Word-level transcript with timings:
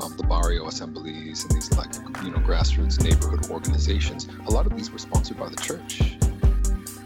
um, 0.00 0.16
the 0.16 0.22
barrio 0.24 0.66
assemblies 0.66 1.44
and 1.44 1.52
these 1.52 1.72
like 1.72 1.92
you 2.24 2.30
know 2.30 2.38
grassroots 2.38 3.02
neighborhood 3.02 3.50
organizations. 3.50 4.28
A 4.46 4.50
lot 4.50 4.66
of 4.66 4.76
these 4.76 4.90
were 4.90 4.98
sponsored 4.98 5.38
by 5.38 5.48
the 5.48 5.56
church. 5.56 6.16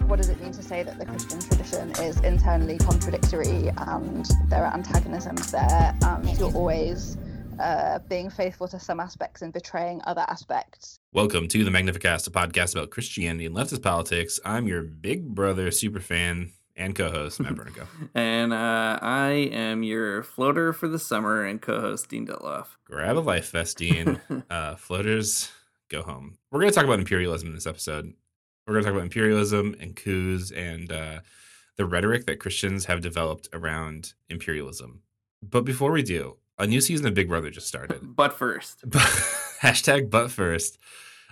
What 0.06 0.16
does 0.16 0.28
it 0.28 0.40
mean 0.42 0.52
to 0.52 0.62
say 0.62 0.82
that 0.82 0.98
the 0.98 1.06
Christian 1.06 1.40
tradition 1.40 1.90
is 2.04 2.20
internally 2.20 2.78
contradictory 2.78 3.70
and 3.76 4.26
there 4.48 4.64
are 4.64 4.74
antagonisms 4.74 5.50
there 5.50 5.96
and 6.02 6.38
you're 6.38 6.52
always 6.52 7.16
uh, 7.58 7.98
being 8.08 8.28
faithful 8.28 8.68
to 8.68 8.78
some 8.78 9.00
aspects 9.00 9.42
and 9.42 9.52
betraying 9.52 10.00
other 10.04 10.24
aspects. 10.28 10.98
Welcome 11.12 11.48
to 11.48 11.64
the 11.64 11.70
Magnificast, 11.70 12.26
a 12.26 12.30
podcast 12.30 12.74
about 12.74 12.90
Christianity 12.90 13.46
and 13.46 13.54
leftist 13.54 13.82
politics. 13.82 14.40
I'm 14.44 14.66
your 14.66 14.82
big 14.82 15.34
brother 15.34 15.70
super 15.70 16.00
fan, 16.00 16.52
and 16.76 16.94
co-host 16.94 17.40
Matt 17.40 17.54
Bernico. 17.54 17.86
and 18.14 18.52
uh, 18.52 18.98
I 19.00 19.50
am 19.52 19.82
your 19.82 20.22
floater 20.22 20.72
for 20.72 20.88
the 20.88 20.98
summer 20.98 21.44
and 21.44 21.60
co-host 21.60 22.08
Dean 22.08 22.26
Detloff. 22.26 22.66
Grab 22.84 23.16
a 23.16 23.20
life 23.20 23.50
vest, 23.50 23.78
Dean. 23.78 24.20
uh, 24.50 24.76
floaters, 24.76 25.50
go 25.88 26.02
home. 26.02 26.38
We're 26.50 26.60
going 26.60 26.70
to 26.70 26.74
talk 26.74 26.84
about 26.84 26.98
imperialism 26.98 27.48
in 27.48 27.54
this 27.54 27.66
episode. 27.66 28.12
We're 28.66 28.74
going 28.74 28.84
to 28.84 28.90
talk 28.90 28.94
about 28.94 29.04
imperialism 29.04 29.76
and 29.80 29.96
coups 29.96 30.50
and 30.50 30.90
uh, 30.90 31.20
the 31.76 31.86
rhetoric 31.86 32.26
that 32.26 32.40
Christians 32.40 32.86
have 32.86 33.00
developed 33.00 33.48
around 33.52 34.14
imperialism. 34.28 35.02
But 35.42 35.64
before 35.64 35.90
we 35.90 36.02
do, 36.02 36.36
a 36.58 36.66
new 36.66 36.80
season 36.80 37.06
of 37.06 37.14
Big 37.14 37.28
Brother 37.28 37.50
just 37.50 37.66
started. 37.66 38.00
but 38.16 38.32
first, 38.32 38.88
hashtag 38.88 40.10
but 40.10 40.30
first. 40.30 40.78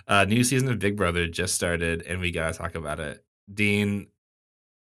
A 0.07 0.25
new 0.25 0.43
season 0.43 0.67
of 0.69 0.79
Big 0.79 0.97
Brother 0.97 1.27
just 1.27 1.55
started, 1.55 2.01
and 2.01 2.19
we 2.19 2.31
gotta 2.31 2.57
talk 2.57 2.75
about 2.75 2.99
it. 2.99 3.23
Dean, 3.51 4.07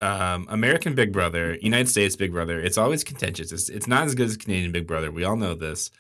um, 0.00 0.46
American 0.48 0.94
Big 0.94 1.12
Brother, 1.12 1.56
United 1.60 1.88
States 1.88 2.16
Big 2.16 2.32
Brother, 2.32 2.60
it's 2.60 2.78
always 2.78 3.04
contentious. 3.04 3.52
It's, 3.52 3.68
it's 3.68 3.86
not 3.86 4.04
as 4.04 4.14
good 4.14 4.28
as 4.28 4.36
Canadian 4.36 4.72
Big 4.72 4.86
Brother. 4.86 5.10
We 5.10 5.24
all 5.24 5.36
know 5.36 5.54
this. 5.54 5.90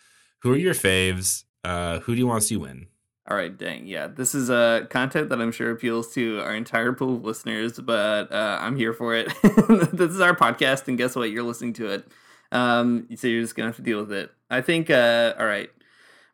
Who 0.42 0.52
are 0.52 0.56
your 0.56 0.74
faves? 0.74 1.44
Uh, 1.64 2.00
who 2.00 2.14
do 2.14 2.18
you 2.18 2.26
want 2.26 2.42
to 2.42 2.46
see 2.46 2.56
win? 2.56 2.86
All 3.30 3.36
right, 3.36 3.54
dang, 3.56 3.86
yeah, 3.86 4.06
this 4.06 4.34
is 4.34 4.48
uh, 4.48 4.86
content 4.88 5.28
that 5.28 5.38
I'm 5.38 5.52
sure 5.52 5.70
appeals 5.70 6.14
to 6.14 6.40
our 6.40 6.54
entire 6.54 6.94
pool 6.94 7.16
of 7.16 7.24
listeners, 7.24 7.78
but 7.78 8.32
uh, 8.32 8.56
I'm 8.58 8.74
here 8.74 8.94
for 8.94 9.14
it. 9.14 9.26
this 9.92 10.12
is 10.12 10.20
our 10.20 10.34
podcast, 10.34 10.88
and 10.88 10.96
guess 10.96 11.14
what? 11.14 11.30
You're 11.30 11.42
listening 11.42 11.74
to 11.74 11.88
it, 11.88 12.08
um, 12.52 13.06
so 13.16 13.26
you're 13.26 13.42
just 13.42 13.54
gonna 13.54 13.68
have 13.68 13.76
to 13.76 13.82
deal 13.82 14.00
with 14.00 14.12
it. 14.12 14.30
I 14.48 14.62
think. 14.62 14.88
Uh, 14.88 15.34
all 15.38 15.44
right, 15.44 15.68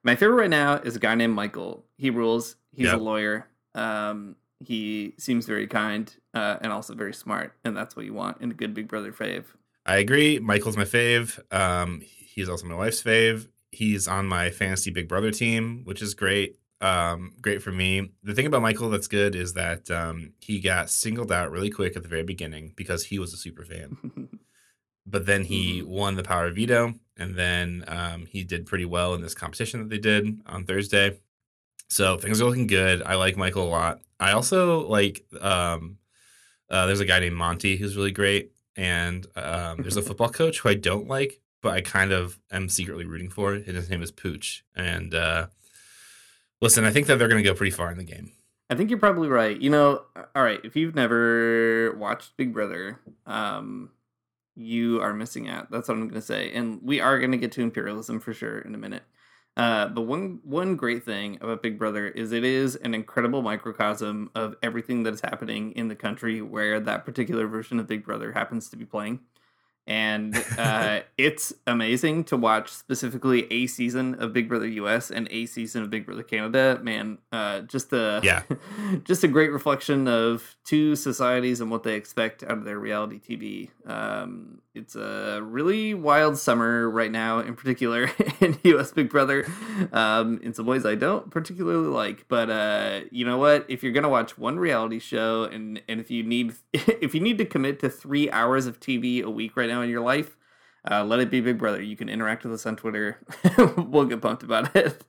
my 0.05 0.15
favorite 0.15 0.37
right 0.37 0.51
now 0.51 0.77
is 0.77 0.95
a 0.95 1.01
guy 1.01 1.17
named 1.17 1.35
Michael. 1.35 1.85
He 1.97 2.11
rules. 2.11 2.55
He's 2.71 2.87
yep. 2.87 3.01
a 3.01 3.03
lawyer. 3.03 3.49
Um, 3.75 4.37
he 4.65 5.15
seems 5.19 5.47
very 5.47 5.67
kind 5.67 6.15
uh, 6.35 6.57
and 6.61 6.73
also 6.73 6.95
very 6.95 7.15
smart, 7.15 7.55
and 7.65 7.77
that's 7.77 7.97
what 7.97 8.05
you 8.05 8.15
want 8.15 8.41
in 8.41 8.51
a 8.51 8.55
good 8.55 8.75
Big 8.75 8.89
Brother 8.89 9.13
fave. 9.13 9.45
I 9.87 9.97
agree. 9.97 10.39
Michael's 10.39 10.77
my 10.77 10.85
fave. 10.85 11.39
Um, 11.53 12.01
he's 12.01 12.49
also 12.49 12.67
my 12.67 12.75
wife's 12.75 13.03
fave. 13.03 13.49
He's 13.71 14.09
on 14.09 14.27
my 14.27 14.51
fantasy 14.51 14.91
Big 14.91 15.09
Brother 15.09 15.31
team, 15.31 15.83
which 15.85 16.01
is 16.01 16.15
great. 16.15 16.59
Um, 16.81 17.33
great 17.41 17.63
for 17.63 17.73
me. 17.73 18.13
The 18.23 18.35
thing 18.35 18.47
about 18.47 18.63
Michael 18.63 18.91
that's 18.91 19.09
good 19.09 19.35
is 19.35 19.55
that 19.55 19.91
um, 19.91 20.33
he 20.41 20.61
got 20.61 20.91
singled 20.91 21.33
out 21.33 21.51
really 21.51 21.71
quick 21.71 21.97
at 21.97 22.03
the 22.03 22.09
very 22.09 22.25
beginning 22.25 22.73
because 22.77 23.05
he 23.05 23.19
was 23.19 23.33
a 23.33 23.37
super 23.37 23.65
fan. 23.65 24.29
but 25.07 25.27
then 25.27 25.45
he 25.45 25.81
mm-hmm. 25.81 25.91
won 25.91 26.17
the 26.17 26.23
power 26.23 26.47
of 26.47 26.57
veto, 26.57 26.95
and 27.17 27.37
then 27.37 27.85
um, 27.89 28.27
he 28.27 28.45
did 28.45 28.67
pretty 28.67 28.85
well 28.85 29.15
in 29.15 29.23
this 29.23 29.35
competition 29.35 29.81
that 29.81 29.91
they 29.91 29.99
did 29.99 30.41
on 30.47 30.65
Thursday. 30.65 31.19
So 31.89 32.17
things 32.19 32.41
are 32.41 32.47
looking 32.47 32.67
good. 32.67 33.03
I 33.03 33.15
like 33.15 33.37
Michael 33.37 33.69
a 33.69 33.71
lot. 33.71 34.01
I 34.25 34.33
also 34.33 34.87
like 34.89 35.25
um, 35.41 35.99
uh, 36.71 36.87
there's 36.87 37.01
a 37.01 37.05
guy 37.05 37.21
named 37.21 37.37
Monty 37.37 37.77
who's 37.77 37.97
really 37.97 38.11
great, 38.11 38.53
and 38.75 39.27
um, 39.37 39.83
there's 39.83 39.99
a 39.99 40.03
football 40.09 40.31
coach 40.31 40.61
who 40.61 40.71
I 40.71 40.75
don't 40.75 41.09
like, 41.09 41.41
but 41.61 41.75
I 41.75 41.83
kind 41.83 42.11
of 42.11 42.41
am 42.51 42.69
secretly 42.69 43.05
rooting 43.05 43.29
for. 43.29 43.53
And 43.53 43.67
his 43.67 43.91
name 43.91 44.03
is 44.03 44.11
Pooch. 44.11 44.65
And 44.75 45.15
uh, 45.15 45.49
listen, 46.63 46.85
I 46.85 46.91
think 46.91 47.07
that 47.07 47.19
they're 47.19 47.29
going 47.29 47.43
to 47.43 47.49
go 47.49 47.55
pretty 47.55 47.71
far 47.71 47.93
in 47.93 47.99
the 47.99 48.05
game. 48.05 48.33
I 48.71 48.75
think 48.75 48.89
you're 48.89 48.99
probably 48.99 49.29
right. 49.29 49.61
You 49.61 49.69
know, 49.69 50.03
all 50.35 50.43
right, 50.43 50.61
if 50.65 50.75
you've 50.75 50.95
never 50.95 51.95
watched 51.99 52.37
Big 52.39 52.55
Brother, 52.55 52.99
um, 53.27 53.91
you 54.57 55.03
are 55.03 55.13
missing 55.13 55.51
out. 55.51 55.71
That's 55.71 55.89
what 55.89 55.95
I'm 55.95 56.09
going 56.09 56.15
to 56.15 56.27
say. 56.27 56.51
And 56.55 56.81
we 56.83 56.99
are 56.99 57.19
going 57.19 57.33
to 57.33 57.37
get 57.37 57.53
to 57.53 57.61
imperialism 57.61 58.21
for 58.21 58.33
sure 58.33 58.61
in 58.61 58.75
a 58.75 58.79
minute. 58.79 59.03
Uh, 59.57 59.87
but 59.87 60.03
one 60.03 60.41
one 60.43 60.75
great 60.75 61.05
thing 61.05 61.39
about 61.41 61.63
Big 61.63 61.79
Brother 61.79 62.09
is 62.09 62.33
it 62.33 62.43
is 62.45 62.75
an 62.77 62.93
incredible 62.93 63.41
microcosm 63.41 64.31
of 64.35 64.57
everything 64.65 65.05
that 65.05 65.15
is 65.15 65.21
happening 65.21 65.71
in 65.73 65.87
the 65.87 65.95
country 65.95 66.43
where 66.43 66.81
that 66.81 67.05
particular 67.05 67.47
version 67.47 67.79
of 67.79 67.87
Big 67.87 68.05
Brother 68.05 68.33
happens 68.33 68.69
to 68.71 68.77
be 68.77 68.85
playing 68.85 69.21
and 69.87 70.35
uh, 70.59 71.01
it's 71.19 71.53
amazing 71.67 72.25
to 72.25 72.37
watch 72.37 72.71
specifically 72.71 73.51
a 73.53 73.67
season 73.67 74.15
of 74.21 74.33
Big 74.33 74.49
Brother 74.49 74.67
US 74.67 75.11
and 75.11 75.29
a 75.31 75.47
season 75.47 75.83
of 75.83 75.91
Big 75.91 76.07
Brother 76.07 76.23
Canada. 76.23 76.79
Man, 76.83 77.19
uh, 77.33 77.61
just 77.61 77.93
a 77.93 78.21
yeah, 78.23 78.43
just 79.05 79.25
a 79.25 79.29
great 79.29 79.53
reflection 79.53 80.09
of 80.09 80.57
two 80.65 80.97
societies 80.97 81.61
and 81.61 81.71
what 81.71 81.83
they 81.83 81.95
expect 81.95 82.43
out 82.43 82.59
of 82.59 82.65
their 82.65 82.79
reality 82.79 83.21
TV. 83.21 83.71
Um, 83.89 84.61
it's 84.75 84.97
a 84.97 85.41
really 85.43 85.95
wild 85.95 86.37
summer 86.39 86.89
right 86.89 87.11
now, 87.11 87.39
in 87.39 87.55
particular 87.55 88.11
in 88.41 88.59
US 88.65 88.91
Big 88.91 89.11
Brother. 89.11 89.47
Um, 89.93 90.41
in 90.43 90.55
some 90.55 90.67
ways, 90.67 90.87
I 90.87 90.95
don't 90.95 91.31
particularly 91.31 91.89
like, 91.89 92.27
but 92.29 92.51
uh, 92.51 93.01
you 93.11 93.25
know 93.25 93.39
what? 93.39 93.67
If 93.69 93.83
you're 93.83 93.93
gonna 93.93 94.09
watch 94.09 94.39
one 94.39 94.59
reality 94.59 94.99
show, 94.99 95.45
and 95.45 95.81
and 95.89 96.01
if 96.01 96.11
you 96.11 96.23
need 96.23 96.55
if 96.73 97.15
you 97.15 97.21
need 97.21 97.39
to 97.39 97.45
commit 97.45 97.81
to 97.81 97.91
three 97.91 98.31
hours 98.31 98.67
of 98.67 98.81
TV 98.81 99.23
a 99.23 99.31
week 99.31 99.57
right 99.57 99.69
now 99.69 99.74
in 99.83 99.91
your 99.91 100.03
life, 100.03 100.37
uh, 100.91 101.05
let 101.05 101.21
it 101.21 101.31
be 101.31 101.41
Big 101.41 101.59
Brother. 101.59 101.83
You 101.83 101.97
can 101.97 102.09
interact 102.09 102.45
with 102.45 102.53
us 102.53 102.67
on 102.67 102.77
Twitter. 102.77 103.19
we'll 103.77 104.05
get 104.05 104.21
pumped 104.21 104.43
about 104.43 104.75
it. 104.77 105.03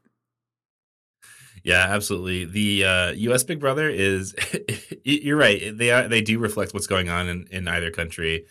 Yeah, 1.63 1.87
absolutely. 1.89 2.45
The 2.45 2.85
uh, 2.85 3.11
U.S. 3.13 3.43
Big 3.43 3.59
Brother 3.59 3.89
is. 3.89 4.35
you're 5.03 5.35
right. 5.37 5.75
They 5.75 5.89
are, 5.91 6.07
they 6.07 6.21
do 6.21 6.37
reflect 6.37 6.73
what's 6.73 6.85
going 6.85 7.09
on 7.09 7.27
in, 7.27 7.47
in 7.51 7.67
either 7.67 7.89
country. 7.89 8.45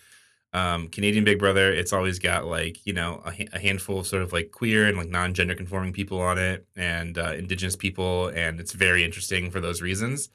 Um, 0.53 0.88
Canadian 0.88 1.24
Big 1.24 1.38
Brother, 1.38 1.72
it's 1.72 1.92
always 1.92 2.19
got 2.19 2.47
like 2.47 2.84
you 2.86 2.92
know 2.92 3.22
a, 3.24 3.48
a, 3.53 3.58
handful 3.58 3.98
of 3.98 4.06
sort 4.06 4.22
of 4.22 4.32
like 4.32 4.53
queer 4.53 4.86
and 4.86 4.97
like 4.97 5.08
non-gender 5.08 5.54
conforming 5.56 5.92
people 5.92 6.20
on 6.20 6.38
it, 6.38 6.66
and 6.76 7.19
uh, 7.19 7.32
Indigenous 7.32 7.74
people, 7.74 8.28
and 8.28 8.60
it's 8.60 8.72
very 8.72 9.04
interesting 9.04 9.50
for 9.50 9.60
those 9.60 9.82
reasons. 9.82 10.28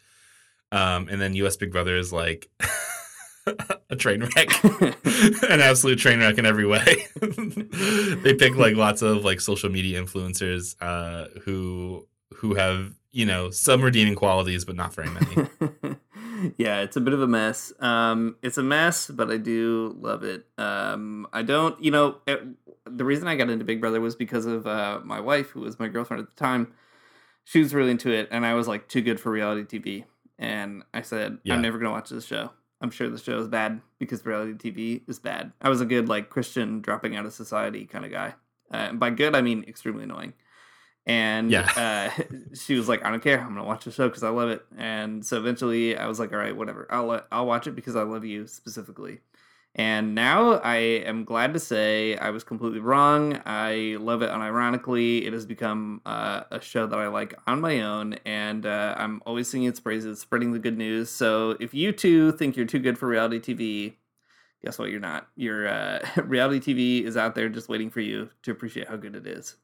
Um, 0.72 1.08
and 1.10 1.22
then 1.22 1.36
U.S. 1.36 1.58
Big 1.58 1.72
Brother 1.72 1.96
is 1.96 2.12
like 2.12 2.50
a 3.90 3.96
train 3.96 4.22
wreck, 4.22 4.64
an 4.64 5.62
absolute 5.62 6.00
train 6.00 6.20
wreck 6.20 6.38
in 6.38 6.46
every 6.46 6.66
way. 6.66 7.06
they 7.22 8.34
pick 8.34 8.56
like 8.56 8.76
lots 8.76 9.02
of 9.02 9.24
like 9.24 9.42
social 9.42 9.70
media 9.70 10.02
influencers 10.02 10.76
uh, 10.82 11.28
who 11.42 12.08
who 12.36 12.56
have 12.56 12.94
you 13.12 13.26
know 13.26 13.50
some 13.50 13.82
redeeming 13.82 14.16
qualities, 14.16 14.66
but 14.66 14.76
not 14.76 14.94
very 14.94 15.10
many. 15.10 15.48
yeah, 16.58 16.82
it's 16.82 16.96
a 16.96 17.02
bit 17.02 17.14
of 17.14 17.22
a 17.22 17.28
mess. 17.28 17.74
Um, 17.80 18.36
it's 18.42 18.58
a 18.58 18.64
mess, 18.64 19.08
but 19.08 19.32
I 19.32 19.38
do 19.38 19.96
love 20.00 20.24
it. 20.24 20.46
Um, 20.58 21.28
I 21.34 21.42
don't, 21.42 21.82
you 21.84 21.92
know, 21.92 22.18
it, 22.28 22.42
the 22.86 23.06
reason 23.06 23.28
I 23.28 23.36
got 23.36 23.50
into 23.50 23.66
Big 23.66 23.82
Brother 23.82 24.02
was 24.02 24.16
because 24.16 24.46
of 24.46 24.68
uh, 24.68 25.00
my 25.04 25.20
wife, 25.20 25.52
who 25.52 25.62
was 25.62 25.80
my 25.80 25.88
girlfriend 25.88 26.24
at 26.24 26.30
the 26.30 26.36
time. 26.36 26.74
She 27.46 27.60
was 27.60 27.74
really 27.74 27.92
into 27.92 28.12
it, 28.12 28.28
and 28.32 28.46
I 28.46 28.54
was 28.54 28.68
like 28.68 28.88
too 28.88 29.02
good 29.02 29.20
for 29.20 29.32
reality 29.32 29.80
TV. 29.80 30.06
And 30.38 30.84
I 30.94 31.02
said, 31.02 31.40
yeah. 31.44 31.56
I'm 31.56 31.62
never 31.62 31.78
gonna 31.78 31.92
watch 31.92 32.10
this 32.10 32.26
show. 32.26 32.52
I'm 32.82 32.92
sure 32.92 33.10
the 33.10 33.18
show 33.18 33.38
is 33.40 33.48
bad 33.48 33.82
because 34.00 34.26
reality 34.26 34.54
TV 34.54 35.10
is 35.10 35.20
bad. 35.20 35.52
I 35.62 35.70
was 35.70 35.82
a 35.82 35.86
good 35.86 36.08
like 36.08 36.30
Christian 36.30 36.82
dropping 36.82 37.16
out 37.16 37.26
of 37.26 37.34
society 37.34 37.86
kind 37.86 38.06
of 38.06 38.12
guy. 38.12 38.36
Uh, 38.72 38.78
and 38.78 39.00
by 39.00 39.10
good, 39.10 39.36
I 39.36 39.42
mean 39.42 39.66
extremely 39.68 40.04
annoying. 40.04 40.34
And 41.06 41.52
Yeah. 41.52 41.72
uh, 41.76 42.24
she 42.54 42.76
was 42.76 42.88
like, 42.88 43.04
"I 43.04 43.10
don't 43.10 43.24
care. 43.24 43.40
I'm 43.40 43.50
gonna 43.50 43.64
watch 43.64 43.86
the 43.86 43.92
show 43.92 44.08
because 44.08 44.24
I 44.24 44.30
love 44.30 44.50
it." 44.50 44.66
And 44.78 45.26
so 45.26 45.38
eventually, 45.38 45.98
I 45.98 46.08
was 46.08 46.20
like, 46.20 46.32
"All 46.32 46.38
right, 46.40 46.56
whatever. 46.56 46.88
I'll 46.90 47.06
let, 47.08 47.26
I'll 47.32 47.46
watch 47.48 47.68
it 47.68 47.76
because 47.76 47.96
I 47.96 48.04
love 48.04 48.26
you 48.26 48.48
specifically." 48.48 49.20
And 49.76 50.16
now 50.16 50.54
I 50.54 50.78
am 50.78 51.24
glad 51.24 51.54
to 51.54 51.60
say 51.60 52.18
I 52.18 52.32
was 52.32 52.44
completely 52.44 52.80
wrong. 52.80 53.40
I 53.46 53.98
love 54.00 54.22
it 54.22 54.30
unironically. 54.30 55.26
It 55.26 55.32
has 55.32 55.46
become 55.46 56.02
uh, 56.06 56.44
a 56.52 56.60
show 56.60 56.88
that 56.88 56.98
I 56.98 57.08
like 57.08 57.36
on 57.46 57.62
my 57.62 57.82
own, 57.82 58.16
and 58.26 58.66
uh, 58.66 58.96
I'm 58.98 59.22
always 59.26 59.48
singing 59.48 59.70
its 59.70 59.80
praises, 59.80 60.20
spreading 60.20 60.52
the 60.52 60.60
good 60.60 60.78
news. 60.78 61.10
So 61.10 61.56
if 61.60 61.74
you 61.74 61.92
too 61.92 62.32
think 62.32 62.58
you're 62.58 62.66
too 62.66 62.80
good 62.80 62.98
for 62.98 63.08
reality 63.08 63.40
TV, 63.40 63.94
guess 64.64 64.80
what? 64.80 64.90
You're 64.90 65.00
not. 65.00 65.28
Your 65.36 65.68
uh, 65.68 66.00
reality 66.24 66.74
TV 66.74 67.04
is 67.04 67.16
out 67.16 67.36
there 67.36 67.48
just 67.48 67.70
waiting 67.70 67.92
for 67.92 68.02
you 68.02 68.30
to 68.44 68.52
appreciate 68.52 68.88
how 68.88 68.98
good 68.98 69.16
it 69.16 69.28
is. 69.28 69.56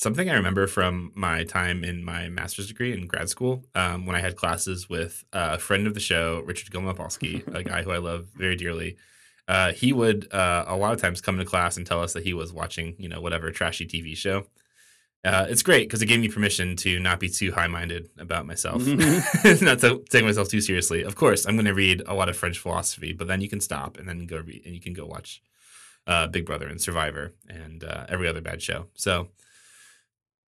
Something 0.00 0.30
I 0.30 0.34
remember 0.34 0.66
from 0.66 1.12
my 1.14 1.44
time 1.44 1.84
in 1.84 2.02
my 2.02 2.30
master's 2.30 2.68
degree 2.68 2.94
in 2.94 3.06
grad 3.06 3.28
school, 3.28 3.66
um, 3.74 4.06
when 4.06 4.16
I 4.16 4.20
had 4.20 4.34
classes 4.34 4.88
with 4.88 5.24
a 5.30 5.58
friend 5.58 5.86
of 5.86 5.92
the 5.92 6.00
show, 6.00 6.40
Richard 6.46 6.70
Gilmapolsky, 6.70 7.46
a 7.54 7.62
guy 7.70 7.82
who 7.82 7.90
I 7.90 7.98
love 7.98 8.28
very 8.34 8.56
dearly. 8.56 8.96
Uh, 9.46 9.72
he 9.72 9.92
would 9.92 10.32
uh, 10.32 10.64
a 10.66 10.74
lot 10.74 10.94
of 10.94 11.02
times 11.02 11.20
come 11.20 11.36
to 11.36 11.44
class 11.44 11.76
and 11.76 11.86
tell 11.86 12.00
us 12.00 12.14
that 12.14 12.22
he 12.22 12.32
was 12.32 12.50
watching, 12.50 12.94
you 12.98 13.10
know, 13.10 13.20
whatever 13.20 13.50
trashy 13.50 13.86
TV 13.86 14.16
show. 14.16 14.46
Uh, 15.22 15.44
it's 15.50 15.62
great 15.62 15.86
because 15.86 16.00
it 16.00 16.06
gave 16.06 16.20
me 16.20 16.28
permission 16.28 16.76
to 16.76 16.98
not 16.98 17.20
be 17.20 17.28
too 17.28 17.52
high-minded 17.52 18.08
about 18.18 18.46
myself, 18.46 18.82
not 19.60 19.80
to 19.80 20.02
take 20.08 20.24
myself 20.24 20.48
too 20.48 20.62
seriously. 20.62 21.02
Of 21.02 21.14
course, 21.14 21.44
I'm 21.44 21.56
going 21.56 21.66
to 21.66 21.74
read 21.74 22.02
a 22.06 22.14
lot 22.14 22.30
of 22.30 22.38
French 22.38 22.58
philosophy, 22.58 23.12
but 23.12 23.28
then 23.28 23.42
you 23.42 23.50
can 23.50 23.60
stop 23.60 23.98
and 23.98 24.08
then 24.08 24.24
go 24.24 24.38
read, 24.38 24.62
and 24.64 24.74
you 24.74 24.80
can 24.80 24.94
go 24.94 25.04
watch 25.04 25.42
uh, 26.06 26.26
Big 26.26 26.46
Brother 26.46 26.68
and 26.68 26.80
Survivor 26.80 27.34
and 27.50 27.84
uh, 27.84 28.06
every 28.08 28.28
other 28.28 28.40
bad 28.40 28.62
show. 28.62 28.86
So 28.94 29.28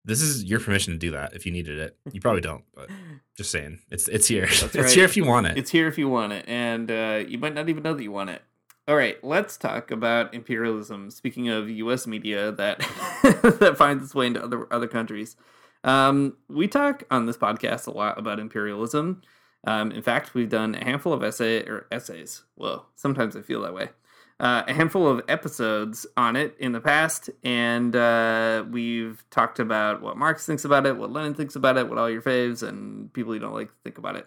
this 0.05 0.23
is 0.23 0.44
your 0.44 0.61
permission 0.61 0.93
to 0.93 0.99
do 0.99 1.11
that 1.12 1.35
if 1.35 1.44
you 1.44 1.52
needed 1.52 1.79
it. 1.79 1.97
You 2.12 2.20
probably 2.20 2.41
don't, 2.50 2.64
but 2.75 2.88
just 3.37 3.50
saying, 3.50 3.81
it's 3.91 4.08
it's 4.08 4.29
here. 4.29 4.47
That's 4.47 4.62
it's 4.75 4.93
here 4.93 5.05
if 5.05 5.17
you 5.17 5.25
want 5.25 5.47
it. 5.47 5.58
It's 5.58 5.70
here 5.70 5.87
if 5.87 5.99
you 5.99 6.08
want 6.08 6.32
it, 6.32 6.44
and 6.49 6.91
uh, 6.91 7.25
you 7.26 7.38
might 7.38 7.55
not 7.55 7.69
even 7.69 7.82
know 7.82 7.94
that 7.94 8.02
you 8.02 8.12
want 8.12 8.31
it. 8.31 8.43
All 8.88 8.97
right, 8.97 9.23
let's 9.23 9.56
talk 9.56 9.91
about 9.91 10.35
imperialism. 10.35 11.11
Speaking 11.11 11.49
of 11.49 11.70
U.S. 11.70 12.06
media 12.06 12.50
that 12.52 12.79
that 13.61 13.76
finds 13.76 14.05
its 14.05 14.14
way 14.14 14.26
into 14.26 14.43
other 14.43 14.73
other 14.73 14.88
countries, 14.88 15.37
um, 15.85 16.37
we 16.49 16.67
talk 16.67 17.05
on 17.11 17.26
this 17.26 17.37
podcast 17.37 17.87
a 17.87 17.91
lot 17.91 18.19
about 18.19 18.41
imperialism. 18.41 19.23
Um, 19.67 19.93
in 19.93 20.00
fact, 20.02 20.32
we've 20.32 20.49
done 20.49 20.75
a 20.75 20.82
handful 20.82 21.12
of 21.12 21.23
essay 21.23 21.61
or 21.67 21.87
essays. 21.93 22.43
Whoa, 22.55 22.87
sometimes 22.97 23.37
I 23.37 23.43
feel 23.43 23.61
that 23.62 23.75
way. 23.75 23.91
Uh, 24.40 24.64
a 24.66 24.72
handful 24.72 25.06
of 25.06 25.20
episodes 25.28 26.06
on 26.16 26.34
it 26.34 26.56
in 26.58 26.72
the 26.72 26.81
past, 26.81 27.28
and 27.44 27.94
uh, 27.94 28.64
we've 28.70 29.22
talked 29.28 29.58
about 29.58 30.00
what 30.00 30.16
Marx 30.16 30.46
thinks 30.46 30.64
about 30.64 30.87
it, 30.87 30.96
what 30.96 31.12
Lenin 31.12 31.34
thinks 31.34 31.56
about 31.56 31.76
it, 31.76 31.87
what 31.90 31.98
all 31.98 32.08
your 32.08 32.22
faves 32.22 32.66
and 32.66 33.12
people 33.12 33.34
you 33.34 33.40
don't 33.40 33.52
like 33.52 33.70
think 33.84 33.98
about 33.98 34.16
it. 34.16 34.26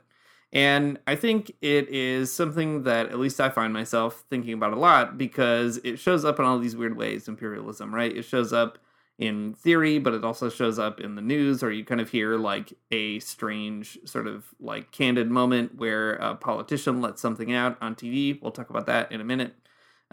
And 0.51 0.99
I 1.07 1.15
think 1.15 1.51
it 1.63 1.89
is 1.89 2.31
something 2.31 2.83
that 2.83 3.07
at 3.07 3.17
least 3.17 3.41
I 3.41 3.49
find 3.49 3.73
myself 3.73 4.23
thinking 4.29 4.53
about 4.53 4.73
a 4.73 4.79
lot 4.79 5.17
because 5.17 5.77
it 5.83 5.97
shows 5.97 6.23
up 6.23 6.37
in 6.37 6.45
all 6.45 6.59
these 6.59 6.75
weird 6.75 6.95
ways, 6.95 7.27
imperialism, 7.27 7.93
right? 7.93 8.15
It 8.15 8.21
shows 8.21 8.53
up 8.53 8.77
in 9.17 9.55
theory, 9.55 9.97
but 9.97 10.13
it 10.13 10.23
also 10.23 10.47
shows 10.47 10.77
up 10.77 10.99
in 10.99 11.15
the 11.15 11.23
news, 11.23 11.63
or 11.63 11.71
you 11.71 11.83
kind 11.83 12.01
of 12.01 12.11
hear 12.11 12.37
like 12.37 12.71
a 12.91 13.17
strange, 13.17 13.97
sort 14.05 14.27
of 14.27 14.45
like 14.59 14.91
candid 14.91 15.31
moment 15.31 15.75
where 15.75 16.13
a 16.17 16.35
politician 16.35 17.01
lets 17.01 17.19
something 17.19 17.51
out 17.51 17.79
on 17.81 17.95
TV. 17.95 18.39
We'll 18.39 18.51
talk 18.51 18.69
about 18.69 18.85
that 18.85 19.11
in 19.11 19.19
a 19.19 19.23
minute. 19.23 19.55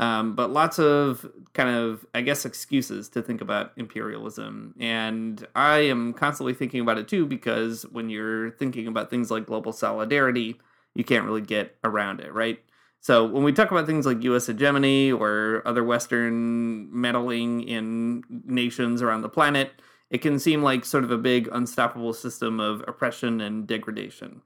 Um, 0.00 0.34
but 0.34 0.50
lots 0.50 0.78
of 0.78 1.30
kind 1.52 1.68
of, 1.68 2.06
I 2.14 2.22
guess, 2.22 2.46
excuses 2.46 3.10
to 3.10 3.20
think 3.20 3.42
about 3.42 3.72
imperialism. 3.76 4.74
And 4.80 5.46
I 5.54 5.80
am 5.80 6.14
constantly 6.14 6.54
thinking 6.54 6.80
about 6.80 6.96
it 6.96 7.06
too, 7.06 7.26
because 7.26 7.82
when 7.92 8.08
you're 8.08 8.52
thinking 8.52 8.86
about 8.86 9.10
things 9.10 9.30
like 9.30 9.44
global 9.44 9.74
solidarity, 9.74 10.58
you 10.94 11.04
can't 11.04 11.26
really 11.26 11.42
get 11.42 11.76
around 11.84 12.20
it, 12.20 12.32
right? 12.32 12.58
So 13.00 13.26
when 13.26 13.42
we 13.42 13.52
talk 13.52 13.70
about 13.70 13.84
things 13.84 14.06
like 14.06 14.22
US 14.24 14.46
hegemony 14.46 15.12
or 15.12 15.62
other 15.66 15.84
Western 15.84 16.88
meddling 16.98 17.62
in 17.62 18.24
nations 18.46 19.02
around 19.02 19.20
the 19.20 19.28
planet, 19.28 19.70
it 20.08 20.22
can 20.22 20.38
seem 20.38 20.62
like 20.62 20.86
sort 20.86 21.04
of 21.04 21.10
a 21.10 21.18
big 21.18 21.46
unstoppable 21.52 22.14
system 22.14 22.58
of 22.58 22.82
oppression 22.88 23.42
and 23.42 23.66
degradation. 23.66 24.40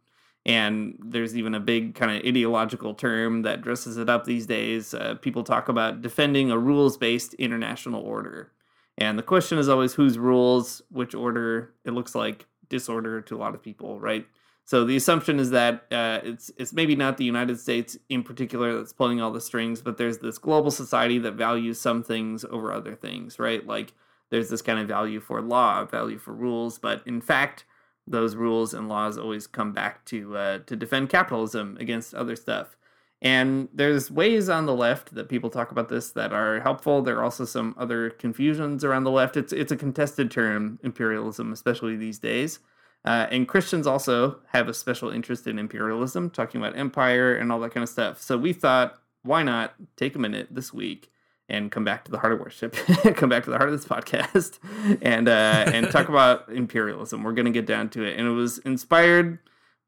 And 0.47 0.97
there's 0.99 1.37
even 1.37 1.55
a 1.55 1.61
big 1.61 1.95
kind 1.95 2.11
of 2.11 2.27
ideological 2.27 2.95
term 2.95 3.43
that 3.43 3.63
dresses 3.63 3.97
it 3.97 4.11
up 4.11 4.25
these 4.25 4.47
days. 4.47 4.93
Uh, 4.93 5.15
people 5.21 5.43
talk 5.43 5.69
about 5.69 6.03
defending 6.03 6.51
a 6.51 6.59
rules 6.59 6.99
based 6.99 7.33
international 7.35 8.03
order. 8.03 8.53
And 8.99 9.19
the 9.19 9.23
question 9.23 9.59
is 9.59 9.69
always 9.69 9.95
whose 9.95 10.19
rules, 10.19 10.83
which 10.91 11.15
order. 11.15 11.73
It 11.85 11.93
looks 11.93 12.15
like 12.15 12.47
disorder 12.69 13.21
to 13.23 13.37
a 13.37 13.39
lot 13.39 13.55
of 13.55 13.63
people, 13.63 13.99
right? 13.99 14.27
So 14.67 14.85
the 14.85 14.97
assumption 14.97 15.39
is 15.39 15.51
that 15.51 15.85
uh, 15.93 16.21
it's 16.23 16.51
it's 16.57 16.73
maybe 16.73 16.97
not 16.97 17.19
the 17.19 17.25
United 17.25 17.61
States 17.61 17.99
in 18.09 18.23
particular 18.23 18.77
that's 18.77 18.93
pulling 18.93 19.21
all 19.21 19.31
the 19.31 19.41
strings, 19.41 19.83
but 19.83 19.99
there's 19.99 20.19
this 20.19 20.39
global 20.39 20.71
society 20.71 21.19
that 21.19 21.33
values 21.33 21.81
some 21.81 22.03
things 22.03 22.45
over 22.47 22.73
other 22.73 22.95
things, 22.95 23.39
right? 23.39 23.67
Like 23.67 23.93
there's 24.31 24.49
this 24.49 24.63
kind 24.63 24.79
of 24.79 24.89
value 24.89 25.21
for 25.21 25.43
law, 25.43 25.85
value 25.85 26.19
for 26.19 26.33
rules, 26.33 26.79
but 26.79 27.03
in 27.07 27.21
fact, 27.21 27.67
those 28.07 28.37
rules 28.37 28.75
and 28.75 28.89
laws 28.89 29.17
always 29.17 29.47
come 29.47 29.73
back 29.73 30.05
to 30.07 30.37
uh, 30.37 30.59
to 30.67 30.77
defend 30.77 31.09
capitalism 31.09 31.77
against 31.81 32.15
other 32.15 32.37
stuff. 32.37 32.77
And 33.23 33.69
there's 33.73 34.11
ways 34.11 34.51
on 34.51 34.67
the 34.67 34.75
left 34.75 35.15
that 35.15 35.31
people 35.31 35.49
talk 35.49 35.71
about 35.71 35.89
this 35.89 36.11
that 36.13 36.33
are 36.33 36.61
helpful. 36.61 37.01
There 37.01 37.19
are 37.19 37.25
also 37.25 37.47
some 37.47 37.75
other 37.79 38.11
confusions 38.11 38.85
around 38.85 39.05
the 39.05 39.11
left. 39.11 39.37
It's 39.37 39.53
it's 39.53 39.73
a 39.73 39.77
contested 39.77 40.31
term, 40.31 40.79
imperialism, 40.83 41.53
especially 41.53 41.97
these 41.97 42.19
days. 42.19 42.59
Uh, 43.05 43.27
and 43.31 43.49
Christians 43.49 43.87
also 43.87 44.41
have 44.53 44.69
a 44.69 44.75
special 44.75 45.11
interest 45.11 45.47
in 45.47 45.59
imperialism, 45.59 46.31
talking 46.31 46.61
about 46.61 46.77
empire 46.77 47.35
and 47.37 47.53
all 47.53 47.61
that 47.61 47.73
kind 47.73 47.83
of 47.83 47.89
stuff. 47.89 48.21
So 48.21 48.39
we 48.39 48.55
thought, 48.55 48.99
why 49.23 49.43
not 49.43 49.75
take 49.97 50.15
a 50.17 50.19
minute 50.19 50.49
this 50.51 50.73
week 50.73 51.11
and 51.49 51.71
come 51.71 51.85
back 51.85 52.05
to 52.05 52.11
the 52.11 52.19
heart 52.19 52.33
of 52.33 52.41
worship, 52.41 52.75
come 53.17 53.29
back 53.29 53.45
to 53.45 53.51
the 53.51 53.59
heart 53.59 53.69
of 53.69 53.79
this 53.79 53.87
podcast, 53.87 54.59
and 55.03 55.29
uh, 55.29 55.65
and 55.67 55.91
talk 55.91 56.09
about 56.09 56.49
imperialism. 56.53 57.23
We're 57.23 57.33
going 57.33 57.47
to 57.47 57.53
get 57.53 57.67
down 57.67 57.91
to 57.91 58.03
it, 58.05 58.19
and 58.19 58.27
it 58.27 58.33
was 58.33 58.59
inspired 58.59 59.39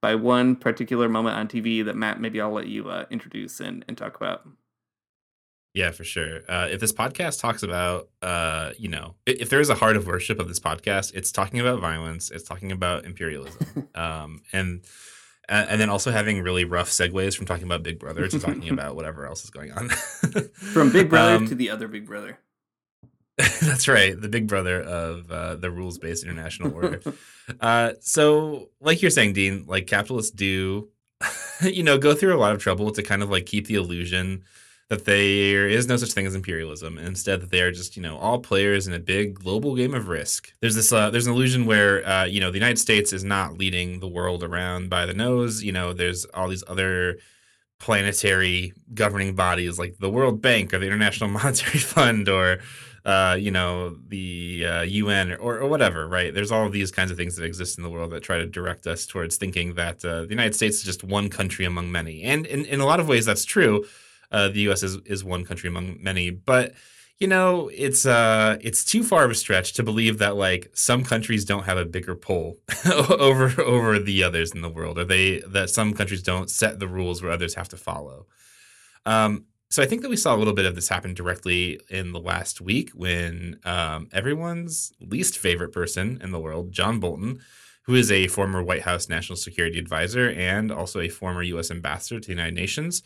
by 0.03 0.15
one 0.15 0.57
particular 0.57 1.09
moment 1.09 1.37
on 1.37 1.49
TV 1.49 1.85
that 1.85 1.97
Matt, 1.97 2.21
maybe 2.21 2.41
I'll 2.41 2.53
let 2.53 2.69
you 2.69 2.89
uh, 2.91 3.07
introduce 3.11 3.61
and, 3.61 3.85
and 3.89 3.97
talk 3.97 4.17
about. 4.17 4.47
Yeah, 5.73 5.91
for 5.91 6.05
sure. 6.05 6.41
Uh, 6.49 6.69
if 6.71 6.81
this 6.81 6.93
podcast 6.93 7.41
talks 7.41 7.63
about, 7.63 8.09
uh, 8.23 8.73
you 8.79 8.89
know, 8.89 9.15
if, 9.27 9.43
if 9.43 9.51
there 9.51 9.61
is 9.61 9.69
a 9.69 9.75
heart 9.75 9.97
of 9.97 10.07
worship 10.07 10.39
of 10.39 10.49
this 10.49 10.61
podcast, 10.61 11.13
it's 11.15 11.31
talking 11.31 11.61
about 11.61 11.81
violence, 11.81 12.31
it's 12.31 12.45
talking 12.45 12.73
about 12.73 13.05
imperialism, 13.05 13.89
um, 13.95 14.43
and 14.53 14.85
and 15.49 15.69
and 15.71 15.81
then 15.81 15.91
also 15.91 16.11
having 16.11 16.43
really 16.43 16.65
rough 16.65 16.91
segues 16.91 17.37
from 17.37 17.47
talking 17.47 17.65
about 17.65 17.83
Big 17.83 17.99
Brother 17.99 18.29
to 18.29 18.39
talking 18.39 18.69
about 18.73 18.97
whatever 18.97 19.27
else 19.27 19.45
is 19.45 19.51
going 19.51 19.73
on. 19.73 19.89
From 20.73 20.93
Big 20.93 21.09
Brother 21.09 21.37
Um, 21.37 21.47
to 21.49 21.55
the 21.55 21.71
other 21.71 21.89
Big 21.89 22.07
Brother. 22.07 22.39
That's 23.61 23.87
right, 23.87 24.19
the 24.19 24.31
big 24.31 24.47
brother 24.49 24.81
of 24.81 25.31
uh, 25.31 25.57
the 25.57 25.71
rules-based 25.71 26.25
international 26.25 26.73
order. 26.73 27.03
uh, 27.61 27.93
so, 28.01 28.71
like 28.81 29.03
you're 29.03 29.11
saying, 29.11 29.35
Dean, 29.35 29.67
like 29.67 29.87
capitalists 29.87 30.31
do, 30.31 30.89
you 31.63 31.83
know, 31.83 31.99
go 31.99 32.15
through 32.15 32.35
a 32.35 32.41
lot 32.41 32.55
of 32.55 32.63
trouble 32.63 32.91
to 32.93 33.03
kind 33.03 33.23
of 33.23 33.29
like 33.29 33.45
keep 33.45 33.67
the 33.67 33.75
illusion 33.75 34.45
that 34.89 35.05
there 35.05 35.69
is 35.69 35.89
no 35.89 35.97
such 35.97 36.13
thing 36.13 36.27
as 36.27 36.35
imperialism. 36.35 36.97
Instead, 36.99 37.41
that 37.41 37.51
they 37.51 37.61
are 37.61 37.73
just 37.73 37.97
you 37.97 38.03
know 38.03 38.17
all 38.19 38.39
players 38.39 38.87
in 38.87 38.95
a 38.95 38.99
big 38.99 39.35
global 39.35 39.75
game 39.75 39.95
of 39.95 40.09
risk. 40.09 40.53
There's 40.61 40.75
this 40.75 40.93
uh, 40.93 41.11
there's 41.11 41.27
an 41.27 41.33
illusion 41.33 41.67
where 41.67 42.07
uh, 42.07 42.25
you 42.25 42.41
know 42.41 42.51
the 42.51 42.59
United 42.59 42.79
States 42.79 43.13
is 43.13 43.25
not 43.25 43.59
leading 43.59 44.01
the 44.01 44.09
world 44.09 44.43
around 44.43 44.91
by 44.91 45.07
the 45.07 45.15
nose. 45.15 45.63
You 45.63 45.73
know, 45.73 45.93
there's 45.93 46.25
all 46.27 46.49
these 46.49 46.65
other 46.69 47.19
planetary 47.79 48.73
governing 48.95 49.35
bodies 49.35 49.79
like 49.79 49.99
the 49.99 50.11
World 50.11 50.41
Bank 50.41 50.73
or 50.73 50.79
the 50.79 50.87
International 50.87 51.29
Monetary 51.31 51.79
Fund 51.79 52.29
or 52.29 52.59
uh, 53.05 53.37
you 53.39 53.51
know 53.51 53.97
the 54.09 54.67
uh, 54.67 54.83
UN 54.83 55.33
or, 55.33 55.59
or 55.59 55.69
whatever, 55.69 56.09
right? 56.09 56.35
There's 56.35 56.53
all 56.53 56.69
these 56.69 56.91
kinds 56.91 57.11
of 57.11 57.17
things 57.17 57.37
that 57.37 57.45
exist 57.45 57.79
in 57.79 57.85
the 57.85 57.91
world 57.91 58.11
that 58.11 58.23
try 58.23 58.39
to 58.39 58.47
direct 58.47 58.87
us 58.87 59.07
towards 59.07 59.37
thinking 59.37 59.75
that 59.75 60.05
uh, 60.05 60.23
the 60.23 60.31
United 60.31 60.55
States 60.55 60.79
is 60.79 60.85
just 60.85 61.05
one 61.05 61.29
country 61.29 61.65
among 61.65 61.91
many, 61.91 62.23
and 62.23 62.47
in, 62.47 62.65
in 62.67 62.81
a 62.81 62.87
lot 62.87 63.01
of 63.01 63.09
ways 63.09 63.25
that's 63.25 63.45
true. 63.45 63.85
Uh, 64.31 64.49
the 64.49 64.61
U.S. 64.61 64.83
is 64.83 64.97
is 65.07 65.25
one 65.25 65.45
country 65.45 65.69
among 65.69 66.03
many, 66.03 66.31
but 66.31 66.75
you 67.19 67.27
know 67.27 67.71
it's 67.73 68.05
uh 68.05 68.59
it's 68.61 68.85
too 68.85 69.03
far 69.03 69.25
of 69.25 69.31
a 69.31 69.35
stretch 69.35 69.73
to 69.73 69.83
believe 69.83 70.19
that 70.19 70.37
like 70.37 70.71
some 70.75 71.03
countries 71.03 71.45
don't 71.45 71.65
have 71.65 71.79
a 71.79 71.85
bigger 71.85 72.15
pull 72.15 72.59
over 73.09 73.61
over 73.63 73.99
the 73.99 74.23
others 74.23 74.53
in 74.53 74.63
the 74.63 74.69
world, 74.69 74.99
or 74.99 75.05
they 75.05 75.41
that 75.41 75.71
some 75.71 75.95
countries 75.95 76.23
don't 76.23 76.51
set 76.51 76.79
the 76.79 76.89
rules 76.89 77.23
where 77.23 77.33
others 77.33 77.55
have 77.55 77.69
to 77.69 77.77
follow. 77.77 78.27
Um, 79.05 79.47
so 79.69 79.83
I 79.83 79.87
think 79.87 80.03
that 80.03 80.11
we 80.11 80.17
saw 80.17 80.35
a 80.35 80.39
little 80.39 80.53
bit 80.53 80.65
of 80.65 80.75
this 80.75 80.89
happen 80.89 81.13
directly 81.13 81.81
in 81.91 82.13
the 82.13 82.21
last 82.21 82.61
week 82.61 82.91
when 82.91 83.59
um, 83.65 84.09
everyone's 84.13 84.93
least 85.01 85.39
favorite 85.39 85.73
person 85.73 86.21
in 86.23 86.31
the 86.31 86.39
world, 86.39 86.71
John 86.71 87.01
Bolton, 87.01 87.41
who 87.83 87.95
is 87.95 88.11
a 88.11 88.29
former 88.29 88.63
White 88.63 88.83
House 88.83 89.09
national 89.09 89.37
security 89.37 89.79
advisor 89.79 90.31
and 90.31 90.71
also 90.71 91.01
a 91.01 91.09
former 91.09 91.43
U.S. 91.43 91.71
ambassador 91.71 92.21
to 92.21 92.27
the 92.27 92.33
United 92.33 92.55
Nations, 92.55 93.03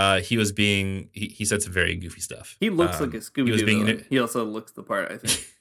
uh, 0.00 0.20
he 0.20 0.36
was 0.38 0.50
being 0.52 1.08
he, 1.12 1.26
he 1.28 1.44
said 1.44 1.62
some 1.62 1.72
very 1.72 1.94
goofy 1.96 2.20
stuff. 2.20 2.56
He 2.60 2.70
looks 2.70 2.96
Um, 3.00 3.06
like 3.06 3.14
a 3.14 3.22
Scooby 3.22 3.46
he 3.46 3.52
was 3.52 3.60
Doo 3.60 3.66
being 3.66 4.04
He 4.08 4.18
also 4.18 4.44
looks 4.44 4.72
the 4.72 4.82
part, 4.82 5.10
I 5.12 5.16
think. 5.18 5.46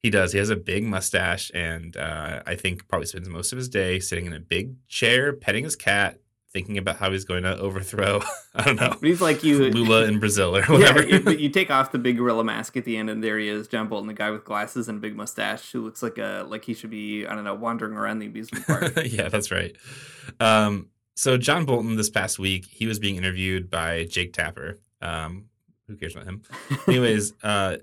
He 0.00 0.10
does. 0.10 0.30
He 0.30 0.38
has 0.38 0.48
a 0.48 0.54
big 0.54 0.84
mustache, 0.84 1.50
and 1.54 1.96
uh, 1.96 2.40
I 2.46 2.54
think 2.54 2.86
probably 2.86 3.06
spends 3.08 3.28
most 3.28 3.50
of 3.52 3.56
his 3.58 3.68
day 3.68 3.98
sitting 3.98 4.26
in 4.26 4.32
a 4.32 4.38
big 4.38 4.76
chair, 4.86 5.32
petting 5.32 5.64
his 5.64 5.74
cat, 5.74 6.20
thinking 6.52 6.78
about 6.78 6.98
how 6.98 7.10
he's 7.10 7.24
going 7.24 7.42
to 7.42 7.58
overthrow. 7.58 8.20
I 8.54 8.62
don't 8.64 8.76
know. 8.80 8.90
But 8.90 9.02
he's 9.02 9.20
like 9.20 9.42
you, 9.42 9.70
Lula 9.78 10.04
in 10.04 10.20
Brazil 10.20 10.56
or 10.56 10.62
whatever. 10.66 11.02
Yeah, 11.04 11.18
you, 11.30 11.30
you 11.32 11.48
take 11.48 11.72
off 11.72 11.90
the 11.90 11.98
big 11.98 12.16
gorilla 12.16 12.44
mask 12.44 12.76
at 12.76 12.84
the 12.84 12.96
end, 12.96 13.10
and 13.10 13.24
there 13.24 13.40
he 13.40 13.48
is, 13.48 13.66
John 13.66 13.88
Bolton, 13.88 14.06
the 14.06 14.14
guy 14.14 14.30
with 14.30 14.44
glasses 14.44 14.88
and 14.88 15.00
big 15.00 15.16
mustache, 15.16 15.72
who 15.72 15.80
looks 15.84 16.00
like 16.00 16.16
a 16.18 16.46
like 16.48 16.64
he 16.64 16.74
should 16.74 16.90
be 16.90 17.26
I 17.26 17.34
don't 17.34 17.42
know 17.42 17.56
wandering 17.56 17.94
around 17.94 18.20
the 18.20 18.26
amusement 18.26 18.68
park. 18.68 18.92
yeah, 19.04 19.28
that's 19.28 19.50
right. 19.50 19.74
Um, 20.38 20.90
so 21.18 21.36
John 21.36 21.64
Bolton 21.64 21.96
this 21.96 22.10
past 22.10 22.38
week, 22.38 22.64
he 22.66 22.86
was 22.86 23.00
being 23.00 23.16
interviewed 23.16 23.68
by 23.68 24.04
Jake 24.04 24.32
Tapper. 24.32 24.78
Um, 25.02 25.46
who 25.88 25.96
cares 25.96 26.14
about 26.14 26.28
him? 26.28 26.42
Anyways, 26.86 27.32
uh, 27.42 27.78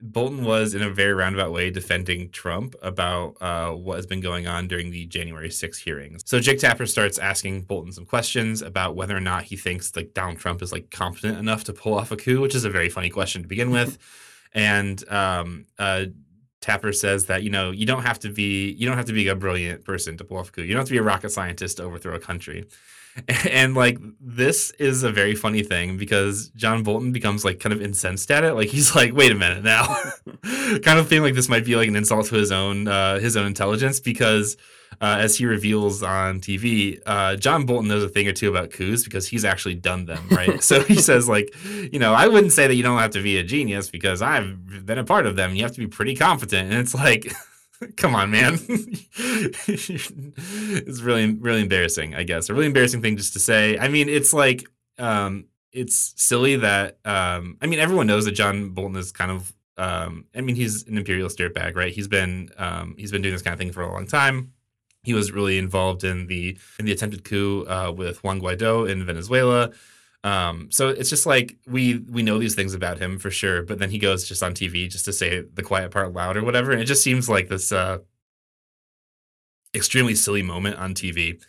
Bolton 0.00 0.44
was 0.44 0.74
in 0.74 0.82
a 0.82 0.90
very 0.90 1.14
roundabout 1.14 1.52
way 1.52 1.70
defending 1.70 2.30
Trump 2.30 2.74
about 2.82 3.36
uh, 3.40 3.70
what 3.70 3.94
has 3.98 4.06
been 4.06 4.20
going 4.20 4.48
on 4.48 4.66
during 4.66 4.90
the 4.90 5.06
January 5.06 5.48
6 5.48 5.78
hearings. 5.78 6.22
So 6.26 6.40
Jake 6.40 6.58
Tapper 6.58 6.86
starts 6.86 7.18
asking 7.18 7.62
Bolton 7.62 7.92
some 7.92 8.04
questions 8.04 8.62
about 8.62 8.96
whether 8.96 9.16
or 9.16 9.20
not 9.20 9.44
he 9.44 9.56
thinks 9.56 9.94
like 9.94 10.12
Donald 10.12 10.38
Trump 10.38 10.60
is 10.60 10.72
like 10.72 10.90
competent 10.90 11.38
enough 11.38 11.62
to 11.64 11.72
pull 11.72 11.94
off 11.94 12.10
a 12.10 12.16
coup, 12.16 12.40
which 12.40 12.56
is 12.56 12.64
a 12.64 12.70
very 12.70 12.88
funny 12.88 13.10
question 13.10 13.42
to 13.42 13.48
begin 13.48 13.70
with. 13.70 13.96
and 14.54 15.08
um, 15.08 15.66
uh, 15.78 16.06
Tapper 16.62 16.92
says 16.92 17.26
that 17.26 17.42
you 17.42 17.50
know 17.50 17.70
you 17.72 17.84
don't 17.84 18.04
have 18.04 18.18
to 18.20 18.30
be 18.30 18.70
you 18.72 18.86
don't 18.86 18.96
have 18.96 19.06
to 19.06 19.12
be 19.12 19.28
a 19.28 19.34
brilliant 19.34 19.84
person 19.84 20.16
to 20.16 20.24
pull 20.24 20.38
off 20.38 20.48
a 20.48 20.52
coup. 20.52 20.62
You 20.62 20.68
don't 20.68 20.80
have 20.80 20.88
to 20.88 20.92
be 20.92 20.98
a 20.98 21.02
rocket 21.02 21.30
scientist 21.30 21.76
to 21.76 21.82
overthrow 21.82 22.14
a 22.14 22.20
country. 22.20 22.64
And 23.50 23.74
like 23.74 23.98
this 24.22 24.70
is 24.78 25.02
a 25.02 25.12
very 25.12 25.34
funny 25.34 25.62
thing 25.62 25.98
because 25.98 26.48
John 26.56 26.82
Bolton 26.82 27.12
becomes 27.12 27.44
like 27.44 27.60
kind 27.60 27.74
of 27.74 27.82
incensed 27.82 28.30
at 28.30 28.42
it. 28.42 28.54
Like 28.54 28.70
he's 28.70 28.94
like, 29.00 29.12
wait 29.14 29.30
a 29.30 29.34
minute 29.34 29.62
now, 29.62 29.84
kind 30.82 30.98
of 30.98 31.08
feeling 31.08 31.24
like 31.24 31.34
this 31.34 31.50
might 31.50 31.66
be 31.66 31.76
like 31.76 31.88
an 31.88 31.96
insult 31.96 32.28
to 32.28 32.36
his 32.36 32.50
own 32.50 32.88
uh, 32.88 33.18
his 33.18 33.36
own 33.36 33.46
intelligence 33.46 34.00
because 34.00 34.56
uh, 35.00 35.18
as 35.20 35.36
he 35.36 35.46
reveals 35.46 36.02
on 36.02 36.40
TV, 36.40 37.00
uh, 37.06 37.36
John 37.36 37.66
Bolton 37.66 37.88
knows 37.88 38.04
a 38.04 38.08
thing 38.08 38.28
or 38.28 38.32
two 38.32 38.48
about 38.48 38.70
coups 38.70 39.04
because 39.04 39.26
he's 39.26 39.44
actually 39.44 39.74
done 39.74 40.06
them, 40.06 40.26
right? 40.30 40.62
so 40.62 40.82
he 40.82 40.96
says, 40.96 41.28
like, 41.28 41.54
you 41.64 41.98
know, 41.98 42.12
I 42.12 42.28
wouldn't 42.28 42.52
say 42.52 42.66
that 42.66 42.74
you 42.74 42.82
don't 42.82 42.98
have 42.98 43.12
to 43.12 43.22
be 43.22 43.38
a 43.38 43.42
genius 43.42 43.90
because 43.90 44.22
I've 44.22 44.86
been 44.86 44.98
a 44.98 45.04
part 45.04 45.26
of 45.26 45.36
them. 45.36 45.54
You 45.54 45.62
have 45.62 45.72
to 45.72 45.80
be 45.80 45.86
pretty 45.86 46.14
competent. 46.14 46.70
And 46.70 46.80
it's 46.80 46.94
like, 46.94 47.32
come 47.96 48.14
on, 48.14 48.30
man. 48.30 48.58
it's 48.68 49.10
really, 51.00 51.34
really 51.34 51.62
embarrassing, 51.62 52.14
I 52.14 52.22
guess. 52.22 52.48
A 52.48 52.54
really 52.54 52.66
embarrassing 52.66 53.02
thing 53.02 53.16
just 53.16 53.32
to 53.34 53.40
say. 53.40 53.78
I 53.78 53.88
mean, 53.88 54.08
it's 54.08 54.32
like, 54.32 54.64
um, 54.98 55.46
it's 55.72 56.14
silly 56.16 56.56
that, 56.56 56.98
um, 57.04 57.56
I 57.62 57.66
mean, 57.66 57.78
everyone 57.78 58.06
knows 58.06 58.26
that 58.26 58.32
John 58.32 58.70
Bolton 58.70 58.96
is 58.96 59.10
kind 59.10 59.30
of, 59.30 59.52
um, 59.78 60.26
I 60.34 60.42
mean, 60.42 60.54
he's 60.54 60.86
an 60.86 60.98
imperialist 60.98 61.38
dirtbag, 61.38 61.76
right? 61.76 61.92
He's 61.92 62.08
been, 62.08 62.50
um, 62.58 62.94
he's 62.98 63.10
been 63.10 63.22
doing 63.22 63.34
this 63.34 63.42
kind 63.42 63.54
of 63.54 63.58
thing 63.58 63.72
for 63.72 63.82
a 63.82 63.90
long 63.90 64.06
time 64.06 64.52
he 65.02 65.14
was 65.14 65.32
really 65.32 65.58
involved 65.58 66.04
in 66.04 66.26
the 66.26 66.56
in 66.78 66.84
the 66.84 66.92
attempted 66.92 67.24
coup 67.24 67.66
uh, 67.68 67.92
with 67.94 68.22
Juan 68.22 68.40
Guaido 68.40 68.88
in 68.88 69.04
Venezuela. 69.04 69.70
Um, 70.24 70.68
so 70.70 70.88
it's 70.88 71.10
just 71.10 71.26
like 71.26 71.56
we 71.66 71.98
we 71.98 72.22
know 72.22 72.38
these 72.38 72.54
things 72.54 72.74
about 72.74 72.98
him 72.98 73.18
for 73.18 73.30
sure, 73.30 73.62
but 73.62 73.78
then 73.78 73.90
he 73.90 73.98
goes 73.98 74.26
just 74.28 74.42
on 74.42 74.54
TV 74.54 74.88
just 74.88 75.04
to 75.06 75.12
say 75.12 75.42
the 75.42 75.62
quiet 75.62 75.90
part 75.90 76.12
loud 76.12 76.36
or 76.36 76.44
whatever, 76.44 76.70
and 76.70 76.80
it 76.80 76.86
just 76.86 77.02
seems 77.02 77.28
like 77.28 77.48
this 77.48 77.72
uh, 77.72 77.98
extremely 79.74 80.14
silly 80.14 80.42
moment 80.42 80.76
on 80.76 80.94
TV. 80.94 81.42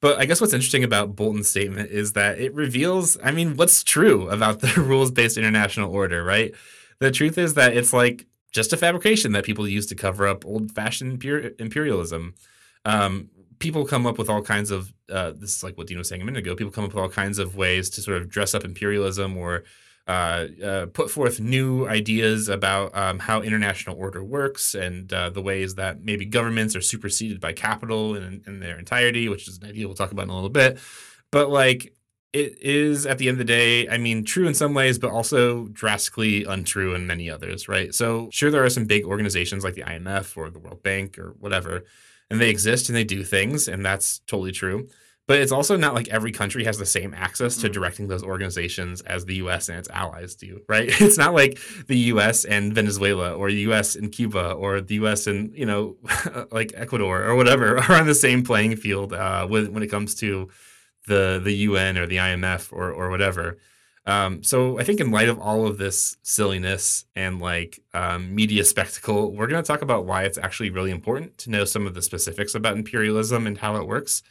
But 0.00 0.18
I 0.18 0.26
guess 0.26 0.40
what's 0.40 0.52
interesting 0.52 0.84
about 0.84 1.16
Bolton's 1.16 1.48
statement 1.48 1.90
is 1.90 2.12
that 2.12 2.38
it 2.38 2.54
reveals, 2.54 3.18
I 3.22 3.32
mean, 3.32 3.56
what's 3.56 3.82
true 3.82 4.28
about 4.30 4.60
the 4.60 4.68
rules 4.80 5.10
based 5.10 5.36
international 5.36 5.92
order, 5.92 6.22
right? 6.22 6.54
The 7.00 7.10
truth 7.10 7.36
is 7.36 7.54
that 7.54 7.76
it's 7.76 7.92
like 7.92 8.26
just 8.52 8.72
a 8.72 8.76
fabrication 8.76 9.32
that 9.32 9.44
people 9.44 9.66
use 9.68 9.86
to 9.86 9.94
cover 9.94 10.26
up 10.26 10.46
old 10.46 10.72
fashioned 10.72 11.22
imperialism 11.58 12.34
um, 12.88 13.28
people 13.58 13.84
come 13.84 14.06
up 14.06 14.18
with 14.18 14.30
all 14.30 14.42
kinds 14.42 14.70
of 14.70 14.92
uh, 15.10 15.32
this 15.32 15.56
is 15.56 15.62
like 15.62 15.76
what 15.76 15.86
Dean 15.86 15.98
was 15.98 16.08
saying 16.08 16.22
a 16.22 16.24
minute 16.24 16.40
ago. 16.40 16.54
People 16.54 16.72
come 16.72 16.84
up 16.84 16.94
with 16.94 17.02
all 17.02 17.08
kinds 17.08 17.38
of 17.38 17.56
ways 17.56 17.90
to 17.90 18.02
sort 18.02 18.16
of 18.16 18.28
dress 18.28 18.54
up 18.54 18.64
imperialism 18.64 19.36
or 19.36 19.64
uh, 20.06 20.46
uh, 20.64 20.86
put 20.86 21.10
forth 21.10 21.38
new 21.38 21.86
ideas 21.86 22.48
about 22.48 22.96
um, 22.96 23.18
how 23.18 23.42
international 23.42 23.96
order 23.96 24.24
works 24.24 24.74
and 24.74 25.12
uh, 25.12 25.28
the 25.28 25.42
ways 25.42 25.74
that 25.74 26.02
maybe 26.02 26.24
governments 26.24 26.74
are 26.74 26.80
superseded 26.80 27.40
by 27.40 27.52
capital 27.52 28.16
in, 28.16 28.42
in 28.46 28.60
their 28.60 28.78
entirety, 28.78 29.28
which 29.28 29.46
is 29.48 29.58
an 29.58 29.68
idea 29.68 29.86
we'll 29.86 29.94
talk 29.94 30.12
about 30.12 30.22
in 30.22 30.30
a 30.30 30.34
little 30.34 30.48
bit. 30.48 30.78
But 31.30 31.50
like 31.50 31.94
it 32.32 32.58
is 32.62 33.04
at 33.04 33.18
the 33.18 33.28
end 33.28 33.34
of 33.34 33.38
the 33.38 33.52
day, 33.52 33.88
I 33.88 33.98
mean, 33.98 34.24
true 34.24 34.46
in 34.46 34.54
some 34.54 34.72
ways, 34.72 34.98
but 34.98 35.10
also 35.10 35.66
drastically 35.68 36.44
untrue 36.44 36.94
in 36.94 37.06
many 37.06 37.28
others, 37.28 37.68
right? 37.68 37.94
So, 37.94 38.28
sure, 38.30 38.50
there 38.50 38.64
are 38.64 38.70
some 38.70 38.84
big 38.84 39.04
organizations 39.04 39.64
like 39.64 39.74
the 39.74 39.82
IMF 39.82 40.36
or 40.36 40.48
the 40.50 40.58
World 40.58 40.82
Bank 40.82 41.18
or 41.18 41.34
whatever 41.38 41.84
and 42.30 42.40
they 42.40 42.50
exist 42.50 42.88
and 42.88 42.96
they 42.96 43.04
do 43.04 43.24
things, 43.24 43.68
and 43.68 43.84
that's 43.84 44.20
totally 44.20 44.52
true. 44.52 44.88
But 45.28 45.40
it's 45.40 45.52
also 45.52 45.76
not 45.76 45.94
like 45.94 46.08
every 46.08 46.32
country 46.32 46.64
has 46.64 46.78
the 46.78 46.86
same 46.86 47.12
access 47.12 47.58
to 47.58 47.68
mm. 47.68 47.72
directing 47.72 48.08
those 48.08 48.22
organizations 48.22 49.02
as 49.02 49.26
the 49.26 49.34
US 49.36 49.68
and 49.68 49.78
its 49.78 49.90
allies 49.90 50.34
do, 50.34 50.62
right? 50.68 50.88
It's 51.02 51.18
not 51.18 51.34
like 51.34 51.58
the 51.86 51.98
US 52.12 52.46
and 52.46 52.74
Venezuela 52.74 53.34
or 53.34 53.50
the 53.50 53.60
US 53.68 53.94
and 53.94 54.10
Cuba 54.10 54.52
or 54.52 54.80
the 54.80 54.94
US 54.94 55.26
and, 55.26 55.54
you 55.54 55.66
know, 55.66 55.96
like 56.50 56.72
Ecuador 56.74 57.24
or 57.24 57.36
whatever 57.36 57.78
are 57.82 57.92
on 57.92 58.06
the 58.06 58.14
same 58.14 58.42
playing 58.42 58.76
field 58.76 59.12
uh, 59.12 59.46
when, 59.46 59.74
when 59.74 59.82
it 59.82 59.88
comes 59.88 60.14
to 60.16 60.48
the 61.06 61.40
the 61.44 61.52
UN 61.68 61.98
or 61.98 62.06
the 62.06 62.16
IMF 62.16 62.72
or, 62.72 62.90
or 62.90 63.10
whatever. 63.10 63.58
Um, 64.08 64.42
so 64.42 64.78
I 64.80 64.84
think 64.84 65.00
in 65.00 65.10
light 65.10 65.28
of 65.28 65.38
all 65.38 65.66
of 65.66 65.76
this 65.76 66.16
silliness 66.22 67.04
and 67.14 67.40
like 67.40 67.78
um, 67.92 68.34
media 68.34 68.64
spectacle, 68.64 69.32
we're 69.32 69.46
going 69.46 69.62
to 69.62 69.66
talk 69.66 69.82
about 69.82 70.06
why 70.06 70.22
it's 70.24 70.38
actually 70.38 70.70
really 70.70 70.90
important 70.90 71.36
to 71.38 71.50
know 71.50 71.66
some 71.66 71.86
of 71.86 71.92
the 71.92 72.00
specifics 72.00 72.54
about 72.54 72.78
imperialism 72.78 73.46
and 73.46 73.58
how 73.58 73.76
it 73.76 73.86
works. 73.86 74.22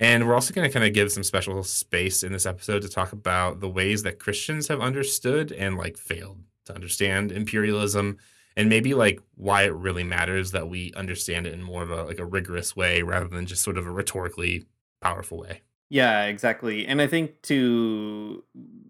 And 0.00 0.26
we're 0.26 0.34
also 0.34 0.52
going 0.52 0.68
to 0.68 0.72
kind 0.72 0.84
of 0.84 0.92
give 0.92 1.12
some 1.12 1.22
special 1.22 1.62
space 1.62 2.24
in 2.24 2.32
this 2.32 2.46
episode 2.46 2.82
to 2.82 2.88
talk 2.88 3.12
about 3.12 3.60
the 3.60 3.68
ways 3.68 4.02
that 4.02 4.18
Christians 4.18 4.66
have 4.66 4.80
understood 4.80 5.52
and 5.52 5.78
like 5.78 5.96
failed 5.96 6.40
to 6.64 6.74
understand 6.74 7.30
imperialism 7.30 8.18
and 8.56 8.68
maybe 8.68 8.92
like 8.92 9.20
why 9.36 9.62
it 9.62 9.72
really 9.72 10.02
matters 10.02 10.50
that 10.50 10.68
we 10.68 10.92
understand 10.94 11.46
it 11.46 11.54
in 11.54 11.62
more 11.62 11.84
of 11.84 11.92
a 11.92 12.02
like 12.02 12.18
a 12.18 12.24
rigorous 12.24 12.74
way 12.74 13.02
rather 13.02 13.28
than 13.28 13.46
just 13.46 13.62
sort 13.62 13.78
of 13.78 13.86
a 13.86 13.90
rhetorically 13.90 14.64
powerful 15.00 15.38
way. 15.38 15.62
Yeah, 15.92 16.24
exactly. 16.24 16.86
And 16.86 17.02
I 17.02 17.06
think 17.06 17.42
to 17.42 18.42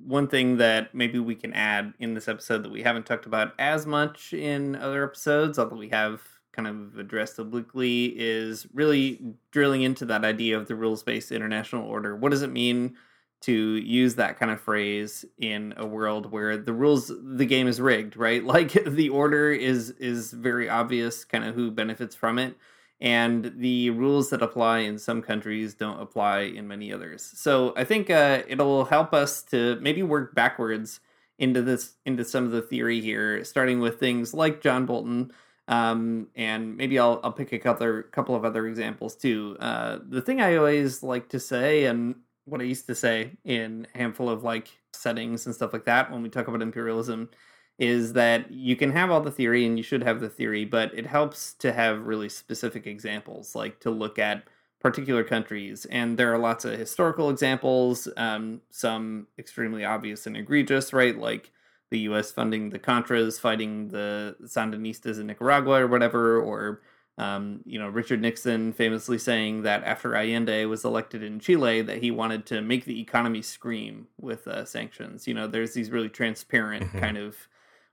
one 0.06 0.28
thing 0.28 0.58
that 0.58 0.94
maybe 0.94 1.18
we 1.18 1.34
can 1.34 1.52
add 1.52 1.94
in 1.98 2.14
this 2.14 2.28
episode 2.28 2.62
that 2.62 2.70
we 2.70 2.82
haven't 2.82 3.06
talked 3.06 3.26
about 3.26 3.54
as 3.58 3.86
much 3.86 4.32
in 4.32 4.76
other 4.76 5.02
episodes, 5.04 5.58
although 5.58 5.76
we 5.76 5.88
have 5.88 6.22
kind 6.52 6.68
of 6.68 6.96
addressed 6.98 7.40
obliquely, 7.40 8.14
is 8.16 8.68
really 8.72 9.20
drilling 9.50 9.82
into 9.82 10.04
that 10.06 10.24
idea 10.24 10.56
of 10.56 10.68
the 10.68 10.76
rules 10.76 11.02
based 11.02 11.32
international 11.32 11.84
order. 11.88 12.14
What 12.14 12.30
does 12.30 12.42
it 12.42 12.52
mean 12.52 12.96
to 13.40 13.52
use 13.52 14.14
that 14.14 14.38
kind 14.38 14.52
of 14.52 14.60
phrase 14.60 15.24
in 15.38 15.74
a 15.76 15.84
world 15.84 16.30
where 16.30 16.56
the 16.56 16.72
rules 16.72 17.10
the 17.20 17.46
game 17.46 17.66
is 17.66 17.80
rigged, 17.80 18.16
right? 18.16 18.44
Like 18.52 18.72
the 18.84 19.08
order 19.08 19.50
is 19.50 19.90
is 19.90 20.32
very 20.32 20.68
obvious 20.68 21.24
kind 21.24 21.42
of 21.44 21.56
who 21.56 21.72
benefits 21.72 22.14
from 22.14 22.38
it 22.38 22.56
and 23.02 23.52
the 23.56 23.90
rules 23.90 24.30
that 24.30 24.42
apply 24.42 24.78
in 24.78 24.96
some 24.96 25.22
countries 25.22 25.74
don't 25.74 26.00
apply 26.00 26.42
in 26.42 26.68
many 26.68 26.92
others. 26.92 27.32
So 27.34 27.74
I 27.76 27.82
think 27.82 28.08
uh, 28.08 28.44
it'll 28.46 28.84
help 28.84 29.12
us 29.12 29.42
to 29.50 29.76
maybe 29.80 30.04
work 30.04 30.36
backwards 30.36 31.00
into 31.36 31.62
this 31.62 31.94
into 32.06 32.24
some 32.24 32.44
of 32.44 32.52
the 32.52 32.62
theory 32.62 33.00
here, 33.00 33.42
starting 33.42 33.80
with 33.80 33.98
things 33.98 34.32
like 34.32 34.60
John 34.60 34.86
Bolton, 34.86 35.32
um, 35.66 36.28
and 36.36 36.76
maybe 36.76 36.96
I'll 36.96 37.18
I'll 37.24 37.32
pick 37.32 37.52
a 37.52 37.58
couple 37.58 38.04
couple 38.12 38.36
of 38.36 38.44
other 38.44 38.68
examples 38.68 39.16
too. 39.16 39.56
Uh, 39.58 39.98
the 40.08 40.22
thing 40.22 40.40
I 40.40 40.54
always 40.54 41.02
like 41.02 41.28
to 41.30 41.40
say, 41.40 41.86
and 41.86 42.14
what 42.44 42.60
I 42.60 42.64
used 42.64 42.86
to 42.86 42.94
say 42.94 43.32
in 43.44 43.88
a 43.96 43.98
handful 43.98 44.30
of 44.30 44.44
like 44.44 44.68
settings 44.92 45.44
and 45.46 45.54
stuff 45.56 45.72
like 45.72 45.86
that 45.86 46.12
when 46.12 46.22
we 46.22 46.28
talk 46.28 46.46
about 46.46 46.62
imperialism 46.62 47.30
is 47.78 48.12
that 48.12 48.50
you 48.50 48.76
can 48.76 48.92
have 48.92 49.10
all 49.10 49.20
the 49.20 49.30
theory 49.30 49.64
and 49.66 49.76
you 49.76 49.82
should 49.82 50.02
have 50.02 50.20
the 50.20 50.28
theory, 50.28 50.64
but 50.64 50.92
it 50.94 51.06
helps 51.06 51.54
to 51.54 51.72
have 51.72 52.06
really 52.06 52.28
specific 52.28 52.86
examples, 52.86 53.54
like 53.54 53.80
to 53.80 53.90
look 53.90 54.18
at 54.18 54.44
particular 54.80 55.24
countries. 55.24 55.84
And 55.86 56.18
there 56.18 56.32
are 56.32 56.38
lots 56.38 56.64
of 56.64 56.78
historical 56.78 57.30
examples, 57.30 58.08
um, 58.16 58.60
some 58.70 59.28
extremely 59.38 59.84
obvious 59.84 60.26
and 60.26 60.36
egregious, 60.36 60.92
right? 60.92 61.16
Like 61.16 61.50
the 61.90 62.00
US 62.00 62.32
funding 62.32 62.70
the 62.70 62.78
Contras, 62.78 63.40
fighting 63.40 63.88
the 63.88 64.36
Sandinistas 64.44 65.20
in 65.20 65.26
Nicaragua 65.26 65.82
or 65.82 65.86
whatever, 65.86 66.40
or 66.40 66.82
um, 67.18 67.60
you 67.66 67.78
know, 67.78 67.88
Richard 67.88 68.20
Nixon 68.22 68.72
famously 68.72 69.18
saying 69.18 69.62
that 69.62 69.84
after 69.84 70.16
Allende 70.16 70.64
was 70.64 70.84
elected 70.84 71.22
in 71.22 71.38
Chile, 71.40 71.82
that 71.82 71.98
he 71.98 72.10
wanted 72.10 72.46
to 72.46 72.62
make 72.62 72.86
the 72.86 73.00
economy 73.00 73.42
scream 73.42 74.08
with 74.18 74.48
uh, 74.48 74.64
sanctions. 74.64 75.28
You 75.28 75.34
know, 75.34 75.46
there's 75.46 75.74
these 75.74 75.90
really 75.90 76.08
transparent 76.08 76.84
mm-hmm. 76.84 76.98
kind 76.98 77.18
of 77.18 77.36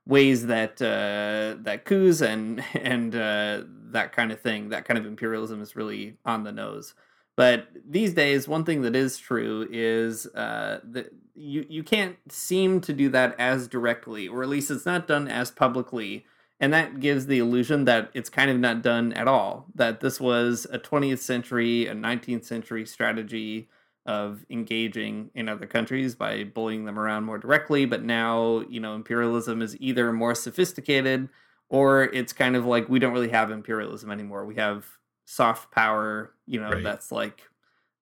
ways 0.06 0.46
that 0.46 0.80
uh, 0.82 1.60
that 1.62 1.84
coups 1.84 2.20
and 2.20 2.64
and 2.74 3.14
uh, 3.14 3.62
that 3.92 4.12
kind 4.12 4.32
of 4.32 4.40
thing, 4.40 4.70
that 4.70 4.84
kind 4.84 4.98
of 4.98 5.06
imperialism 5.06 5.60
is 5.62 5.76
really 5.76 6.16
on 6.24 6.44
the 6.44 6.52
nose. 6.52 6.94
But 7.36 7.68
these 7.88 8.12
days, 8.12 8.46
one 8.48 8.64
thing 8.64 8.82
that 8.82 8.94
is 8.94 9.16
true 9.18 9.66
is 9.70 10.26
uh, 10.34 10.80
that 10.84 11.12
you 11.34 11.64
you 11.68 11.82
can't 11.82 12.16
seem 12.28 12.80
to 12.82 12.92
do 12.92 13.08
that 13.10 13.34
as 13.38 13.68
directly, 13.68 14.28
or 14.28 14.42
at 14.42 14.48
least 14.48 14.70
it's 14.70 14.86
not 14.86 15.06
done 15.06 15.28
as 15.28 15.50
publicly 15.50 16.26
And 16.60 16.72
that 16.74 17.00
gives 17.00 17.26
the 17.26 17.38
illusion 17.38 17.86
that 17.86 18.10
it's 18.12 18.28
kind 18.28 18.50
of 18.50 18.58
not 18.58 18.82
done 18.82 19.12
at 19.14 19.26
all, 19.26 19.66
that 19.74 20.00
this 20.00 20.20
was 20.20 20.66
a 20.70 20.78
20th 20.78 21.20
century, 21.20 21.86
a 21.86 21.94
19th 21.94 22.44
century 22.44 22.84
strategy 22.84 23.68
of 24.06 24.44
engaging 24.50 25.30
in 25.34 25.48
other 25.48 25.66
countries 25.66 26.14
by 26.14 26.42
bullying 26.44 26.84
them 26.84 26.98
around 26.98 27.24
more 27.24 27.38
directly. 27.38 27.84
But 27.84 28.02
now, 28.02 28.60
you 28.68 28.80
know, 28.80 28.94
imperialism 28.94 29.62
is 29.62 29.76
either 29.80 30.12
more 30.12 30.34
sophisticated 30.34 31.28
or 31.68 32.04
it's 32.04 32.32
kind 32.32 32.56
of 32.56 32.64
like 32.66 32.88
we 32.88 32.98
don't 32.98 33.12
really 33.12 33.28
have 33.30 33.50
imperialism 33.50 34.10
anymore. 34.10 34.44
We 34.46 34.56
have 34.56 34.86
soft 35.26 35.70
power, 35.70 36.32
you 36.46 36.60
know, 36.60 36.70
Right. 36.70 36.82
that's 36.82 37.12
like 37.12 37.42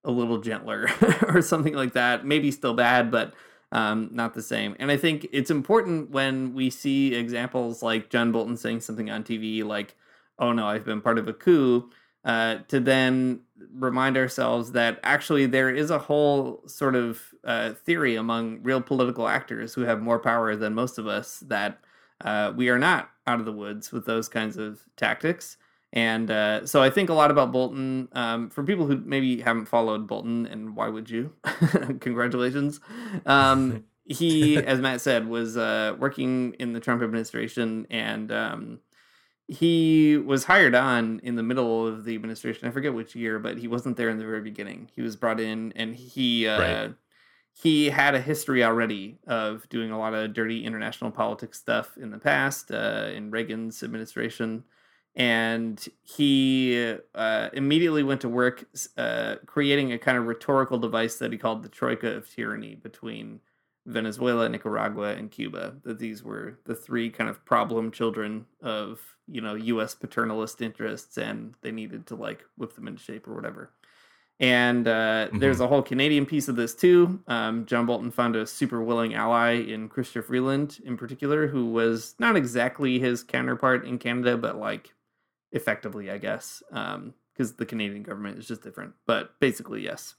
a 0.03 0.11
little 0.11 0.39
gentler 0.39 0.87
or 1.27 1.41
something 1.41 1.73
like 1.75 1.93
that. 1.93 2.25
Maybe 2.25 2.49
still 2.51 2.73
bad, 2.73 3.11
but 3.11 3.33
um, 3.71 4.09
not 4.11 4.33
the 4.33 4.41
same. 4.41 4.75
And 4.79 4.89
I 4.89 4.97
think 4.97 5.27
it's 5.31 5.51
important 5.51 6.09
when 6.09 6.55
we 6.55 6.69
see 6.71 7.13
examples 7.13 7.83
like 7.83 8.09
John 8.09 8.31
Bolton 8.31 8.57
saying 8.57 8.79
something 8.81 9.09
on 9.11 9.23
TV 9.23 9.63
like, 9.63 9.95
oh 10.39 10.53
no, 10.53 10.65
I've 10.65 10.85
been 10.85 11.01
part 11.01 11.19
of 11.19 11.27
a 11.27 11.33
coup, 11.33 11.91
uh, 12.25 12.59
to 12.69 12.79
then 12.79 13.41
remind 13.73 14.17
ourselves 14.17 14.71
that 14.73 14.99
actually 15.03 15.45
there 15.45 15.69
is 15.69 15.89
a 15.89 15.99
whole 15.99 16.61
sort 16.67 16.95
of 16.95 17.21
uh, 17.43 17.73
theory 17.73 18.15
among 18.15 18.61
real 18.63 18.81
political 18.81 19.27
actors 19.27 19.73
who 19.73 19.81
have 19.81 20.01
more 20.01 20.19
power 20.19 20.55
than 20.55 20.73
most 20.73 20.97
of 20.97 21.07
us 21.07 21.39
that 21.47 21.79
uh, 22.21 22.51
we 22.55 22.69
are 22.69 22.79
not 22.79 23.09
out 23.27 23.39
of 23.39 23.45
the 23.45 23.51
woods 23.51 23.91
with 23.91 24.05
those 24.05 24.27
kinds 24.27 24.57
of 24.57 24.81
tactics. 24.97 25.57
And 25.91 26.29
uh, 26.29 26.67
so 26.67 26.83
I 26.83 26.89
think 26.89 27.09
a 27.09 27.13
lot 27.13 27.31
about 27.31 27.51
Bolton. 27.51 28.09
Um, 28.11 28.49
for 28.49 28.63
people 28.63 28.85
who 28.85 28.97
maybe 28.97 29.41
haven't 29.41 29.65
followed 29.65 30.07
Bolton, 30.07 30.45
and 30.45 30.75
why 30.75 30.87
would 30.87 31.09
you? 31.09 31.33
Congratulations. 31.99 32.79
Um, 33.25 33.85
he, 34.05 34.57
as 34.57 34.79
Matt 34.79 35.01
said, 35.01 35.27
was 35.27 35.57
uh, 35.57 35.95
working 35.97 36.55
in 36.59 36.73
the 36.73 36.79
Trump 36.79 37.01
administration, 37.01 37.87
and 37.89 38.31
um, 38.31 38.79
he 39.49 40.17
was 40.17 40.45
hired 40.45 40.75
on 40.75 41.19
in 41.23 41.35
the 41.35 41.43
middle 41.43 41.87
of 41.87 42.05
the 42.05 42.15
administration. 42.15 42.67
I 42.67 42.71
forget 42.71 42.93
which 42.93 43.15
year, 43.15 43.39
but 43.39 43.57
he 43.57 43.67
wasn't 43.67 43.97
there 43.97 44.09
in 44.09 44.17
the 44.17 44.25
very 44.25 44.41
beginning. 44.41 44.89
He 44.95 45.01
was 45.01 45.15
brought 45.15 45.39
in, 45.39 45.73
and 45.75 45.95
he 45.95 46.47
uh, 46.47 46.59
Right. 46.59 46.95
he 47.51 47.89
had 47.89 48.15
a 48.15 48.21
history 48.21 48.63
already 48.63 49.19
of 49.27 49.67
doing 49.69 49.91
a 49.91 49.97
lot 49.99 50.13
of 50.13 50.33
dirty 50.33 50.63
international 50.65 51.11
politics 51.11 51.57
stuff 51.59 51.97
in 51.97 52.11
the 52.11 52.19
past 52.19 52.71
uh, 52.71 53.09
in 53.13 53.31
Reagan's 53.31 53.83
administration. 53.83 54.63
And 55.15 55.85
he 56.03 56.95
uh, 57.15 57.49
immediately 57.53 58.03
went 58.03 58.21
to 58.21 58.29
work 58.29 58.65
uh, 58.97 59.37
creating 59.47 59.91
a 59.91 59.97
kind 59.97 60.17
of 60.17 60.27
rhetorical 60.27 60.77
device 60.77 61.17
that 61.17 61.31
he 61.31 61.37
called 61.37 61.63
the 61.63 61.69
Troika 61.69 62.15
of 62.15 62.29
Tyranny 62.29 62.75
between 62.75 63.41
Venezuela, 63.87 64.47
Nicaragua, 64.47 65.15
and 65.15 65.31
Cuba. 65.31 65.75
That 65.83 65.99
these 65.99 66.23
were 66.23 66.59
the 66.65 66.75
three 66.75 67.09
kind 67.09 67.29
of 67.29 67.43
problem 67.43 67.91
children 67.91 68.45
of 68.61 69.01
you 69.29 69.41
know 69.41 69.55
U.S. 69.55 69.95
paternalist 69.95 70.61
interests, 70.61 71.17
and 71.17 71.55
they 71.61 71.71
needed 71.71 72.07
to 72.07 72.15
like 72.15 72.43
whip 72.57 72.75
them 72.75 72.87
into 72.87 73.01
shape 73.01 73.27
or 73.27 73.35
whatever. 73.35 73.71
And 74.41 74.87
uh, 74.87 75.27
there's 75.33 75.59
a 75.59 75.67
whole 75.67 75.81
Canadian 75.81 76.25
piece 76.25 76.47
of 76.47 76.55
this 76.55 76.73
too. 76.73 77.21
Um, 77.27 77.65
John 77.65 77.85
Bolton 77.85 78.09
found 78.09 78.37
a 78.37 78.47
super 78.47 78.81
willing 78.81 79.13
ally 79.13 79.55
in 79.55 79.89
Chrystia 79.89 80.23
Freeland, 80.23 80.79
in 80.85 80.95
particular, 80.95 81.47
who 81.47 81.65
was 81.65 82.15
not 82.19 82.37
exactly 82.37 82.99
his 82.99 83.21
counterpart 83.21 83.85
in 83.85 83.97
Canada, 83.97 84.37
but 84.37 84.57
like 84.57 84.93
effectively, 85.51 86.09
I 86.09 86.19
guess, 86.19 86.63
because 86.69 87.55
the 87.57 87.65
Canadian 87.65 88.03
government 88.03 88.39
is 88.39 88.47
just 88.47 88.61
different. 88.61 88.93
But 89.05 89.37
basically, 89.41 89.83
yes. 89.83 90.15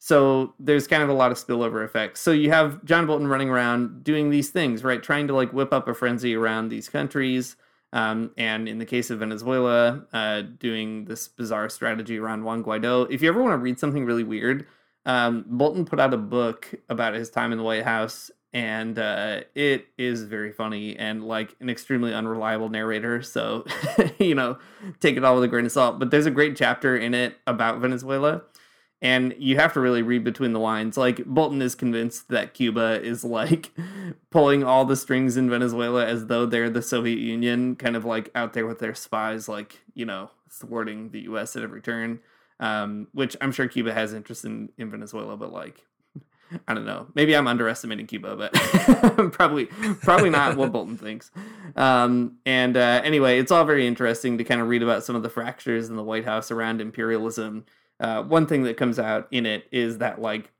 So 0.00 0.54
there's 0.58 0.88
kind 0.88 1.02
of 1.02 1.08
a 1.10 1.14
lot 1.14 1.30
of 1.30 1.38
spillover 1.38 1.84
effects. 1.84 2.20
So 2.20 2.32
you 2.32 2.50
have 2.50 2.84
John 2.84 3.06
Bolton 3.06 3.28
running 3.28 3.50
around 3.50 4.02
doing 4.02 4.30
these 4.30 4.48
things, 4.48 4.82
right? 4.82 5.02
Trying 5.02 5.28
to 5.28 5.34
like 5.34 5.52
whip 5.52 5.72
up 5.72 5.86
a 5.86 5.94
frenzy 5.94 6.34
around 6.34 6.70
these 6.70 6.88
countries. 6.88 7.54
Um, 7.92 8.30
and 8.36 8.68
in 8.68 8.78
the 8.78 8.86
case 8.86 9.10
of 9.10 9.18
Venezuela, 9.18 10.04
uh, 10.12 10.42
doing 10.42 11.06
this 11.06 11.28
bizarre 11.28 11.68
strategy 11.68 12.18
around 12.18 12.44
Juan 12.44 12.62
Guaido. 12.62 13.10
If 13.10 13.22
you 13.22 13.28
ever 13.28 13.42
want 13.42 13.52
to 13.52 13.58
read 13.58 13.78
something 13.78 14.04
really 14.04 14.24
weird, 14.24 14.66
um, 15.06 15.44
Bolton 15.48 15.84
put 15.84 15.98
out 15.98 16.14
a 16.14 16.18
book 16.18 16.72
about 16.88 17.14
his 17.14 17.30
time 17.30 17.52
in 17.52 17.58
the 17.58 17.64
White 17.64 17.84
House, 17.84 18.30
and 18.52 18.98
uh, 18.98 19.40
it 19.54 19.88
is 19.98 20.24
very 20.24 20.52
funny 20.52 20.96
and 20.96 21.24
like 21.24 21.56
an 21.60 21.68
extremely 21.68 22.12
unreliable 22.12 22.68
narrator. 22.68 23.22
So, 23.22 23.64
you 24.18 24.34
know, 24.34 24.58
take 25.00 25.16
it 25.16 25.24
all 25.24 25.34
with 25.34 25.44
a 25.44 25.48
grain 25.48 25.66
of 25.66 25.72
salt. 25.72 25.98
But 25.98 26.10
there's 26.10 26.26
a 26.26 26.30
great 26.30 26.56
chapter 26.56 26.96
in 26.96 27.14
it 27.14 27.36
about 27.46 27.78
Venezuela 27.78 28.42
and 29.02 29.34
you 29.38 29.56
have 29.56 29.72
to 29.72 29.80
really 29.80 30.02
read 30.02 30.24
between 30.24 30.52
the 30.52 30.60
lines. 30.60 30.96
Like 30.96 31.24
Bolton 31.24 31.62
is 31.62 31.74
convinced 31.74 32.28
that 32.28 32.54
Cuba 32.54 33.02
is 33.02 33.24
like 33.24 33.70
pulling 34.30 34.62
all 34.62 34.84
the 34.84 34.96
strings 34.96 35.36
in 35.36 35.48
Venezuela 35.48 36.06
as 36.06 36.26
though 36.26 36.44
they're 36.46 36.70
the 36.70 36.82
Soviet 36.82 37.18
Union, 37.18 37.76
kind 37.76 37.96
of 37.96 38.04
like 38.04 38.30
out 38.34 38.52
there 38.52 38.66
with 38.66 38.78
their 38.78 38.94
spies, 38.94 39.48
like 39.48 39.80
you 39.94 40.04
know, 40.04 40.30
thwarting 40.50 41.10
the 41.10 41.20
U.S. 41.20 41.56
at 41.56 41.62
every 41.62 41.80
turn. 41.80 42.20
Um, 42.58 43.08
which 43.12 43.38
I'm 43.40 43.52
sure 43.52 43.68
Cuba 43.68 43.94
has 43.94 44.12
interest 44.12 44.44
in 44.44 44.70
in 44.78 44.90
Venezuela, 44.90 45.36
but 45.36 45.52
like. 45.52 45.86
I 46.66 46.74
don't 46.74 46.84
know. 46.84 47.06
Maybe 47.14 47.36
I'm 47.36 47.46
underestimating 47.46 48.08
Cuba, 48.08 48.34
but 48.34 48.52
probably 49.32 49.66
probably 49.66 50.30
not 50.30 50.56
what 50.56 50.72
Bolton 50.72 50.96
thinks. 50.96 51.30
Um, 51.76 52.38
and 52.44 52.76
uh, 52.76 53.02
anyway, 53.04 53.38
it's 53.38 53.52
all 53.52 53.64
very 53.64 53.86
interesting 53.86 54.36
to 54.38 54.42
kind 54.42 54.60
of 54.60 54.66
read 54.66 54.82
about 54.82 55.04
some 55.04 55.14
of 55.14 55.22
the 55.22 55.30
fractures 55.30 55.88
in 55.88 55.94
the 55.94 56.02
White 56.02 56.24
House 56.24 56.50
around 56.50 56.80
imperialism 56.80 57.66
uh, 58.00 58.22
one 58.22 58.46
thing 58.46 58.64
that 58.64 58.76
comes 58.76 58.98
out 58.98 59.28
in 59.30 59.46
it 59.46 59.66
is 59.70 59.98
that 59.98 60.20
like 60.20 60.50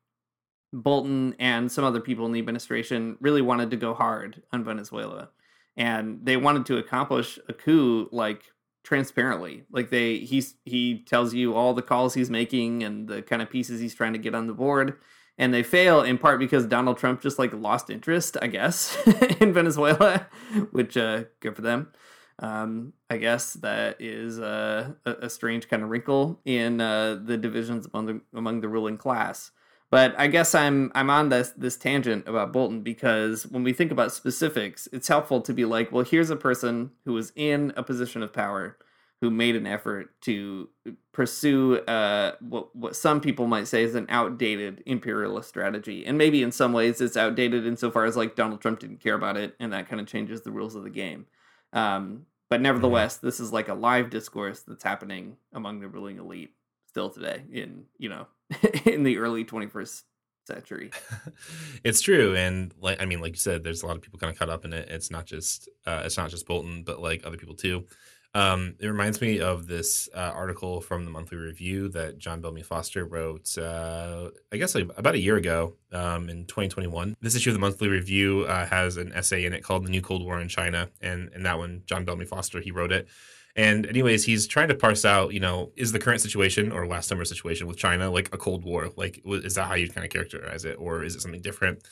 Bolton 0.73 1.35
and 1.39 1.73
some 1.73 1.85
other 1.85 2.01
people 2.01 2.27
in 2.27 2.33
the 2.33 2.39
administration 2.39 3.17
really 3.21 3.43
wanted 3.43 3.71
to 3.71 3.77
go 3.77 3.95
hard 3.95 4.43
on 4.53 4.63
Venezuela, 4.63 5.31
and 5.77 6.21
they 6.23 6.37
wanted 6.37 6.67
to 6.67 6.77
accomplish 6.77 7.39
a 7.49 7.53
coup 7.53 8.09
like 8.13 8.43
transparently. 8.85 9.65
Like 9.71 9.91
they 9.91 10.19
he's 10.19 10.55
he 10.65 11.03
tells 11.03 11.35
you 11.35 11.55
all 11.55 11.75
the 11.75 11.83
calls 11.83 12.15
he's 12.15 12.31
making 12.31 12.83
and 12.83 13.09
the 13.09 13.23
kind 13.23 13.43
of 13.43 13.51
pieces 13.51 13.81
he's 13.81 13.95
trying 13.95 14.13
to 14.13 14.19
get 14.19 14.35
on 14.35 14.47
the 14.47 14.53
board. 14.53 14.99
And 15.39 15.55
they 15.55 15.63
fail 15.63 16.03
in 16.03 16.19
part 16.19 16.39
because 16.39 16.67
Donald 16.67 16.99
Trump 16.99 17.23
just 17.23 17.39
like 17.39 17.55
lost 17.55 17.89
interest, 17.89 18.37
I 18.43 18.49
guess, 18.49 18.99
in 19.41 19.55
Venezuela, 19.55 20.27
which 20.71 20.99
uh, 20.99 21.25
good 21.41 21.57
for 21.57 21.63
them. 21.63 21.93
Um, 22.41 22.95
I 23.11 23.19
guess 23.19 23.53
that 23.55 24.01
is 24.01 24.39
a, 24.39 24.97
a 25.05 25.29
strange 25.29 25.69
kind 25.69 25.83
of 25.83 25.91
wrinkle 25.91 26.41
in 26.45 26.81
uh, 26.81 27.21
the 27.23 27.37
divisions 27.37 27.87
among 27.93 28.07
the 28.07 28.21
among 28.35 28.63
the 28.63 28.69
ruling 28.69 28.97
class. 28.97 29.51
But 29.91 30.15
I 30.19 30.29
guess 30.29 30.55
I'm 30.55 30.91
I'm 30.95 31.11
on 31.11 31.29
this 31.29 31.51
this 31.51 31.77
tangent 31.77 32.27
about 32.27 32.53
Bolton 32.53 32.81
because 32.83 33.47
when 33.47 33.63
we 33.63 33.73
think 33.73 33.91
about 33.93 34.13
specifics, 34.13 34.89
it's 34.93 35.09
helpful 35.09 35.41
to 35.43 35.53
be 35.53 35.65
like, 35.65 35.93
well, 35.93 36.05
here's 36.05 36.31
a 36.31 36.37
person 36.37 36.93
who 37.05 37.13
was 37.13 37.33
in 37.37 37.73
a 37.77 37.83
position 37.83 38.23
of 38.23 38.33
power 38.33 38.79
who 39.21 39.31
made 39.31 39.55
an 39.55 39.67
effort 39.67 40.19
to 40.23 40.69
pursue 41.13 41.77
uh, 41.81 42.33
what 42.41 42.75
what 42.75 42.97
some 42.97 43.21
people 43.21 43.47
might 43.47 43.69
say 43.69 43.83
is 43.83 43.95
an 43.95 44.07
outdated 44.09 44.83
imperialist 44.87 45.49
strategy, 45.49 46.07
and 46.07 46.17
maybe 46.17 46.43
in 46.43 46.53
some 46.53 46.73
ways 46.73 47.01
it's 47.03 47.17
outdated 47.19 47.67
insofar 47.67 48.07
as 48.07 48.17
like 48.17 48.35
Donald 48.35 48.63
Trump 48.63 48.79
didn't 48.79 49.01
care 49.01 49.15
about 49.15 49.37
it, 49.37 49.57
and 49.61 49.73
that 49.73 49.89
kind 49.89 50.01
of 50.01 50.07
changes 50.07 50.41
the 50.41 50.53
rules 50.53 50.75
of 50.75 50.85
the 50.85 50.91
game. 50.91 51.27
Um, 51.73 52.27
but 52.51 52.61
nevertheless, 52.61 53.17
this 53.17 53.41
is 53.41 53.53
like 53.53 53.69
a 53.69 53.75
live 53.75 54.11
discourse 54.11 54.61
that's 54.61 54.85
happening 54.85 55.37
among 55.53 55.81
the 55.81 55.89
ruling 55.89 56.19
elite 56.19 56.51
still 56.89 57.09
today 57.09 57.45
in 57.53 57.85
you 57.99 58.09
know 58.09 58.27
in 58.85 59.05
the 59.05 59.19
early 59.19 59.45
21st 59.45 60.03
century. 60.47 60.91
it's 61.85 62.01
true, 62.01 62.35
and 62.37 62.75
like 62.81 63.01
I 63.01 63.07
mean, 63.07 63.21
like 63.21 63.33
you 63.33 63.39
said, 63.39 63.63
there's 63.65 63.83
a 63.83 63.87
lot 63.87 63.97
of 63.97 64.03
people 64.03 64.19
kind 64.19 64.33
of 64.33 64.39
caught 64.39 64.51
up 64.51 64.65
in 64.65 64.73
it. 64.73 64.89
It's 64.91 65.11
not 65.11 65.25
just 65.25 65.69
uh, 65.87 66.03
it's 66.05 66.17
not 66.17 66.31
just 66.31 66.47
Bolton, 66.47 66.83
but 66.83 67.01
like 67.01 67.25
other 67.25 67.37
people 67.37 67.55
too. 67.55 67.87
Um, 68.33 68.77
it 68.79 68.87
reminds 68.87 69.21
me 69.21 69.41
of 69.41 69.67
this 69.67 70.09
uh, 70.15 70.33
article 70.35 70.81
from 70.81 71.05
the 71.05 71.11
Monthly 71.11 71.37
Review 71.37 71.89
that 71.91 72.19
John 72.19 72.41
Bellamy 72.41 72.63
Foster 72.63 73.05
wrote, 73.05 73.59
uh, 73.59 74.31
I 74.53 74.57
guess 74.57 74.75
like 74.75 74.89
about 74.97 75.15
a 75.17 75.19
year 75.19 75.37
ago 75.37 75.75
um, 75.93 76.29
in 76.29 76.47
2021. 76.47 77.17
This 77.21 77.35
issue 77.35 77.51
of 77.51 77.55
the 77.55 77.61
Monthly 77.61 77.89
Review 77.89 78.43
uh, 78.43 78.67
has 78.67 78.97
an 78.99 79.13
essay 79.13 79.47
in 79.47 79.53
it 79.53 79.65
called 79.65 79.85
"The 79.85 79.91
New 79.91 80.01
Cold 80.01 80.25
War 80.25 80.41
in 80.41 80.49
China," 80.49 80.89
and 81.01 81.31
and 81.35 81.45
that 81.45 81.59
one, 81.59 81.83
John 81.87 82.05
Bellamy 82.05 82.27
Foster, 82.27 82.61
he 82.61 82.71
wrote 82.71 82.93
it. 82.93 83.09
And 83.57 83.85
anyways, 83.85 84.25
he's 84.25 84.47
trying 84.47 84.69
to 84.69 84.77
parse 84.77 85.05
out, 85.05 85.35
you 85.35 85.41
know, 85.41 85.73
is 85.77 85.91
the 85.91 85.99
current 85.99 86.21
situation 86.21 86.71
or 86.71 86.87
last 86.87 87.09
summer 87.09 87.25
situation 87.25 87.67
with 87.67 87.77
China 87.77 88.09
like 88.09 88.33
a 88.33 88.39
Cold 88.39 88.65
War? 88.65 88.91
Like, 88.97 89.21
is 89.27 89.57
that 89.57 89.67
how 89.67 89.75
you 89.75 89.89
kind 89.89 90.05
of 90.05 90.13
characterize 90.13 90.65
it, 90.65 90.77
or 90.79 91.03
is 91.03 91.17
it 91.17 91.21
something 91.21 91.43
different? 91.43 91.83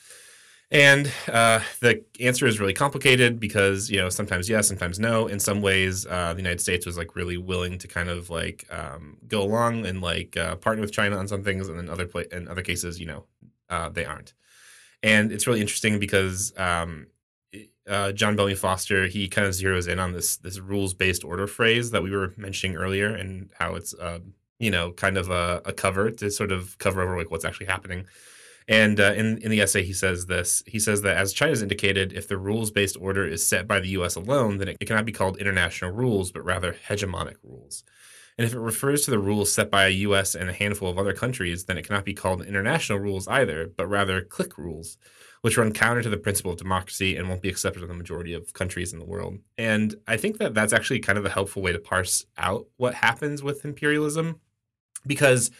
And 0.70 1.10
uh, 1.28 1.60
the 1.80 2.04
answer 2.20 2.46
is 2.46 2.60
really 2.60 2.74
complicated 2.74 3.40
because 3.40 3.90
you 3.90 3.96
know 3.96 4.10
sometimes 4.10 4.50
yes, 4.50 4.68
sometimes 4.68 4.98
no. 4.98 5.26
In 5.26 5.40
some 5.40 5.62
ways, 5.62 6.04
uh, 6.06 6.34
the 6.34 6.40
United 6.40 6.60
States 6.60 6.84
was 6.84 6.98
like 6.98 7.16
really 7.16 7.38
willing 7.38 7.78
to 7.78 7.88
kind 7.88 8.10
of 8.10 8.28
like 8.28 8.66
um, 8.70 9.16
go 9.26 9.42
along 9.42 9.86
and 9.86 10.02
like 10.02 10.36
uh, 10.36 10.56
partner 10.56 10.82
with 10.82 10.92
China 10.92 11.16
on 11.16 11.26
some 11.26 11.42
things, 11.42 11.68
and 11.68 11.78
then 11.78 11.88
other 11.88 12.04
pla- 12.06 12.24
in 12.32 12.48
other 12.48 12.60
cases, 12.60 13.00
you 13.00 13.06
know, 13.06 13.24
uh, 13.70 13.88
they 13.88 14.04
aren't. 14.04 14.34
And 15.02 15.32
it's 15.32 15.46
really 15.46 15.60
interesting 15.60 15.98
because 15.98 16.52
um, 16.58 17.06
uh, 17.88 18.12
John 18.12 18.36
Bellamy 18.36 18.54
Foster 18.54 19.06
he 19.06 19.28
kind 19.28 19.46
of 19.46 19.54
zeroes 19.54 19.88
in 19.88 19.98
on 19.98 20.12
this 20.12 20.36
this 20.36 20.58
rules 20.58 20.94
based 20.94 21.24
order 21.24 21.46
phrase 21.46 21.90
that 21.92 22.02
we 22.02 22.10
were 22.10 22.34
mentioning 22.36 22.76
earlier, 22.76 23.14
and 23.14 23.50
how 23.58 23.74
it's 23.74 23.94
uh, 23.94 24.18
you 24.58 24.70
know 24.70 24.92
kind 24.92 25.16
of 25.16 25.30
a, 25.30 25.62
a 25.64 25.72
cover 25.72 26.10
to 26.10 26.30
sort 26.30 26.52
of 26.52 26.76
cover 26.78 27.00
over 27.00 27.16
like 27.16 27.30
what's 27.30 27.44
actually 27.44 27.66
happening. 27.66 28.06
And 28.68 29.00
uh, 29.00 29.14
in 29.16 29.38
in 29.38 29.50
the 29.50 29.62
essay, 29.62 29.82
he 29.82 29.94
says 29.94 30.26
this. 30.26 30.62
He 30.66 30.78
says 30.78 31.00
that 31.02 31.16
as 31.16 31.32
China's 31.32 31.62
indicated, 31.62 32.12
if 32.12 32.28
the 32.28 32.36
rules 32.36 32.70
based 32.70 32.98
order 33.00 33.26
is 33.26 33.44
set 33.44 33.66
by 33.66 33.80
the 33.80 33.88
U.S. 33.90 34.14
alone, 34.14 34.58
then 34.58 34.68
it 34.68 34.86
cannot 34.86 35.06
be 35.06 35.12
called 35.12 35.38
international 35.38 35.90
rules, 35.90 36.30
but 36.30 36.44
rather 36.44 36.76
hegemonic 36.86 37.36
rules. 37.42 37.82
And 38.36 38.46
if 38.46 38.54
it 38.54 38.60
refers 38.60 39.04
to 39.04 39.10
the 39.10 39.18
rules 39.18 39.52
set 39.52 39.70
by 39.70 39.86
a 39.86 39.90
U.S. 40.06 40.34
and 40.34 40.48
a 40.48 40.52
handful 40.52 40.88
of 40.88 40.98
other 40.98 41.14
countries, 41.14 41.64
then 41.64 41.78
it 41.78 41.86
cannot 41.86 42.04
be 42.04 42.14
called 42.14 42.44
international 42.44 43.00
rules 43.00 43.26
either, 43.26 43.72
but 43.74 43.88
rather 43.88 44.20
clique 44.20 44.56
rules, 44.58 44.96
which 45.40 45.56
run 45.56 45.72
counter 45.72 46.02
to 46.02 46.10
the 46.10 46.16
principle 46.18 46.52
of 46.52 46.58
democracy 46.58 47.16
and 47.16 47.28
won't 47.28 47.42
be 47.42 47.48
accepted 47.48 47.82
in 47.82 47.88
the 47.88 47.94
majority 47.94 48.34
of 48.34 48.52
countries 48.52 48.92
in 48.92 49.00
the 49.00 49.04
world. 49.04 49.38
And 49.56 49.96
I 50.06 50.18
think 50.18 50.38
that 50.38 50.54
that's 50.54 50.72
actually 50.72 51.00
kind 51.00 51.18
of 51.18 51.24
a 51.24 51.30
helpful 51.30 51.62
way 51.62 51.72
to 51.72 51.80
parse 51.80 52.26
out 52.36 52.66
what 52.76 52.94
happens 52.94 53.42
with 53.42 53.64
imperialism, 53.64 54.38
because 55.04 55.50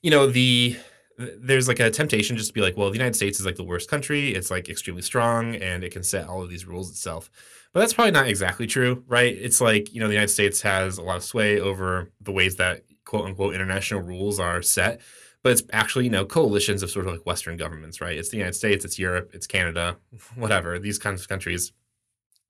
you 0.00 0.10
know 0.10 0.26
the 0.26 0.78
there's 1.16 1.68
like 1.68 1.80
a 1.80 1.90
temptation 1.90 2.36
just 2.36 2.48
to 2.48 2.54
be 2.54 2.60
like, 2.60 2.76
well, 2.76 2.88
the 2.90 2.96
United 2.96 3.14
States 3.14 3.38
is 3.38 3.46
like 3.46 3.56
the 3.56 3.64
worst 3.64 3.88
country. 3.88 4.34
It's 4.34 4.50
like 4.50 4.68
extremely 4.68 5.02
strong 5.02 5.54
and 5.56 5.84
it 5.84 5.92
can 5.92 6.02
set 6.02 6.28
all 6.28 6.42
of 6.42 6.50
these 6.50 6.66
rules 6.66 6.90
itself. 6.90 7.30
But 7.72 7.80
that's 7.80 7.92
probably 7.92 8.12
not 8.12 8.28
exactly 8.28 8.66
true, 8.66 9.04
right? 9.06 9.36
It's 9.36 9.60
like, 9.60 9.92
you 9.92 10.00
know, 10.00 10.06
the 10.06 10.14
United 10.14 10.32
States 10.32 10.62
has 10.62 10.98
a 10.98 11.02
lot 11.02 11.16
of 11.16 11.24
sway 11.24 11.60
over 11.60 12.10
the 12.20 12.32
ways 12.32 12.56
that 12.56 12.82
quote 13.04 13.26
unquote 13.26 13.54
international 13.54 14.00
rules 14.00 14.40
are 14.40 14.62
set. 14.62 15.00
But 15.42 15.52
it's 15.52 15.62
actually, 15.72 16.04
you 16.04 16.10
know, 16.10 16.24
coalitions 16.24 16.82
of 16.82 16.90
sort 16.90 17.06
of 17.06 17.12
like 17.12 17.26
Western 17.26 17.56
governments, 17.56 18.00
right? 18.00 18.16
It's 18.16 18.30
the 18.30 18.38
United 18.38 18.54
States, 18.54 18.84
it's 18.84 18.98
Europe, 18.98 19.30
it's 19.34 19.46
Canada, 19.46 19.96
whatever, 20.36 20.78
these 20.78 20.98
kinds 20.98 21.20
of 21.20 21.28
countries. 21.28 21.72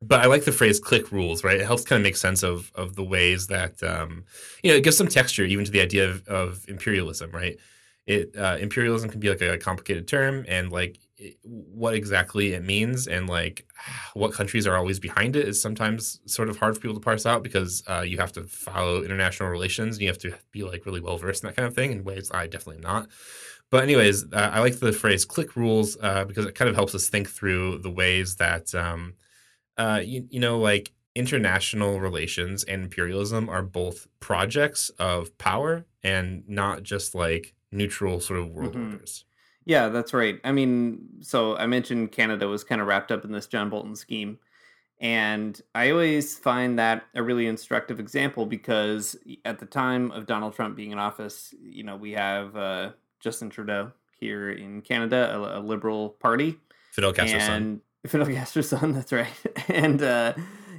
But 0.01 0.21
I 0.21 0.27
like 0.27 0.45
the 0.45 0.53
phrase 0.53 0.79
clique 0.79 1.11
rules, 1.13 1.43
right? 1.43 1.59
It 1.61 1.67
helps 1.67 1.85
kind 1.85 1.99
of 1.99 2.05
make 2.05 2.17
sense 2.17 2.43
of 2.43 2.71
of 2.75 2.95
the 2.95 3.05
ways 3.05 3.47
that 3.49 3.83
um, 3.83 4.25
you 4.63 4.71
know, 4.71 4.77
it 4.77 4.85
gives 4.85 4.97
some 4.97 5.09
texture 5.09 5.45
even 5.45 5.65
to 5.65 5.71
the 5.71 5.81
idea 5.81 6.09
of, 6.09 6.27
of 6.29 6.65
imperialism, 6.69 7.31
right? 7.31 7.57
It 8.07 8.37
uh, 8.37 8.57
imperialism 8.61 9.09
can 9.09 9.21
be 9.21 9.31
like 9.31 9.41
a 9.41 9.59
complicated 9.59 10.07
term 10.07 10.45
and 10.47 10.71
like 10.71 10.99
what 11.43 11.95
exactly 11.95 12.53
it 12.53 12.63
means 12.63 13.07
and 13.07 13.29
like 13.29 13.67
what 14.15 14.33
countries 14.33 14.67
are 14.67 14.77
always 14.77 14.99
behind 14.99 15.37
it 15.37 15.49
is 15.49 15.61
sometimes 15.61 16.21
sort 16.27 16.49
of 16.49 16.59
hard 16.59 16.75
for 16.75 16.81
people 16.81 16.95
to 16.95 17.01
parse 17.01 17.25
out 17.25 17.43
because 17.43 17.83
uh, 17.89 18.01
you 18.01 18.19
have 18.19 18.33
to 18.33 18.43
follow 18.45 19.03
international 19.03 19.49
relations 19.49 19.97
and 19.97 20.03
you 20.03 20.09
have 20.09 20.19
to 20.19 20.35
be 20.53 20.63
like 20.63 20.85
really 20.87 21.01
well 21.01 21.17
versed 21.17 21.43
in 21.43 21.49
that 21.49 21.57
kind 21.57 21.67
of 21.67 21.75
thing 21.75 21.93
in 21.93 22.05
ways 22.05 22.31
I 22.33 22.47
definitely 22.47 22.77
am 22.77 22.83
not. 22.83 23.09
But 23.71 23.83
anyways, 23.83 24.33
uh, 24.33 24.51
I 24.53 24.61
like 24.61 24.79
the 24.79 24.93
phrase 24.93 25.25
"click 25.25 25.57
rules" 25.57 25.97
uh, 26.01 26.25
because 26.27 26.47
it 26.47 26.55
kind 26.55 26.69
of 26.69 26.77
helps 26.77 26.95
us 26.95 27.09
think 27.09 27.29
through 27.29 27.79
the 27.79 27.91
ways 27.91 28.37
that 28.37 28.73
um, 28.75 29.15
uh, 29.79 30.01
you, 30.05 30.27
you 30.31 30.39
know 30.39 30.59
like 30.59 30.93
international 31.15 32.01
relations 32.01 32.65
and 32.65 32.83
imperialism 32.83 33.49
are 33.49 33.63
both 33.63 34.07
projects 34.21 34.91
of 34.99 35.37
power 35.39 35.87
and 36.03 36.45
not 36.49 36.83
just 36.83 37.15
like 37.15 37.55
neutral 37.75 38.21
sort 38.21 38.39
of 38.41 38.49
world 38.51 38.75
Mhm. 38.75 38.93
orders. 38.93 39.25
Yeah, 39.67 39.89
that's 39.89 40.13
right. 40.15 40.41
I 40.45 40.53
mean, 40.53 41.09
so 41.21 41.57
I 41.57 41.67
mentioned 41.67 42.13
Canada 42.13 42.47
was 42.49 42.65
kind 42.65 42.81
of 42.81 42.87
wrapped 42.87 43.11
up 43.11 43.25
in 43.25 43.33
this 43.33 43.47
John 43.47 43.71
Bolton 43.71 43.97
scheme. 43.97 44.39
And 45.01 45.61
I 45.75 45.91
always 45.91 46.39
find 46.39 46.79
that 46.79 47.05
a 47.15 47.23
really 47.23 47.47
instructive 47.47 47.99
example 47.99 48.47
because 48.47 49.17
at 49.45 49.59
the 49.59 49.67
time 49.67 50.11
of 50.13 50.27
Donald 50.27 50.55
Trump 50.55 50.77
being 50.77 50.93
in 50.93 50.99
office, 50.99 51.55
you 51.61 51.83
know, 51.83 51.97
we 51.97 52.13
have 52.13 52.57
uh, 52.57 52.93
Justin 53.21 53.51
Trudeau 53.51 53.93
here 54.21 54.51
in 54.51 54.81
Canada, 54.83 55.35
a, 55.35 55.59
a 55.59 55.61
liberal 55.61 56.11
party. 56.11 56.57
Fidel 56.93 57.13
Castro's 57.13 57.43
son. 57.43 57.53
and 57.63 57.81
Fidel 58.11 58.27
Castro's 58.29 58.69
son, 58.69 58.93
that's 58.93 59.13
right. 59.13 59.27
And, 59.69 60.01
uh, 60.03 60.35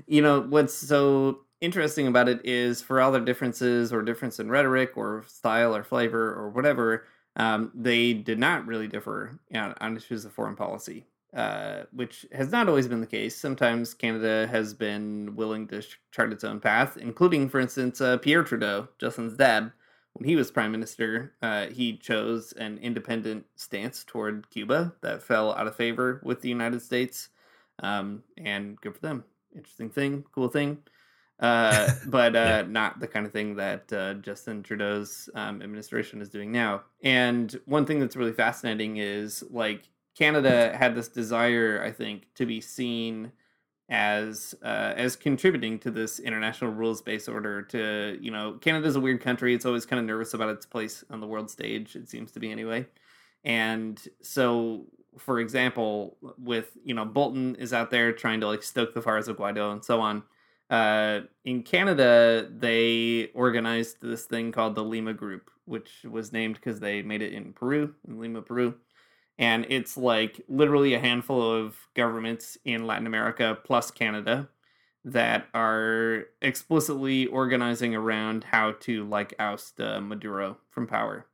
you 0.08 0.22
know, 0.22 0.42
what's 0.42 0.74
so 0.74 1.40
interesting 1.66 2.08
about 2.08 2.30
it 2.30 2.42
is 2.44 2.82
for 2.82 3.02
all 3.02 3.12
their 3.12 3.22
differences 3.22 3.92
or 3.92 4.02
difference 4.02 4.40
in 4.40 4.50
rhetoric 4.50 4.96
or 4.96 5.24
style 5.28 5.76
or 5.76 5.84
flavor 5.84 6.34
or 6.34 6.50
whatever, 6.50 7.06
um, 7.36 7.72
they 7.74 8.14
did 8.14 8.40
not 8.40 8.66
really 8.66 8.88
differ 8.88 9.40
on, 9.54 9.74
on 9.82 9.98
issues 9.98 10.24
of 10.24 10.32
foreign 10.32 10.56
policy, 10.56 11.06
uh, 11.36 11.84
which 11.92 12.26
has 12.32 12.52
not 12.52 12.70
always 12.70 12.88
been 12.88 13.02
the 13.02 13.08
case. 13.08 13.36
Sometimes 13.36 13.94
Canada 13.94 14.48
has 14.50 14.74
been 14.74 15.36
willing 15.36 15.68
to 15.68 15.84
chart 16.12 16.32
its 16.32 16.44
own 16.44 16.60
path, 16.60 16.98
including, 16.98 17.50
for 17.50 17.60
instance, 17.60 18.00
uh, 18.00 18.18
Pierre 18.18 18.44
Trudeau, 18.44 18.88
Justin's 19.00 19.36
dad. 19.36 19.72
When 20.14 20.30
he 20.30 20.38
was 20.38 20.50
prime 20.50 20.72
minister, 20.72 21.34
uh, 21.42 21.66
he 21.66 21.98
chose 21.98 22.54
an 22.54 22.78
independent 22.78 23.46
stance 23.58 24.06
toward 24.06 24.50
Cuba 24.50 24.94
that 25.02 25.22
fell 25.22 25.54
out 25.54 25.68
of 25.68 25.76
favor 25.76 26.22
with 26.24 26.40
the 26.40 26.48
United 26.48 26.82
States. 26.82 27.30
Um, 27.80 28.24
and 28.38 28.80
good 28.80 28.96
for 28.96 29.02
them. 29.02 29.26
Interesting 29.54 29.90
thing, 29.90 30.24
cool 30.34 30.48
thing 30.48 30.78
uh, 31.40 31.92
but 32.06 32.36
uh, 32.36 32.64
Yeah. 32.64 32.68
not 32.68 33.00
the 33.00 33.08
kind 33.08 33.26
of 33.26 33.32
thing 33.32 33.56
that 33.56 33.92
uh, 33.92 34.16
Justin 34.16 34.64
Trudeau's 34.64 35.30
um, 35.36 35.62
administration 35.62 36.22
is 36.22 36.30
doing 36.30 36.52
now. 36.52 36.84
And 37.04 37.60
one 37.66 37.86
thing 37.86 38.00
that's 38.00 38.16
really 38.16 38.34
fascinating 38.34 38.98
is 38.98 39.44
like 39.50 39.90
Canada 40.18 40.76
had 40.78 40.96
this 40.96 41.08
desire, 41.10 41.82
I 41.84 41.92
think, 41.92 42.34
to 42.36 42.46
be 42.46 42.62
seen 42.62 43.32
as 43.90 44.56
uh, 44.64 44.94
as 44.98 45.16
contributing 45.16 45.78
to 45.80 45.92
this 45.92 46.20
international 46.20 46.72
rules 46.72 47.02
based 47.02 47.30
order. 47.30 47.62
To 47.64 48.18
you 48.22 48.32
know, 48.32 48.54
Canada's 48.62 48.96
a 48.96 49.00
weird 49.00 49.22
country; 49.22 49.54
it's 49.54 49.66
always 49.66 49.86
kind 49.86 50.00
of 50.00 50.06
nervous 50.06 50.34
about 50.34 50.50
its 50.50 50.66
place 50.66 51.04
on 51.10 51.20
the 51.22 51.28
world 51.28 51.52
stage. 51.52 51.96
It 51.96 52.10
seems 52.10 52.32
to 52.34 52.40
be 52.40 52.52
anyway. 52.52 52.88
And 53.44 54.02
so, 54.22 54.88
for 55.18 55.40
example, 55.40 56.18
with 56.38 56.78
you 56.84 56.94
know, 56.96 57.06
Bolton 57.06 57.56
is 57.56 57.74
out 57.74 57.92
there 57.92 58.12
trying 58.12 58.40
to 58.42 58.48
like 58.48 58.64
stoke 58.64 58.94
the 58.94 59.02
fires 59.02 59.28
of 59.28 59.38
Guaido 59.38 59.72
and 59.72 59.84
so 59.86 60.02
on 60.02 60.24
uh, 60.70 61.22
in 61.44 61.64
Canada, 61.64 62.50
they 62.50 63.30
organized 63.34 63.98
this 64.02 64.26
thing 64.26 64.52
called 64.52 64.76
the 64.76 64.84
Lima 64.84 65.14
Group, 65.14 65.52
which 65.66 66.06
was 66.10 66.34
named 66.34 66.56
because 66.56 66.80
they 66.80 67.02
made 67.02 67.22
it 67.22 67.34
in 67.34 67.54
Peru, 67.54 67.94
in 68.08 68.20
Lima, 68.20 68.42
Peru. 68.42 68.76
And 69.38 69.66
it's 69.70 69.98
like 69.98 70.42
literally 70.48 70.94
a 70.94 71.00
handful 71.00 71.42
of 71.42 71.76
governments 71.94 72.58
in 72.66 72.88
Latin 72.88 73.06
America 73.06 73.58
plus 73.64 73.92
Canada 73.92 74.50
that 75.04 75.46
are 75.54 76.24
explicitly 76.42 77.28
organizing 77.28 77.94
around 77.94 78.46
how 78.46 78.72
to 78.72 79.08
like 79.08 79.36
oust 79.38 79.80
uh, 79.80 80.02
Maduro 80.02 80.58
from 80.72 80.88
power. 80.88 81.28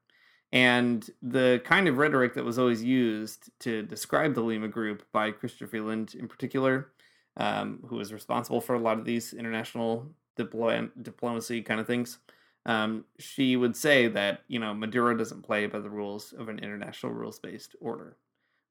And 0.52 1.10
the 1.22 1.62
kind 1.64 1.88
of 1.88 1.98
rhetoric 1.98 2.34
that 2.34 2.44
was 2.44 2.60
always 2.60 2.84
used 2.84 3.50
to 3.60 3.84
describe 3.84 4.34
the 4.34 4.42
Lima 4.42 4.68
Group 4.68 5.06
by 5.14 5.32
Chrystia 5.32 5.70
Freeland 5.70 6.14
in 6.16 6.28
particular 6.28 6.92
um, 7.38 7.80
who 7.88 8.00
is 8.00 8.14
responsible 8.14 8.62
for 8.62 8.76
a 8.76 8.80
lot 8.80 9.00
of 9.00 9.06
these 9.06 9.34
international 9.34 10.12
diplo- 10.38 10.92
diplomacy 11.02 11.62
kind 11.62 11.80
of 11.80 11.88
things. 11.88 12.20
Um, 12.66 13.06
she 13.18 13.56
would 13.56 13.76
say 13.76 14.08
that 14.08 14.42
you 14.48 14.60
know 14.60 14.74
Maduro 14.74 15.16
doesn't 15.16 15.42
play 15.44 15.66
by 15.66 15.80
the 15.80 15.90
rules 15.90 16.34
of 16.34 16.50
an 16.50 16.60
international 16.60 17.14
rules 17.14 17.40
based 17.40 17.76
order. 17.80 18.18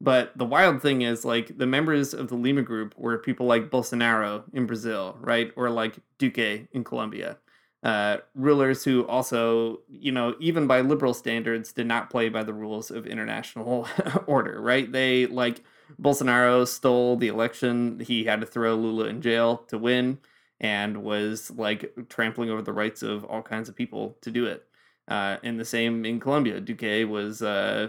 But 0.00 0.36
the 0.36 0.46
wild 0.46 0.80
thing 0.80 1.02
is 1.02 1.24
like 1.24 1.58
the 1.58 1.66
members 1.66 2.14
of 2.14 2.28
the 2.28 2.34
Lima 2.36 2.62
group 2.62 2.94
were 2.96 3.18
people 3.18 3.46
like 3.46 3.70
Bolsonaro 3.70 4.44
in 4.54 4.66
Brazil, 4.66 5.16
right, 5.20 5.52
or 5.56 5.68
like 5.68 5.98
Duque 6.18 6.68
in 6.72 6.84
Colombia. 6.84 7.38
Uh, 7.82 8.18
rulers 8.34 8.84
who 8.84 9.06
also, 9.06 9.80
you 9.88 10.12
know, 10.12 10.34
even 10.38 10.66
by 10.66 10.80
liberal 10.80 11.14
standards, 11.14 11.72
did 11.72 11.86
not 11.86 12.10
play 12.10 12.28
by 12.28 12.42
the 12.42 12.52
rules 12.52 12.90
of 12.90 13.06
international 13.06 13.88
order, 14.26 14.60
right? 14.60 14.90
They 14.90 15.26
like 15.26 15.62
Bolsonaro 16.00 16.66
stole 16.66 17.16
the 17.16 17.28
election. 17.28 18.00
He 18.00 18.24
had 18.24 18.40
to 18.40 18.46
throw 18.46 18.74
Lula 18.74 19.06
in 19.06 19.22
jail 19.22 19.58
to 19.68 19.78
win 19.78 20.18
and 20.60 21.02
was 21.02 21.50
like 21.52 21.92
trampling 22.08 22.50
over 22.50 22.62
the 22.62 22.72
rights 22.72 23.02
of 23.02 23.24
all 23.24 23.42
kinds 23.42 23.68
of 23.68 23.76
people 23.76 24.16
to 24.20 24.30
do 24.30 24.46
it. 24.46 24.66
Uh, 25.08 25.38
and 25.42 25.58
the 25.58 25.64
same 25.64 26.04
in 26.04 26.20
Colombia. 26.20 26.60
Duque 26.60 27.08
was 27.10 27.42
uh, 27.42 27.88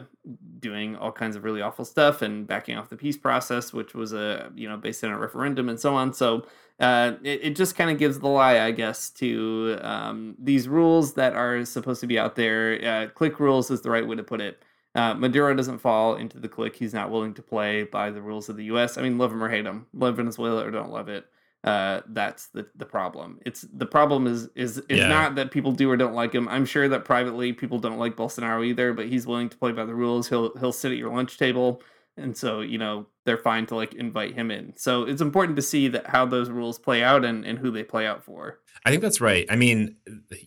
doing 0.60 0.96
all 0.96 1.12
kinds 1.12 1.36
of 1.36 1.44
really 1.44 1.62
awful 1.62 1.86
stuff 1.86 2.24
and 2.24 2.48
backing 2.48 2.76
off 2.76 2.90
the 2.90 2.98
peace 2.98 3.18
process, 3.18 3.72
which 3.72 3.94
was 3.94 4.12
a 4.12 4.52
you 4.56 4.68
know 4.68 4.76
based 4.76 5.04
on 5.04 5.12
a 5.12 5.18
referendum 5.20 5.70
and 5.70 5.80
so 5.80 5.94
on. 5.94 6.14
So 6.14 6.48
uh, 6.80 7.14
it, 7.22 7.44
it 7.44 7.56
just 7.56 7.76
kind 7.76 7.92
of 7.92 8.00
gives 8.00 8.18
the 8.18 8.28
lie, 8.28 8.60
I 8.62 8.72
guess, 8.72 9.12
to 9.12 9.78
um, 9.82 10.36
these 10.40 10.68
rules 10.68 11.14
that 11.14 11.34
are 11.34 11.64
supposed 11.64 12.02
to 12.02 12.08
be 12.08 12.18
out 12.18 12.36
there. 12.36 12.84
Uh, 12.84 13.08
clique 13.14 13.40
rules 13.40 13.70
is 13.70 13.82
the 13.82 13.92
right 13.92 14.08
way 14.08 14.16
to 14.16 14.24
put 14.24 14.42
it. 14.42 14.64
Uh, 14.94 15.14
Maduro 15.14 15.54
doesn't 15.54 15.80
fall 15.80 16.16
into 16.16 16.38
the 16.40 16.50
clique. 16.50 16.76
He's 16.76 16.94
not 16.94 17.10
willing 17.12 17.34
to 17.36 17.42
play 17.42 17.84
by 17.84 18.12
the 18.12 18.22
rules 18.22 18.50
of 18.50 18.58
the 18.58 18.66
U.S. 18.66 18.98
I 18.98 19.02
mean, 19.02 19.18
love 19.18 19.32
him 19.32 19.42
or 19.44 19.50
hate 19.50 19.66
him, 19.66 19.86
love 19.94 20.18
Venezuela 20.18 20.66
or 20.66 20.72
don't 20.72 20.92
love 20.92 21.08
it. 21.08 21.26
Uh, 21.64 22.02
that's 22.08 22.48
the 22.48 22.66
the 22.76 22.86
problem. 22.86 23.40
It's 23.46 23.62
the 23.62 23.86
problem 23.86 24.26
is 24.26 24.50
is 24.56 24.80
is 24.90 24.98
Yeah. 25.00 25.08
not 25.08 25.36
that 25.36 25.52
people 25.52 25.72
do 25.72 25.90
or 25.92 25.96
don't 25.96 26.16
like 26.16 26.34
him. 26.34 26.48
I'm 26.50 26.66
sure 26.66 26.90
that 26.90 27.06
privately 27.06 27.54
people 27.54 27.78
don't 27.78 28.00
like 28.00 28.16
Bolsonaro 28.18 28.66
either, 28.66 28.94
but 28.94 29.06
he's 29.08 29.28
willing 29.28 29.48
to 29.50 29.58
play 29.58 29.72
by 29.72 29.86
the 29.86 29.94
rules. 29.94 30.28
He'll 30.28 30.58
he'll 30.58 30.72
sit 30.74 30.92
at 30.92 30.98
your 30.98 31.14
lunch 31.14 31.38
table, 31.38 31.82
and 32.22 32.38
so 32.38 32.62
you 32.62 32.78
know 32.78 33.08
they're 33.26 33.38
fine 33.38 33.66
to 33.68 33.76
like 33.76 33.94
invite 33.94 34.34
him 34.34 34.52
in. 34.52 34.74
So 34.78 35.04
it's 35.04 35.22
important 35.22 35.56
to 35.58 35.62
see 35.62 35.88
that 35.90 36.08
how 36.08 36.26
those 36.26 36.50
rules 36.50 36.80
play 36.80 37.04
out 37.04 37.26
and 37.26 37.46
and 37.46 37.60
who 37.60 37.72
they 37.72 37.84
play 37.84 38.08
out 38.08 38.24
for. 38.24 38.60
I 38.86 38.90
think 38.90 39.02
that's 39.02 39.22
right. 39.22 39.46
I 39.50 39.56
mean, 39.56 39.96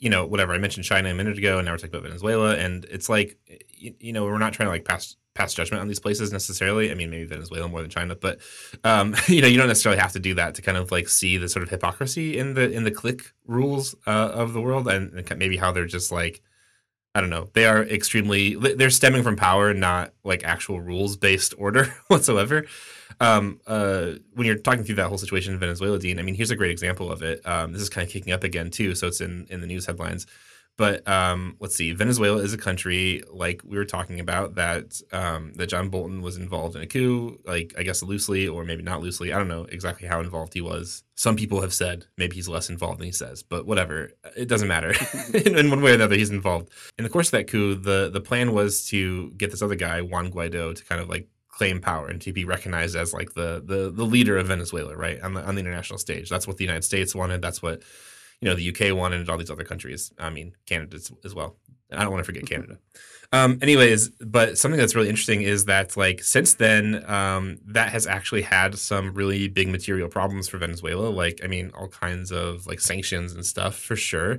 you 0.01 0.11
know, 0.11 0.27
whatever. 0.27 0.53
I 0.55 0.59
mentioned 0.59 0.85
China 0.85 1.11
a 1.11 1.15
minute 1.15 1.39
ago, 1.39 1.59
and 1.59 1.67
now 1.67 1.73
we're 1.73 1.79
talking 1.79 1.91
about 1.91 2.03
Venezuela, 2.03 2.57
and 2.57 2.85
it's 2.87 3.09
like, 3.09 3.39
you, 3.71 3.95
you 4.01 4.13
know, 4.13 4.25
we're 4.25 4.39
not 4.39 4.53
trying 4.53 4.67
to 4.67 4.73
like 4.73 4.85
pass 4.85 5.17
pass 5.35 5.53
judgment 5.53 5.81
on 5.81 5.89
these 5.89 6.01
places 6.01 6.33
necessarily. 6.33 6.91
I 6.91 6.95
mean, 6.95 7.11
maybe 7.11 7.25
Venezuela 7.25 7.69
more 7.69 7.81
than 7.81 7.91
China, 7.91 8.15
but 8.15 8.41
um, 8.83 9.15
you 9.29 9.43
know, 9.43 9.49
you 9.49 9.57
don't 9.57 9.69
necessarily 9.69 10.01
have 10.01 10.13
to 10.13 10.21
do 10.21 10.35
that 10.35 10.55
to 10.57 10.63
kind 10.63 10.79
of 10.79 10.91
like 10.91 11.09
see 11.09 11.37
the 11.37 11.49
sort 11.49 11.63
of 11.63 11.71
hypocrisy 11.71 12.39
in 12.39 12.55
the 12.55 12.71
in 12.71 12.85
the 12.85 12.91
clique 12.91 13.33
rules 13.47 13.95
uh, 14.07 14.31
of 14.33 14.53
the 14.53 14.61
world, 14.61 14.89
and, 14.89 15.13
and 15.13 15.39
maybe 15.39 15.57
how 15.57 15.71
they're 15.71 15.87
just 15.87 16.11
like 16.11 16.43
I 17.15 17.21
don't 17.21 17.31
know. 17.31 17.49
They 17.53 17.67
are 17.67 17.85
extremely. 17.85 18.57
They're 18.57 18.91
stemming 18.91 19.23
from 19.23 19.37
power, 19.37 19.73
not 19.73 20.13
like 20.25 20.43
actual 20.43 20.81
rules 20.81 21.17
based 21.17 21.55
order 21.57 21.85
whatsoever. 22.09 22.67
Um, 23.21 23.61
uh, 23.67 24.13
when 24.33 24.47
you're 24.47 24.57
talking 24.57 24.83
through 24.83 24.97
that 24.97 25.09
whole 25.09 25.19
situation 25.19 25.53
in 25.55 25.61
Venezuela, 25.61 25.99
Dean, 25.99 26.19
I 26.19 26.23
mean, 26.23 26.35
here's 26.35 26.51
a 26.51 26.57
great 26.57 26.73
example 26.73 27.13
of 27.13 27.23
it. 27.23 27.41
Um, 27.47 27.73
this 27.73 27.83
is 27.83 27.89
kind 27.89 28.05
of 28.05 28.13
kicking 28.13 28.33
up 28.33 28.43
again 28.43 28.71
too, 28.71 28.97
so 28.97 29.07
it's 29.07 29.21
in 29.21 29.47
in 29.49 29.61
the 29.61 29.67
news 29.67 29.87
headlines. 29.87 30.27
But 30.77 31.07
um, 31.07 31.57
let's 31.61 31.77
see, 31.77 31.93
Venezuela 31.93 32.43
is 32.43 32.53
a 32.53 32.59
country 32.59 33.23
like 33.31 33.63
we 33.65 33.77
were 33.77 33.85
talking 33.85 34.19
about 34.19 34.57
that 34.57 35.01
um, 35.13 35.53
that 35.55 35.69
John 35.69 35.89
Bolton 35.89 36.21
was 36.21 36.37
involved 36.37 36.75
in 36.75 36.83
a 36.83 36.87
coup, 36.87 37.39
like 37.45 37.73
I 37.79 37.85
guess 37.85 38.03
loosely 38.03 38.49
or 38.49 38.65
maybe 38.65 38.83
not 38.83 39.01
loosely. 39.01 39.33
I 39.33 39.39
don't 39.39 39.47
know 39.47 39.67
exactly 39.71 40.09
how 40.09 40.19
involved 40.19 40.53
he 40.53 40.61
was. 40.61 41.05
Some 41.15 41.37
people 41.37 41.61
have 41.61 41.73
said 41.73 42.07
maybe 42.17 42.35
he's 42.35 42.49
less 42.49 42.71
involved 42.71 42.99
than 42.99 43.07
he 43.07 43.13
says, 43.13 43.45
but 43.45 43.67
whatever, 43.67 44.11
it 44.37 44.49
doesn't 44.49 44.67
matter. 44.67 44.95
in, 45.33 45.57
in 45.59 45.71
one 45.71 45.81
way 45.81 45.93
or 45.93 45.95
another, 45.95 46.17
he's 46.17 46.31
involved. 46.31 46.71
In 46.99 47.05
the 47.05 47.11
course 47.11 47.29
of 47.29 47.33
that 47.33 47.47
coup, 47.47 47.77
the 47.77 48.11
the 48.13 48.21
plan 48.21 48.53
was 48.53 48.85
to 48.89 49.31
get 49.33 49.53
this 49.53 49.63
other 49.63 49.77
guy 49.77 50.01
Juan 50.01 50.33
Guaido 50.33 50.75
to 50.75 50.85
kind 50.85 51.01
of 51.01 51.09
like 51.09 51.29
claim 51.49 51.81
power 51.81 52.09
and 52.09 52.21
to 52.21 52.33
be 52.33 52.45
recognized 52.45 52.97
as 52.97 53.15
like 53.15 53.35
the 53.35 53.63
the 53.65 53.93
the 53.95 54.05
leader 54.05 54.37
of 54.37 54.49
Venezuela, 54.49 54.97
right 54.97 55.21
on 55.21 55.35
the 55.35 55.45
on 55.47 55.55
the 55.55 55.61
international 55.61 56.01
stage. 56.01 56.29
That's 56.29 56.49
what 56.49 56.57
the 56.57 56.65
United 56.65 56.83
States 56.83 57.15
wanted. 57.15 57.43
That's 57.43 57.63
what 57.63 57.85
you 58.41 58.49
know 58.49 58.55
the 58.55 58.69
UK 58.71 58.97
wanted 58.97 59.21
and 59.21 59.31
all 59.31 59.39
these 59.39 59.51
other 59.51 59.65
countries. 59.65 60.13
I 60.19 60.31
mean 60.31 60.55
Canada 60.67 60.99
as 61.25 61.35
well. 61.35 61.57
I 61.93 62.03
don't 62.03 62.11
want 62.13 62.21
to 62.21 62.25
forget 62.25 62.47
Canada. 62.47 62.79
Um, 63.33 63.59
anyways, 63.63 64.11
but 64.21 64.59
something 64.59 64.79
that's 64.79 64.95
really 64.95 65.09
interesting 65.09 65.43
is 65.43 65.65
that 65.65 65.97
like 65.97 66.23
since 66.23 66.55
then, 66.55 67.05
um, 67.11 67.59
that 67.67 67.91
has 67.91 68.07
actually 68.07 68.43
had 68.43 68.79
some 68.79 69.13
really 69.15 69.49
big 69.49 69.69
material 69.69 70.09
problems 70.09 70.49
for 70.49 70.59
Venezuela. 70.59 71.09
Like 71.09 71.41
I 71.43 71.47
mean, 71.49 71.71
all 71.77 71.89
kinds 71.89 72.31
of 72.31 72.67
like 72.67 72.81
sanctions 72.81 73.33
and 73.33 73.45
stuff 73.45 73.77
for 73.77 73.97
sure. 73.97 74.39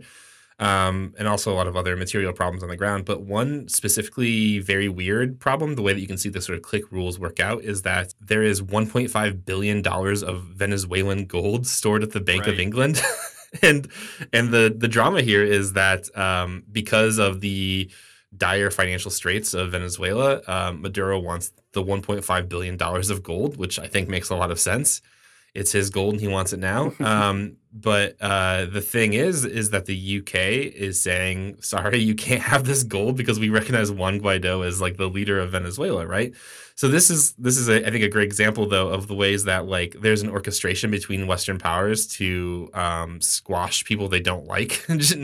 Um, 0.58 1.14
and 1.20 1.28
also 1.28 1.52
a 1.52 1.56
lot 1.56 1.68
of 1.68 1.76
other 1.76 1.98
material 1.98 2.32
problems 2.32 2.64
on 2.64 2.70
the 2.70 2.78
ground. 2.78 3.04
But 3.04 3.24
one 3.24 3.68
specifically 3.68 4.60
very 4.60 4.88
weird 4.88 5.38
problem, 5.42 5.76
the 5.76 5.82
way 5.82 5.92
that 5.92 6.00
you 6.00 6.08
can 6.08 6.18
see 6.18 6.30
the 6.30 6.40
sort 6.40 6.58
of 6.58 6.64
clique 6.64 6.90
rules 6.94 7.20
work 7.20 7.42
out, 7.42 7.64
is 7.66 7.82
that 7.82 8.14
there 8.22 8.42
is 8.42 8.62
1.5 8.62 9.46
billion 9.46 9.82
dollars 9.82 10.24
of 10.24 10.44
Venezuelan 10.44 11.26
gold 11.26 11.68
stored 11.68 12.04
at 12.04 12.12
the 12.12 12.22
Bank 12.22 12.46
Right. 12.46 12.54
of 12.54 12.60
England. 12.62 13.02
and 13.62 13.88
and 14.34 14.50
the 14.52 14.74
the 14.76 14.88
drama 14.88 15.22
here 15.22 15.44
is 15.44 15.74
that 15.74 16.16
um, 16.18 16.64
because 16.72 17.18
of 17.18 17.42
the 17.42 17.90
dire 18.36 18.72
financial 18.72 19.12
straits 19.12 19.54
of 19.54 19.72
Venezuela, 19.72 20.42
um, 20.48 20.82
Maduro 20.82 21.20
wants 21.20 21.52
the 21.74 21.84
1.5 21.84 22.50
billion 22.50 22.78
dollars 22.78 23.10
of 23.10 23.24
gold, 23.24 23.58
which 23.58 23.80
I 23.80 23.88
think 23.88 24.10
makes 24.10 24.30
a 24.30 24.36
lot 24.36 24.52
of 24.52 24.60
sense. 24.60 25.02
It's 25.54 25.72
his 25.72 25.90
gold 25.90 26.16
and 26.16 26.22
he 26.22 26.28
wants 26.28 26.54
it 26.54 26.60
now. 26.60 26.94
Um, 27.00 27.58
but 27.78 28.16
uh, 28.22 28.68
the 28.68 28.80
thing 28.80 29.14
is, 29.14 29.44
is 29.44 29.72
that 29.72 29.86
the 29.86 30.20
UK 30.20 30.36
is 30.74 31.02
saying, 31.02 31.58
sorry, 31.62 31.98
you 32.00 32.16
can't 32.16 32.42
have 32.42 32.64
this 32.64 32.84
gold 32.84 33.18
because 33.18 33.38
we 33.38 33.50
recognize 33.50 33.92
Juan 33.92 34.22
Guaido 34.22 34.66
as 34.66 34.80
like 34.80 34.96
the 34.96 35.10
leader 35.10 35.38
of 35.42 35.52
Venezuela, 35.52 36.08
right? 36.08 36.34
So 36.76 36.88
this 36.88 37.10
is 37.10 37.34
this 37.34 37.58
is 37.58 37.68
a, 37.68 37.86
I 37.86 37.92
think 37.92 38.06
a 38.06 38.08
great 38.08 38.26
example 38.26 38.66
though 38.66 38.88
of 38.88 39.08
the 39.08 39.14
ways 39.14 39.44
that 39.44 39.66
like 39.66 39.98
there's 40.00 40.22
an 40.22 40.30
orchestration 40.30 40.90
between 40.90 41.28
Western 41.28 41.58
powers 41.58 42.08
to 42.08 42.70
um, 42.74 43.20
squash 43.20 43.84
people 43.84 44.08
they 44.08 44.22
don't 44.22 44.46
like, 44.46 44.86
Just 44.90 45.18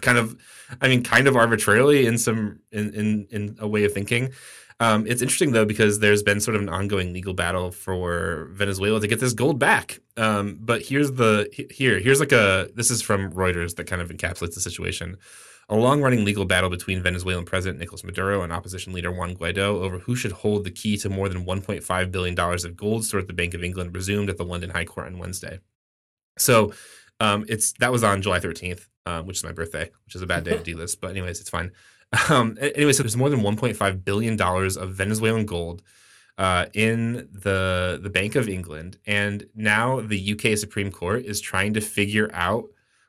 kind 0.00 0.16
of, 0.16 0.34
I 0.80 0.88
mean, 0.88 1.02
kind 1.02 1.28
of 1.28 1.36
arbitrarily 1.36 2.06
in 2.06 2.16
some 2.16 2.60
in 2.72 2.94
in, 2.94 3.26
in 3.30 3.56
a 3.58 3.68
way 3.68 3.84
of 3.84 3.92
thinking. 3.92 4.32
Um, 4.80 5.06
it's 5.08 5.22
interesting 5.22 5.50
though 5.52 5.64
because 5.64 5.98
there's 5.98 6.22
been 6.22 6.40
sort 6.40 6.54
of 6.54 6.62
an 6.62 6.68
ongoing 6.68 7.12
legal 7.12 7.34
battle 7.34 7.72
for 7.72 8.48
Venezuela 8.52 9.00
to 9.00 9.08
get 9.08 9.18
this 9.18 9.32
gold 9.32 9.58
back. 9.58 9.98
Um, 10.16 10.58
but 10.60 10.82
here's 10.82 11.12
the 11.12 11.48
here 11.70 11.98
here's 11.98 12.20
like 12.20 12.32
a 12.32 12.70
this 12.74 12.90
is 12.90 13.02
from 13.02 13.32
Reuters 13.32 13.74
that 13.76 13.86
kind 13.86 14.00
of 14.00 14.10
encapsulates 14.10 14.54
the 14.54 14.60
situation. 14.60 15.16
A 15.70 15.76
long-running 15.76 16.24
legal 16.24 16.46
battle 16.46 16.70
between 16.70 17.02
Venezuelan 17.02 17.44
President 17.44 17.78
Nicolas 17.78 18.02
Maduro 18.02 18.40
and 18.40 18.52
opposition 18.52 18.94
leader 18.94 19.12
Juan 19.12 19.36
Guaido 19.36 19.82
over 19.82 19.98
who 19.98 20.16
should 20.16 20.32
hold 20.32 20.64
the 20.64 20.70
key 20.70 20.96
to 20.96 21.10
more 21.10 21.28
than 21.28 21.44
1.5 21.44 22.10
billion 22.10 22.34
dollars 22.34 22.64
of 22.64 22.76
gold 22.76 23.04
stored 23.04 23.24
at 23.24 23.26
the 23.26 23.34
Bank 23.34 23.52
of 23.52 23.62
England 23.62 23.94
resumed 23.94 24.30
at 24.30 24.38
the 24.38 24.44
London 24.44 24.70
High 24.70 24.86
Court 24.86 25.08
on 25.08 25.18
Wednesday. 25.18 25.58
So 26.38 26.72
um, 27.20 27.44
it's 27.48 27.72
that 27.74 27.92
was 27.92 28.04
on 28.04 28.22
July 28.22 28.38
13th, 28.38 28.86
um, 29.06 29.26
which 29.26 29.38
is 29.38 29.44
my 29.44 29.52
birthday, 29.52 29.90
which 30.04 30.14
is 30.14 30.22
a 30.22 30.26
bad 30.26 30.44
day 30.44 30.56
to 30.56 30.62
do 30.62 30.76
this, 30.76 30.94
but 30.94 31.10
anyways, 31.10 31.40
it's 31.40 31.50
fine. 31.50 31.72
Um, 32.30 32.56
anyway, 32.60 32.92
so 32.92 33.02
there's 33.02 33.16
more 33.16 33.28
than 33.28 33.40
1.5 33.40 34.04
billion 34.04 34.36
dollars 34.36 34.76
of 34.76 34.94
Venezuelan 34.94 35.44
gold 35.44 35.82
uh, 36.38 36.66
in 36.72 37.28
the 37.32 37.98
the 38.02 38.10
Bank 38.10 38.36
of 38.36 38.48
England, 38.48 38.98
and 39.06 39.46
now 39.54 40.00
the 40.00 40.32
UK 40.32 40.56
Supreme 40.56 40.90
Court 40.90 41.24
is 41.24 41.40
trying 41.40 41.74
to 41.74 41.80
figure 41.80 42.30
out 42.32 42.64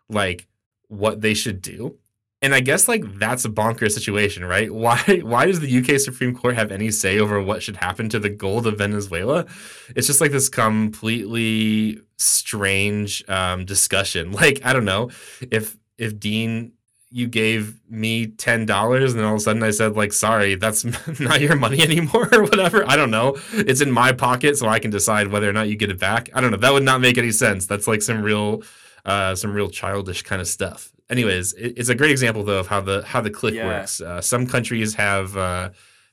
like 0.09 0.47
what 0.87 1.21
they 1.21 1.33
should 1.33 1.61
do. 1.61 1.95
And 2.41 2.55
I 2.55 2.61
guess 2.61 2.87
like 2.87 3.03
that's 3.19 3.45
a 3.45 3.49
bonkers 3.49 3.91
situation, 3.91 4.43
right? 4.45 4.73
Why 4.73 5.21
why 5.23 5.45
does 5.45 5.59
the 5.59 5.79
UK 5.79 5.99
Supreme 5.99 6.35
Court 6.35 6.55
have 6.55 6.71
any 6.71 6.89
say 6.89 7.19
over 7.19 7.41
what 7.41 7.61
should 7.61 7.77
happen 7.77 8.09
to 8.09 8.19
the 8.19 8.29
gold 8.29 8.65
of 8.65 8.77
Venezuela? 8.79 9.45
It's 9.95 10.07
just 10.07 10.21
like 10.21 10.31
this 10.31 10.49
completely 10.49 12.01
strange 12.17 13.23
um, 13.29 13.65
discussion. 13.65 14.31
Like 14.39 14.61
I 14.63 14.73
don't 14.73 14.85
know 14.85 15.11
if 15.51 15.77
if 15.97 16.19
Dean 16.19 16.71
you 17.11 17.27
gave 17.27 17.79
me 17.89 18.27
ten 18.27 18.65
dollars 18.65 19.13
and 19.15 19.23
all 19.23 19.31
of 19.33 19.37
a 19.37 19.39
sudden 19.39 19.63
I 19.63 19.71
said 19.71 19.95
like 19.95 20.13
sorry 20.13 20.55
that's 20.55 20.85
not 21.19 21.41
your 21.41 21.55
money 21.55 21.81
anymore 21.89 22.29
or 22.31 22.43
whatever. 22.43 22.87
I 22.87 22.95
don't 22.95 23.11
know. 23.11 23.37
It's 23.53 23.81
in 23.81 23.91
my 23.91 24.11
pocket 24.11 24.57
so 24.57 24.67
I 24.67 24.79
can 24.79 24.91
decide 24.91 25.27
whether 25.29 25.49
or 25.49 25.53
not 25.53 25.69
you 25.69 25.75
get 25.75 25.89
it 25.89 25.99
back. 25.99 26.29
I 26.33 26.41
don't 26.41 26.51
know. 26.51 26.57
That 26.57 26.73
would 26.73 26.83
not 26.83 27.01
make 27.01 27.17
any 27.17 27.31
sense. 27.31 27.65
That's 27.65 27.87
like 27.87 28.01
some 28.01 28.21
real 28.21 28.61
uh, 29.05 29.33
some 29.35 29.53
real 29.53 29.69
childish 29.69 30.21
kind 30.23 30.41
of 30.41 30.47
stuff. 30.47 30.91
Anyways, 31.09 31.53
it, 31.53 31.73
it's 31.77 31.89
a 31.89 31.95
great 31.95 32.11
example 32.11 32.43
though 32.43 32.59
of 32.59 32.67
how 32.67 32.81
the 32.81 33.03
how 33.03 33.21
the 33.21 33.31
clique 33.31 33.55
Yeah. 33.55 33.65
works. 33.67 34.01
Uh, 34.01 34.21
some 34.21 34.45
countries 34.45 34.93
have 34.95 35.35
uh, 35.35 35.69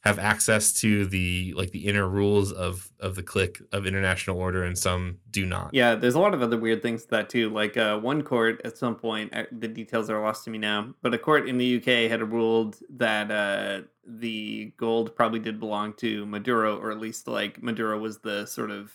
have 0.07 0.19
access 0.19 0.73
to 0.73 1.07
the 1.07 1.53
like 1.57 1.71
the 1.73 1.87
inner 1.87 2.09
rules 2.09 2.53
of 2.53 2.91
of 3.01 3.15
the 3.15 3.23
clique 3.23 3.61
of 3.73 3.87
international 3.87 4.39
order, 4.39 4.63
and 4.63 4.79
some 4.79 5.19
do 5.31 5.45
not. 5.45 5.71
Yeah, 5.73 5.95
there's 5.95 6.15
a 6.15 6.21
lot 6.21 6.35
of 6.35 6.43
other 6.43 6.57
weird 6.57 6.83
things 6.83 7.05
to 7.05 7.11
that 7.11 7.29
too. 7.29 7.51
Like 7.51 7.77
uh, 7.77 7.99
one 7.99 8.23
court 8.23 8.61
at 8.65 8.79
some 8.79 8.95
point, 8.95 9.35
uh, 9.35 9.45
the 9.53 9.69
details 9.69 10.09
are 10.09 10.21
lost 10.21 10.45
to 10.45 10.51
me 10.51 10.59
now, 10.59 10.95
but 11.03 11.13
a 11.13 11.19
court 11.19 11.49
in 11.49 11.59
the 11.59 11.77
UK 11.77 12.11
had 12.11 12.33
ruled 12.33 12.77
that 12.91 13.31
uh, 13.31 13.83
the 14.07 14.73
gold 14.77 15.15
probably 15.17 15.41
did 15.41 15.59
belong 15.59 15.93
to 15.95 16.25
Maduro, 16.27 16.79
or 16.79 16.91
at 16.91 16.99
least 16.99 17.27
like 17.27 17.63
Maduro 17.63 17.99
was 17.99 18.19
the 18.19 18.47
sort 18.47 18.71
of 18.71 18.93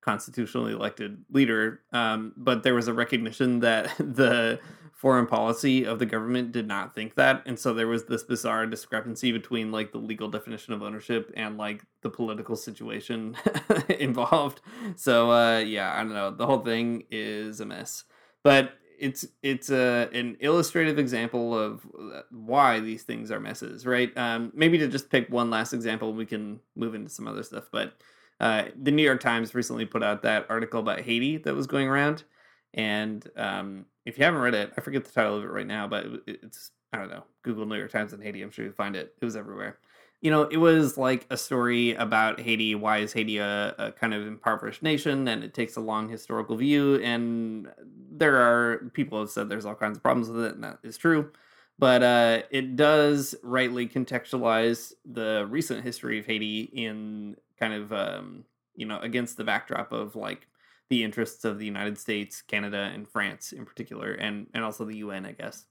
constitutionally 0.00 0.72
elected 0.72 1.24
leader. 1.30 1.80
Um, 1.92 2.32
but 2.36 2.62
there 2.62 2.74
was 2.74 2.88
a 2.88 2.94
recognition 2.94 3.60
that 3.60 3.94
the 3.98 4.60
foreign 5.04 5.26
policy 5.26 5.84
of 5.84 5.98
the 5.98 6.06
government 6.06 6.50
did 6.50 6.66
not 6.66 6.94
think 6.94 7.14
that, 7.14 7.42
and 7.44 7.58
so 7.58 7.74
there 7.74 7.86
was 7.86 8.06
this 8.06 8.22
bizarre 8.22 8.64
discrepancy 8.64 9.32
between 9.32 9.70
like 9.70 9.92
the 9.92 9.98
legal 9.98 10.30
definition 10.30 10.72
of 10.72 10.82
ownership 10.82 11.30
and 11.36 11.58
like 11.58 11.84
the 12.00 12.08
political 12.08 12.56
situation 12.56 13.36
involved. 13.98 14.62
So 14.96 15.30
uh, 15.30 15.58
yeah, 15.58 15.92
I 15.92 15.98
don't 15.98 16.14
know. 16.14 16.30
The 16.30 16.46
whole 16.46 16.60
thing 16.60 17.04
is 17.10 17.60
a 17.60 17.66
mess, 17.66 18.04
but 18.42 18.78
it's 18.98 19.26
it's 19.42 19.68
a 19.68 20.08
an 20.14 20.38
illustrative 20.40 20.98
example 20.98 21.52
of 21.58 21.86
uh, 22.00 22.22
why 22.30 22.80
these 22.80 23.02
things 23.02 23.30
are 23.30 23.38
messes, 23.38 23.84
right? 23.84 24.10
Um, 24.16 24.52
maybe 24.54 24.78
to 24.78 24.88
just 24.88 25.10
pick 25.10 25.28
one 25.28 25.50
last 25.50 25.74
example, 25.74 26.14
we 26.14 26.24
can 26.24 26.60
move 26.76 26.94
into 26.94 27.10
some 27.10 27.28
other 27.28 27.42
stuff. 27.42 27.64
But 27.70 27.92
uh, 28.40 28.68
the 28.74 28.90
New 28.90 29.02
York 29.02 29.20
Times 29.20 29.54
recently 29.54 29.84
put 29.84 30.02
out 30.02 30.22
that 30.22 30.46
article 30.48 30.80
about 30.80 31.02
Haiti 31.02 31.36
that 31.36 31.54
was 31.54 31.66
going 31.66 31.88
around, 31.88 32.24
and 32.72 33.28
um, 33.36 33.84
if 34.04 34.18
you 34.18 34.24
haven't 34.24 34.40
read 34.40 34.54
it, 34.54 34.72
I 34.76 34.80
forget 34.80 35.04
the 35.04 35.12
title 35.12 35.36
of 35.38 35.44
it 35.44 35.50
right 35.50 35.66
now, 35.66 35.86
but 35.86 36.06
it's 36.26 36.70
I 36.92 36.98
don't 36.98 37.10
know. 37.10 37.24
Google 37.42 37.66
New 37.66 37.76
York 37.76 37.90
Times 37.90 38.12
and 38.12 38.22
Haiti. 38.22 38.42
I'm 38.42 38.50
sure 38.50 38.64
you'll 38.64 38.74
find 38.74 38.94
it. 38.94 39.14
It 39.20 39.24
was 39.24 39.36
everywhere 39.36 39.78
you 40.24 40.30
know, 40.30 40.44
it 40.44 40.56
was 40.56 40.96
like 40.96 41.26
a 41.28 41.36
story 41.36 41.92
about 41.92 42.40
Haiti. 42.40 42.74
Why 42.74 42.96
is 42.96 43.12
Haiti 43.12 43.36
a, 43.36 43.74
a 43.76 43.92
kind 43.92 44.14
of 44.14 44.26
impoverished 44.26 44.82
nation? 44.82 45.28
And 45.28 45.44
it 45.44 45.52
takes 45.52 45.76
a 45.76 45.82
long 45.82 46.08
historical 46.08 46.56
view. 46.56 46.96
And 47.02 47.68
there 48.10 48.36
are 48.36 48.90
people 48.94 49.20
have 49.20 49.28
said 49.28 49.50
there's 49.50 49.66
all 49.66 49.74
kinds 49.74 49.98
of 49.98 50.02
problems 50.02 50.30
with 50.30 50.46
it, 50.46 50.54
and 50.54 50.64
that 50.64 50.78
is 50.82 50.96
true. 50.96 51.30
But 51.78 52.02
uh, 52.02 52.42
it 52.50 52.74
does 52.74 53.34
rightly 53.42 53.86
contextualize 53.86 54.94
the 55.04 55.46
recent 55.50 55.84
history 55.84 56.20
of 56.20 56.24
Haiti 56.24 56.70
in 56.72 57.36
kind 57.60 57.74
of, 57.74 57.92
um, 57.92 58.46
you 58.74 58.86
know, 58.86 58.98
against 59.00 59.36
the 59.36 59.44
backdrop 59.44 59.92
of 59.92 60.16
like 60.16 60.46
the 60.90 61.04
interests 61.04 61.44
of 61.44 61.58
the 61.58 61.66
United 61.66 61.98
States, 61.98 62.42
Canada, 62.42 62.90
and 62.94 63.08
France 63.08 63.52
in 63.52 63.64
particular, 63.64 64.12
and 64.12 64.46
and 64.54 64.64
also 64.64 64.84
the 64.84 64.98
UN, 64.98 65.26
I 65.26 65.32
guess. 65.32 65.66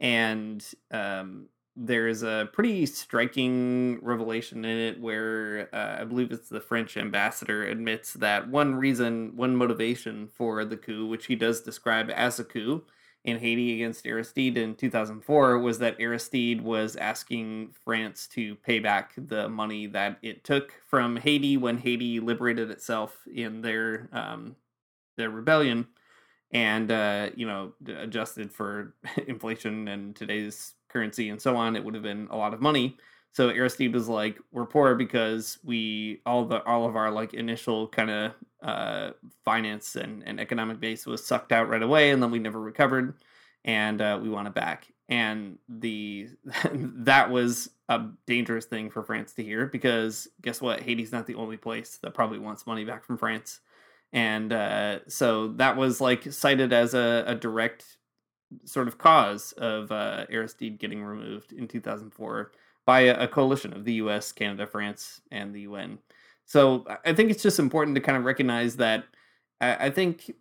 And 0.00 0.64
um, 0.90 1.48
there's 1.74 2.22
a 2.22 2.48
pretty 2.52 2.84
striking 2.86 3.98
revelation 4.02 4.64
in 4.64 4.78
it 4.78 5.00
where 5.00 5.68
uh, 5.72 6.00
I 6.00 6.04
believe 6.04 6.30
it's 6.30 6.48
the 6.48 6.60
French 6.60 6.96
ambassador 6.96 7.64
admits 7.64 8.12
that 8.14 8.48
one 8.48 8.74
reason, 8.74 9.36
one 9.36 9.56
motivation 9.56 10.28
for 10.28 10.64
the 10.64 10.76
coup, 10.76 11.06
which 11.06 11.26
he 11.26 11.36
does 11.36 11.62
describe 11.62 12.10
as 12.10 12.38
a 12.38 12.44
coup 12.44 12.84
in 13.24 13.38
Haiti 13.38 13.74
against 13.74 14.06
Aristide 14.06 14.56
in 14.56 14.74
2004, 14.74 15.58
was 15.58 15.78
that 15.78 16.00
Aristide 16.00 16.60
was 16.60 16.96
asking 16.96 17.72
France 17.84 18.26
to 18.28 18.56
pay 18.56 18.80
back 18.80 19.12
the 19.16 19.48
money 19.48 19.86
that 19.86 20.18
it 20.22 20.42
took 20.42 20.74
from 20.88 21.16
Haiti 21.16 21.56
when 21.56 21.78
Haiti 21.78 22.18
liberated 22.18 22.70
itself 22.70 23.16
in 23.32 23.62
their 23.62 24.08
um, 24.12 24.56
their 25.16 25.30
rebellion 25.30 25.86
and 26.52 26.90
uh, 26.90 27.30
you 27.34 27.46
know 27.46 27.72
adjusted 27.86 28.52
for 28.52 28.94
inflation 29.26 29.88
and 29.88 30.16
today's 30.16 30.74
currency 30.88 31.30
and 31.30 31.40
so 31.40 31.56
on, 31.56 31.76
it 31.76 31.84
would 31.84 31.94
have 31.94 32.02
been 32.02 32.28
a 32.30 32.36
lot 32.36 32.54
of 32.54 32.60
money. 32.60 32.96
So 33.32 33.48
Aristide 33.48 33.94
was 33.94 34.08
like, 34.08 34.38
"We're 34.52 34.66
poor 34.66 34.94
because 34.94 35.58
we 35.64 36.20
all 36.26 36.44
the 36.44 36.62
all 36.64 36.86
of 36.86 36.96
our 36.96 37.10
like 37.10 37.32
initial 37.32 37.88
kind 37.88 38.10
of 38.10 38.32
uh, 38.62 39.10
finance 39.44 39.96
and, 39.96 40.22
and 40.26 40.38
economic 40.38 40.80
base 40.80 41.06
was 41.06 41.24
sucked 41.24 41.50
out 41.50 41.68
right 41.68 41.82
away, 41.82 42.10
and 42.10 42.22
then 42.22 42.30
we 42.30 42.38
never 42.38 42.60
recovered, 42.60 43.14
and 43.64 44.00
uh, 44.02 44.18
we 44.22 44.28
want 44.28 44.48
it 44.48 44.54
back." 44.54 44.86
And 45.08 45.58
the 45.66 46.28
that 46.72 47.30
was 47.30 47.70
a 47.88 48.02
dangerous 48.26 48.66
thing 48.66 48.90
for 48.90 49.02
France 49.02 49.32
to 49.34 49.42
hear 49.42 49.66
because 49.66 50.28
guess 50.42 50.60
what? 50.60 50.80
Haiti's 50.80 51.12
not 51.12 51.26
the 51.26 51.34
only 51.36 51.56
place 51.56 51.98
that 52.02 52.14
probably 52.14 52.38
wants 52.38 52.66
money 52.66 52.84
back 52.84 53.02
from 53.02 53.16
France, 53.16 53.60
and 54.12 54.52
uh, 54.52 54.98
so 55.08 55.48
that 55.54 55.78
was 55.78 56.02
like 56.02 56.30
cited 56.30 56.74
as 56.74 56.92
a, 56.92 57.24
a 57.26 57.34
direct 57.34 57.96
sort 58.66 58.88
of 58.88 58.98
cause 58.98 59.52
of 59.52 59.90
uh, 59.90 60.26
Aristide 60.30 60.78
getting 60.78 61.02
removed 61.02 61.54
in 61.54 61.66
2004 61.66 62.52
by 62.86 63.00
a, 63.00 63.24
a 63.24 63.28
coalition 63.28 63.72
of 63.72 63.84
the 63.84 63.94
U.S., 63.94 64.32
Canada, 64.32 64.66
France, 64.66 65.20
and 65.30 65.54
the 65.54 65.62
UN. 65.62 65.98
So 66.46 66.84
I 67.04 67.12
think 67.12 67.30
it's 67.30 67.42
just 67.42 67.58
important 67.58 67.94
to 67.94 68.00
kind 68.00 68.18
of 68.18 68.24
recognize 68.24 68.76
that. 68.76 69.04
I, 69.60 69.86
I 69.86 69.90
think 69.90 70.32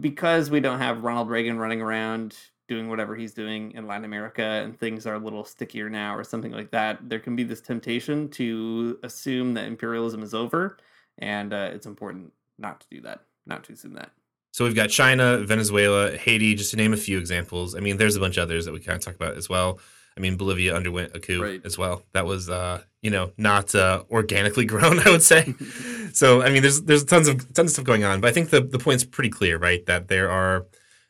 because 0.00 0.50
we 0.50 0.60
don't 0.60 0.78
have 0.78 1.04
Ronald 1.04 1.28
Reagan 1.28 1.58
running 1.58 1.82
around 1.82 2.36
doing 2.68 2.88
whatever 2.88 3.14
he's 3.14 3.34
doing 3.34 3.72
in 3.72 3.86
Latin 3.86 4.04
America 4.04 4.42
and 4.42 4.78
things 4.78 5.06
are 5.06 5.14
a 5.14 5.18
little 5.18 5.44
stickier 5.44 5.90
now 5.90 6.16
or 6.16 6.24
something 6.24 6.52
like 6.52 6.70
that, 6.70 6.98
there 7.08 7.18
can 7.18 7.36
be 7.36 7.42
this 7.42 7.60
temptation 7.60 8.28
to 8.30 8.98
assume 9.02 9.52
that 9.54 9.66
imperialism 9.66 10.22
is 10.22 10.32
over, 10.32 10.78
and 11.18 11.52
uh, 11.52 11.70
it's 11.72 11.86
important 11.86 12.32
not 12.58 12.80
to 12.80 12.86
do 12.90 13.00
that, 13.02 13.20
not 13.46 13.62
to 13.64 13.72
assume 13.72 13.92
that. 13.94 14.10
So 14.52 14.64
we've 14.64 14.74
got 14.74 14.90
China, 14.90 15.38
Venezuela, 15.38 16.16
Haiti, 16.16 16.54
just 16.54 16.70
to 16.72 16.76
name 16.76 16.92
a 16.92 16.96
few 16.96 17.18
examples. 17.18 17.74
I 17.74 17.80
mean, 17.80 17.96
there's 17.96 18.16
a 18.16 18.20
bunch 18.20 18.36
of 18.36 18.42
others 18.42 18.66
that 18.66 18.72
we 18.72 18.80
kind 18.80 18.96
of 18.96 19.02
talk 19.02 19.14
about 19.14 19.36
as 19.36 19.48
well. 19.48 19.78
I 20.16 20.20
mean, 20.20 20.36
Bolivia 20.36 20.74
underwent 20.76 21.16
a 21.16 21.20
coup 21.20 21.42
Right. 21.42 21.60
as 21.64 21.78
well. 21.78 22.02
That 22.12 22.26
was, 22.26 22.50
uh, 22.50 22.82
you 23.02 23.10
know, 23.10 23.32
not 23.38 23.74
uh, 23.74 24.02
organically 24.10 24.64
grown, 24.72 24.98
I 25.00 25.10
would 25.10 25.22
say. 25.22 25.54
so, 26.12 26.42
I 26.42 26.50
mean, 26.50 26.62
there's 26.62 26.82
there's 26.82 27.04
tons 27.04 27.28
of 27.28 27.38
tons 27.54 27.70
of 27.70 27.72
stuff 27.74 27.84
going 27.84 28.04
on, 28.04 28.20
but 28.20 28.28
I 28.28 28.32
think 28.32 28.50
the 28.50 28.60
the 28.60 28.78
point's 28.78 29.04
pretty 29.04 29.30
clear, 29.30 29.58
right? 29.58 29.84
That 29.86 30.08
there 30.08 30.30
are 30.30 30.66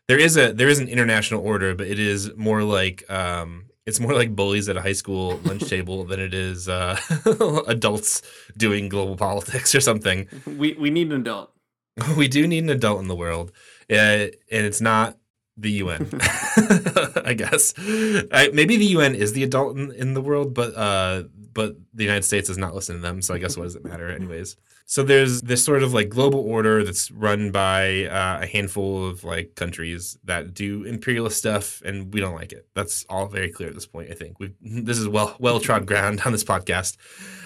there 0.08 0.18
is 0.18 0.36
a 0.36 0.52
there 0.52 0.68
is 0.68 0.78
an 0.78 0.88
international 0.88 1.40
order, 1.42 1.74
but 1.74 1.86
it 1.86 1.98
is 1.98 2.30
more 2.36 2.62
like 2.62 3.04
um, 3.10 3.66
it's 3.86 3.98
more 3.98 4.14
like 4.14 4.34
bullies 4.36 4.68
at 4.68 4.76
a 4.76 4.80
high 4.82 4.92
school 4.92 5.38
lunch 5.44 5.62
table 5.68 6.04
than 6.04 6.20
it 6.20 6.32
is 6.34 6.68
uh, 6.68 6.96
adults 7.66 8.22
doing 8.56 8.88
global 8.88 9.16
politics 9.16 9.74
or 9.74 9.80
something. 9.80 10.28
We 10.46 10.74
we 10.74 10.90
need 10.90 11.12
an 11.12 11.20
adult. 11.22 11.50
we 12.16 12.28
do 12.28 12.46
need 12.46 12.64
an 12.64 12.70
adult 12.70 13.00
in 13.00 13.08
the 13.08 13.16
world, 13.16 13.52
uh, 13.90 13.94
and 13.94 14.32
it's 14.50 14.80
not 14.80 15.18
the 15.56 15.70
UN. 15.72 16.08
I 17.24 17.34
guess 17.36 17.74
I, 17.78 18.50
maybe 18.52 18.76
the 18.76 18.86
UN 18.86 19.14
is 19.14 19.32
the 19.32 19.42
adult 19.42 19.76
in, 19.76 19.92
in 19.92 20.14
the 20.14 20.20
world, 20.20 20.54
but 20.54 20.74
uh, 20.76 21.24
but 21.54 21.76
the 21.92 22.04
United 22.04 22.24
States 22.24 22.48
does 22.48 22.58
not 22.58 22.74
listen 22.74 22.96
to 22.96 23.02
them. 23.02 23.22
So 23.22 23.34
I 23.34 23.38
guess 23.38 23.56
what 23.56 23.64
does 23.64 23.76
it 23.76 23.84
matter, 23.84 24.10
anyways? 24.10 24.56
So 24.86 25.02
there's 25.02 25.42
this 25.42 25.64
sort 25.64 25.82
of 25.82 25.94
like 25.94 26.08
global 26.08 26.40
order 26.40 26.84
that's 26.84 27.10
run 27.10 27.50
by 27.50 28.06
uh, 28.06 28.40
a 28.42 28.46
handful 28.46 29.06
of 29.06 29.24
like 29.24 29.54
countries 29.54 30.18
that 30.24 30.54
do 30.54 30.84
imperialist 30.84 31.38
stuff, 31.38 31.82
and 31.84 32.12
we 32.12 32.20
don't 32.20 32.34
like 32.34 32.52
it. 32.52 32.66
That's 32.74 33.04
all 33.08 33.26
very 33.26 33.50
clear 33.50 33.68
at 33.68 33.74
this 33.74 33.86
point. 33.86 34.10
I 34.10 34.14
think 34.14 34.38
we 34.40 34.52
this 34.60 34.98
is 34.98 35.08
well 35.08 35.36
well 35.38 35.60
trod 35.60 35.86
ground 35.86 36.22
on 36.24 36.32
this 36.32 36.44
podcast. 36.44 36.96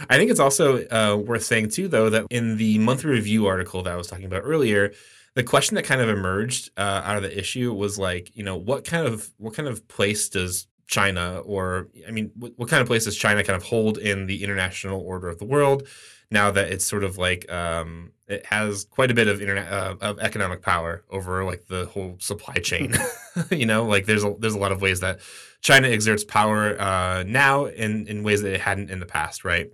I 0.09 0.17
think 0.17 0.31
it's 0.31 0.41
also 0.41 0.87
uh, 0.89 1.17
worth 1.17 1.45
saying 1.45 1.71
too, 1.71 1.89
though, 1.89 2.11
that 2.11 2.27
in 2.31 2.57
the 2.57 2.79
monthly 2.79 3.11
review 3.11 3.47
article 3.47 3.83
that 3.83 3.93
I 3.93 3.97
was 3.97 4.07
talking 4.07 4.27
about 4.27 4.43
earlier, 4.45 4.93
the 5.37 5.45
question 5.45 5.75
that 5.75 5.85
kind 5.85 6.01
of 6.01 6.09
emerged 6.09 6.71
uh, 6.79 7.03
out 7.05 7.19
of 7.19 7.23
the 7.23 7.39
issue 7.39 7.73
was 7.73 7.99
like, 7.99 8.35
you 8.35 8.43
know, 8.43 8.57
what 8.57 8.85
kind 8.85 9.07
of 9.07 9.31
what 9.37 9.55
kind 9.55 9.69
of 9.69 9.87
place 9.87 10.31
does 10.31 10.67
China, 10.87 11.41
or 11.45 11.89
I 12.09 12.11
mean, 12.11 12.33
what, 12.37 12.53
what 12.57 12.71
kind 12.71 12.81
of 12.81 12.87
place 12.87 13.05
does 13.05 13.17
China 13.17 13.45
kind 13.45 13.57
of 13.57 13.63
hold 13.63 13.99
in 13.99 14.27
the 14.27 14.43
international 14.43 15.01
order 15.01 15.29
of 15.29 15.39
the 15.39 15.45
world? 15.45 15.87
Now 16.31 16.51
that 16.51 16.73
it's 16.73 16.87
sort 16.87 17.05
of 17.05 17.19
like 17.19 17.53
um, 17.53 18.13
it 18.27 18.47
has 18.47 18.87
quite 18.87 19.11
a 19.11 19.15
bit 19.15 19.29
of 19.29 19.43
internet 19.43 19.71
uh, 19.71 19.97
of 20.01 20.19
economic 20.21 20.63
power 20.63 21.05
over 21.11 21.45
like 21.45 21.67
the 21.67 21.85
whole 21.85 22.17
supply 22.19 22.55
chain. 22.55 22.95
you 23.51 23.67
know, 23.67 23.85
like 23.85 24.07
there's 24.07 24.25
a 24.25 24.35
there's 24.39 24.55
a 24.55 24.59
lot 24.59 24.73
of 24.73 24.81
ways 24.81 25.01
that 25.01 25.21
China 25.61 25.89
exerts 25.89 26.25
power 26.25 26.81
uh, 26.81 27.25
now 27.27 27.67
in 27.67 28.07
in 28.07 28.23
ways 28.23 28.41
that 28.41 28.55
it 28.55 28.61
hadn't 28.63 28.91
in 28.91 29.01
the 29.01 29.07
past, 29.07 29.45
right? 29.45 29.71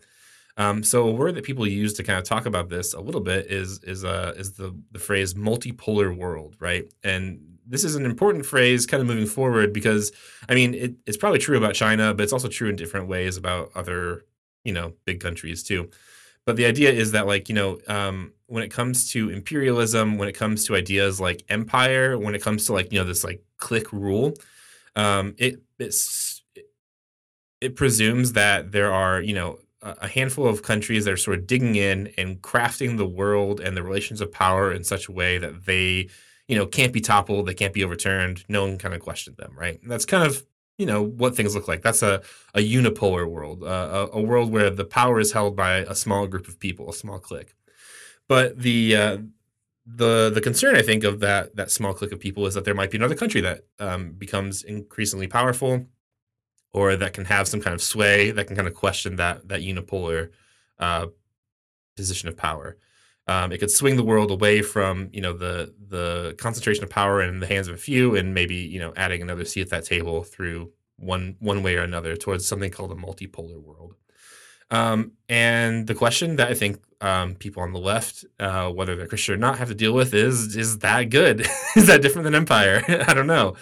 Um, 0.57 0.83
so 0.83 1.09
a 1.09 1.13
word 1.13 1.35
that 1.37 1.45
people 1.45 1.67
use 1.67 1.95
to 1.95 2.03
kind 2.03 2.19
of 2.19 2.25
talk 2.25 2.47
about 2.47 2.69
this 2.69 2.93
a 2.95 3.01
little 3.01 3.21
bit 3.21 3.51
is 3.51 3.83
is 3.85 4.05
uh, 4.05 4.35
is 4.37 4.53
the 4.53 4.77
the 4.93 4.99
phrase 4.99 5.35
multipolar 5.35 6.17
world, 6.17 6.57
right? 6.61 6.93
And 7.03 7.59
this 7.67 7.85
is 7.85 7.95
an 7.95 8.05
important 8.05 8.45
phrase 8.45 8.87
kind 8.87 9.01
of 9.01 9.07
moving 9.07 9.27
forward 9.27 9.73
because 9.73 10.13
I 10.49 10.55
mean 10.55 10.75
it, 10.75 10.95
it's 11.07 11.17
probably 11.17 11.39
true 11.39 11.57
about 11.57 11.75
China, 11.75 12.13
but 12.15 12.23
it's 12.23 12.33
also 12.33 12.49
true 12.49 12.69
in 12.69 12.77
different 12.77 13.09
ways 13.09 13.37
about 13.37 13.71
other 13.75 14.25
you 14.65 14.73
know 14.73 14.93
big 15.05 15.21
countries 15.21 15.63
too. 15.63 15.91
But 16.45 16.57
the 16.57 16.67
idea 16.67 16.91
is 16.91 17.13
that 17.13 17.27
like 17.27 17.49
you 17.49 17.55
know 17.55 17.79
um, 17.89 18.33
when 18.47 18.63
it 18.63 18.69
comes 18.71 19.11
to 19.13 19.31
imperialism, 19.31 20.19
when 20.19 20.29
it 20.29 20.33
comes 20.35 20.65
to 20.67 20.77
ideas 20.77 21.21
like 21.21 21.45
empire, 21.49 22.19
when 22.19 22.35
it 22.35 22.43
comes 22.43 22.67
to 22.67 22.73
like 22.73 22.93
you 22.93 22.99
know 22.99 23.07
this 23.07 23.25
like 23.25 23.43
clique 23.57 23.93
rule, 23.93 24.35
um, 24.97 25.35
it 25.39 25.63
it's 25.79 26.43
it 27.61 27.77
presumes 27.77 28.33
that 28.33 28.73
there 28.73 28.93
are 28.93 29.23
you 29.23 29.35
know 29.35 29.59
a 29.83 30.09
handful 30.09 30.47
of 30.47 30.63
countries 30.63 31.05
that 31.05 31.13
are 31.13 31.17
sort 31.17 31.39
of 31.39 31.47
digging 31.47 31.75
in 31.75 32.13
and 32.17 32.41
crafting 32.41 32.97
the 32.97 33.07
world 33.07 33.61
and 33.61 33.77
the 33.77 33.83
relations 33.83 34.21
of 34.21 34.31
power 34.31 34.73
in 34.73 34.85
such 34.85 35.09
a 35.09 35.13
way 35.13 35.39
that 35.39 35.67
they, 35.67 36.09
you 36.47 36.57
know, 36.57 36.67
can't 36.67 36.93
be 36.93 37.01
toppled, 37.01 37.47
they 37.47 37.55
can't 37.55 37.75
be 37.75 37.83
overturned, 37.83 38.45
no 38.49 38.63
one 38.63 38.79
kind 38.79 38.95
of 38.95 39.01
questioned 39.01 39.37
them, 39.39 39.53
right? 39.57 39.83
And 39.83 39.91
that's 39.91 40.05
kind 40.05 40.25
of, 40.25 40.47
you 40.79 40.87
know, 40.87 41.03
what 41.03 41.35
things 41.35 41.55
look 41.55 41.67
like. 41.67 41.83
That's 41.83 42.03
a, 42.03 42.23
a 42.55 42.61
unipolar 42.61 43.29
world, 43.29 43.65
uh, 43.65 44.09
a, 44.13 44.19
a 44.19 44.21
world 44.21 44.53
where 44.53 44.71
the 44.71 44.85
power 44.85 45.19
is 45.19 45.33
held 45.33 45.57
by 45.57 45.79
a 45.79 45.95
small 45.95 46.27
group 46.29 46.47
of 46.47 46.61
people, 46.61 46.89
a 46.89 46.95
small 46.95 47.19
clique. 47.19 47.55
But 48.29 48.59
the 48.59 48.97
uh, 48.97 49.19
the 49.85 50.31
the 50.31 50.41
concern 50.41 50.77
I 50.77 50.83
think 50.83 51.05
of 51.05 51.21
that 51.21 51.57
that 51.57 51.71
small 51.71 51.93
clique 51.93 52.13
of 52.13 52.21
people 52.21 52.47
is 52.47 52.55
that 52.55 52.65
there 52.65 52.75
might 52.75 52.91
be 52.91 52.99
another 52.99 53.17
country 53.17 53.41
that 53.41 53.63
um, 53.81 54.13
becomes 54.13 54.63
increasingly 54.63 55.27
powerful, 55.27 55.87
or 56.73 56.97
that 56.97 57.13
can 57.13 57.25
have 57.27 57.47
some 57.49 57.61
kind 57.61 57.75
of 57.75 57.83
sway 57.83 58.31
that 58.31 58.47
can 58.47 58.57
kind 58.57 58.69
of 58.69 58.75
question 58.75 59.17
that 59.17 59.49
that 59.49 59.61
unipolar 59.61 60.31
uh, 60.79 61.07
position 61.97 62.29
of 62.29 62.37
power. 62.37 62.77
Um, 63.29 63.53
it 63.53 63.59
could 63.59 63.71
swing 63.71 63.97
the 63.97 64.03
world 64.03 64.31
away 64.31 64.63
from 64.63 65.09
you 65.13 65.21
know 65.21 65.33
the 65.33 65.75
the 65.89 66.35
concentration 66.39 66.83
of 66.85 66.91
power 66.91 67.23
in 67.23 67.41
the 67.41 67.47
hands 67.47 67.69
of 67.69 67.75
a 67.75 67.79
few, 67.79 68.17
and 68.17 68.35
maybe 68.35 68.57
you 68.57 68.81
know 68.81 68.93
adding 68.97 69.23
another 69.23 69.45
seat 69.45 69.63
at 69.63 69.71
that 69.71 69.85
table 69.85 70.25
through 70.25 70.73
one 70.97 71.37
one 71.39 71.63
way 71.63 71.77
or 71.77 71.83
another 71.83 72.17
towards 72.17 72.47
something 72.47 72.71
called 72.71 72.91
a 72.93 72.97
multipolar 72.97 73.61
world. 73.63 73.95
Um, 74.73 75.13
and 75.29 75.87
the 75.87 75.95
question 75.95 76.37
that 76.37 76.49
I 76.49 76.55
think 76.55 76.83
um, 77.03 77.35
people 77.35 77.63
on 77.63 77.73
the 77.73 77.79
left, 77.79 78.25
uh, 78.41 78.71
whether 78.71 78.97
they're 78.97 79.07
Christian 79.07 79.35
or 79.35 79.39
not, 79.39 79.59
have 79.59 79.69
to 79.69 79.75
deal 79.75 79.93
with 79.93 80.15
is: 80.15 80.57
Is 80.57 80.79
that 80.79 81.11
good? 81.11 81.47
is 81.77 81.87
that 81.87 82.03
different 82.03 82.25
than 82.25 82.35
empire? 82.35 82.83
I 83.07 83.15
don't 83.15 83.27
know. 83.27 83.55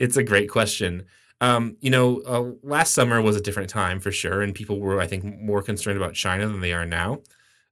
It's 0.00 0.16
a 0.16 0.22
great 0.22 0.50
question. 0.50 1.06
Um, 1.40 1.76
you 1.80 1.90
know, 1.90 2.20
uh, 2.26 2.52
last 2.62 2.94
summer 2.94 3.22
was 3.22 3.36
a 3.36 3.40
different 3.40 3.70
time 3.70 4.00
for 4.00 4.10
sure, 4.10 4.42
and 4.42 4.54
people 4.54 4.80
were, 4.80 5.00
I 5.00 5.06
think, 5.06 5.24
more 5.40 5.62
concerned 5.62 5.96
about 5.96 6.14
China 6.14 6.48
than 6.48 6.60
they 6.60 6.72
are 6.72 6.84
now, 6.86 7.22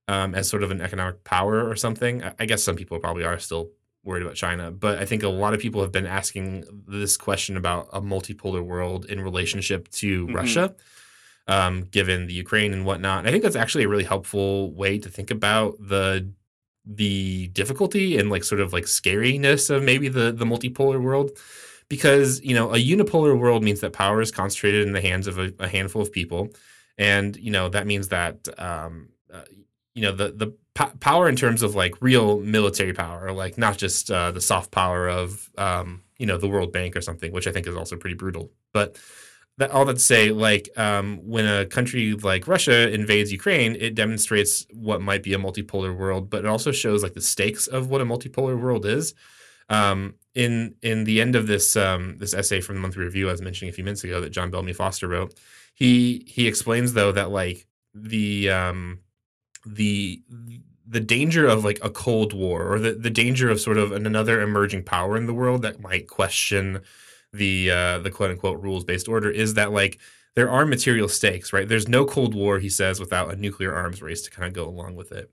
um, 0.07 0.35
as 0.35 0.49
sort 0.49 0.63
of 0.63 0.71
an 0.71 0.81
economic 0.81 1.25
power 1.25 1.69
or 1.69 1.75
something. 1.75 2.23
I, 2.23 2.35
I 2.41 2.47
guess 2.47 2.63
some 2.63 2.77
people 2.77 2.99
probably 3.01 3.25
are 3.25 3.39
still 3.39 3.71
worried 4.05 4.23
about 4.23 4.37
China, 4.37 4.71
but 4.71 4.99
I 4.99 5.05
think 5.05 5.25
a 5.25 5.29
lot 5.29 5.53
of 5.53 5.59
people 5.59 5.81
have 5.83 5.91
been 5.91 6.07
asking 6.07 6.65
this 6.87 7.17
question 7.17 7.57
about 7.57 7.89
a 7.93 8.01
multipolar 8.01 8.63
world 8.63 9.05
in 9.07 9.21
relationship 9.21 9.89
to 9.93 10.29
Mhm. 10.29 10.35
Russia, 10.35 10.75
um, 11.49 11.83
given 11.91 12.27
the 12.29 12.35
Ukraine 12.35 12.73
and 12.73 12.85
whatnot. 12.87 13.19
And 13.21 13.29
I 13.29 13.33
think 13.33 13.43
that's 13.43 13.57
actually 13.57 13.83
a 13.85 13.89
really 13.89 14.05
helpful 14.05 14.73
way 14.75 14.99
to 14.99 15.09
think 15.09 15.31
about 15.33 15.77
the 15.81 16.31
the 16.89 17.49
difficulty 17.49 18.17
and 18.17 18.31
like 18.31 18.45
sort 18.45 18.61
of 18.61 18.73
like 18.73 18.85
scariness 18.85 19.71
of 19.71 19.83
maybe 19.83 20.07
the 20.09 20.31
the 20.31 20.45
multipolar 20.45 21.03
world 21.03 21.33
because 21.89 22.41
you 22.43 22.55
know 22.55 22.73
a 22.73 22.79
unipolar 22.79 23.39
world 23.39 23.63
means 23.63 23.81
that 23.81 23.93
power 23.93 24.21
is 24.21 24.31
concentrated 24.31 24.87
in 24.87 24.93
the 24.93 25.01
hands 25.01 25.27
of 25.27 25.39
a, 25.39 25.53
a 25.59 25.69
handful 25.69 26.03
of 26.03 26.13
people. 26.13 26.49
And 26.99 27.37
you 27.37 27.51
know 27.51 27.69
that 27.69 27.87
means 27.87 28.09
that 28.09 28.49
um, 28.59 29.09
uh, 29.33 29.45
you 29.95 30.03
know 30.03 30.13
the 30.13 30.33
the 30.33 30.55
po- 30.75 30.93
power 31.01 31.29
in 31.29 31.37
terms 31.37 31.63
of 31.63 31.75
like 31.75 31.95
real 32.01 32.41
military 32.41 32.93
power 32.93 33.33
like 33.33 33.59
not 33.59 33.79
just 33.79 34.11
uh, 34.11 34.31
the 34.31 34.41
soft 34.41 34.71
power 34.71 35.09
of 35.09 35.51
um, 35.59 36.03
you 36.19 36.27
know 36.27 36.39
the 36.39 36.49
world 36.49 36.73
bank 36.73 36.97
or 36.97 37.01
something 37.01 37.33
which 37.33 37.47
i 37.47 37.53
think 37.53 37.67
is 37.67 37.77
also 37.77 37.97
pretty 37.97 38.17
brutal. 38.17 38.53
But 38.73 38.99
that 39.59 39.71
all 39.71 39.87
that 39.87 39.95
to 39.95 40.01
say 40.01 40.31
like 40.31 40.69
um, 40.77 41.19
when 41.25 41.47
a 41.47 41.67
country 41.67 42.13
like 42.15 42.47
russia 42.47 42.93
invades 42.93 43.33
ukraine 43.33 43.75
it 43.77 43.95
demonstrates 43.95 44.67
what 44.73 45.01
might 45.01 45.23
be 45.23 45.33
a 45.33 45.39
multipolar 45.39 45.97
world 45.97 46.29
but 46.29 46.45
it 46.45 46.47
also 46.47 46.73
shows 46.73 47.03
like 47.03 47.15
the 47.15 47.21
stakes 47.23 47.67
of 47.67 47.89
what 47.89 48.01
a 48.01 48.05
multipolar 48.05 48.61
world 48.61 48.85
is 48.85 49.15
um, 49.69 50.15
in 50.35 50.75
in 50.83 51.05
the 51.05 51.21
end 51.21 51.37
of 51.37 51.47
this 51.47 51.77
um, 51.77 52.19
this 52.19 52.35
essay 52.35 52.61
from 52.61 52.77
the 52.77 52.81
monthly 52.81 53.05
review 53.05 53.29
I 53.29 53.33
was 53.33 53.43
mentioning 53.43 53.71
a 53.71 53.73
few 53.73 53.85
minutes 53.85 54.05
ago 54.05 54.21
that 54.21 54.31
John 54.31 54.51
Bellamy 54.51 54.73
Foster 54.73 55.09
wrote, 55.09 55.35
he 55.75 56.25
he 56.27 56.47
explains 56.47 56.93
though 56.93 57.13
that 57.13 57.31
like 57.31 57.67
the 57.95 58.51
um, 58.51 59.01
the 59.65 60.23
the 60.89 61.01
danger 61.01 61.47
of 61.47 61.65
like 61.65 61.81
a 61.83 61.91
cold 61.91 62.33
war 62.33 62.73
or 62.73 62.79
the, 62.79 62.93
the 62.93 63.11
danger 63.11 63.51
of 63.51 63.61
sort 63.61 63.77
of 63.77 63.93
an, 63.93 64.07
another 64.07 64.41
emerging 64.41 64.85
power 64.85 65.17
in 65.17 65.27
the 65.27 65.35
world 65.35 65.63
that 65.63 65.81
might 65.81 66.09
question 66.09 66.81
the 67.33 67.71
uh, 67.71 67.99
the 67.99 68.11
quote 68.11 68.31
unquote 68.31 68.63
rules 68.63 68.85
based 68.85 69.09
order 69.09 69.31
is 69.31 69.55
that 69.55 69.73
like 69.73 69.99
there 70.37 70.51
are 70.51 70.67
material 70.67 71.09
stakes, 71.09 71.53
right? 71.53 71.67
There's 71.67 71.89
no 71.89 72.05
Cold 72.05 72.35
War, 72.35 72.59
he 72.59 72.69
says, 72.69 73.01
without 73.01 73.33
a 73.33 73.37
nuclear 73.37 73.75
arms 73.75 74.03
race 74.03 74.21
to 74.23 74.31
kind 74.31 74.47
of 74.47 74.53
go 74.53 74.69
along 74.69 74.95
with 74.95 75.11
it. 75.11 75.31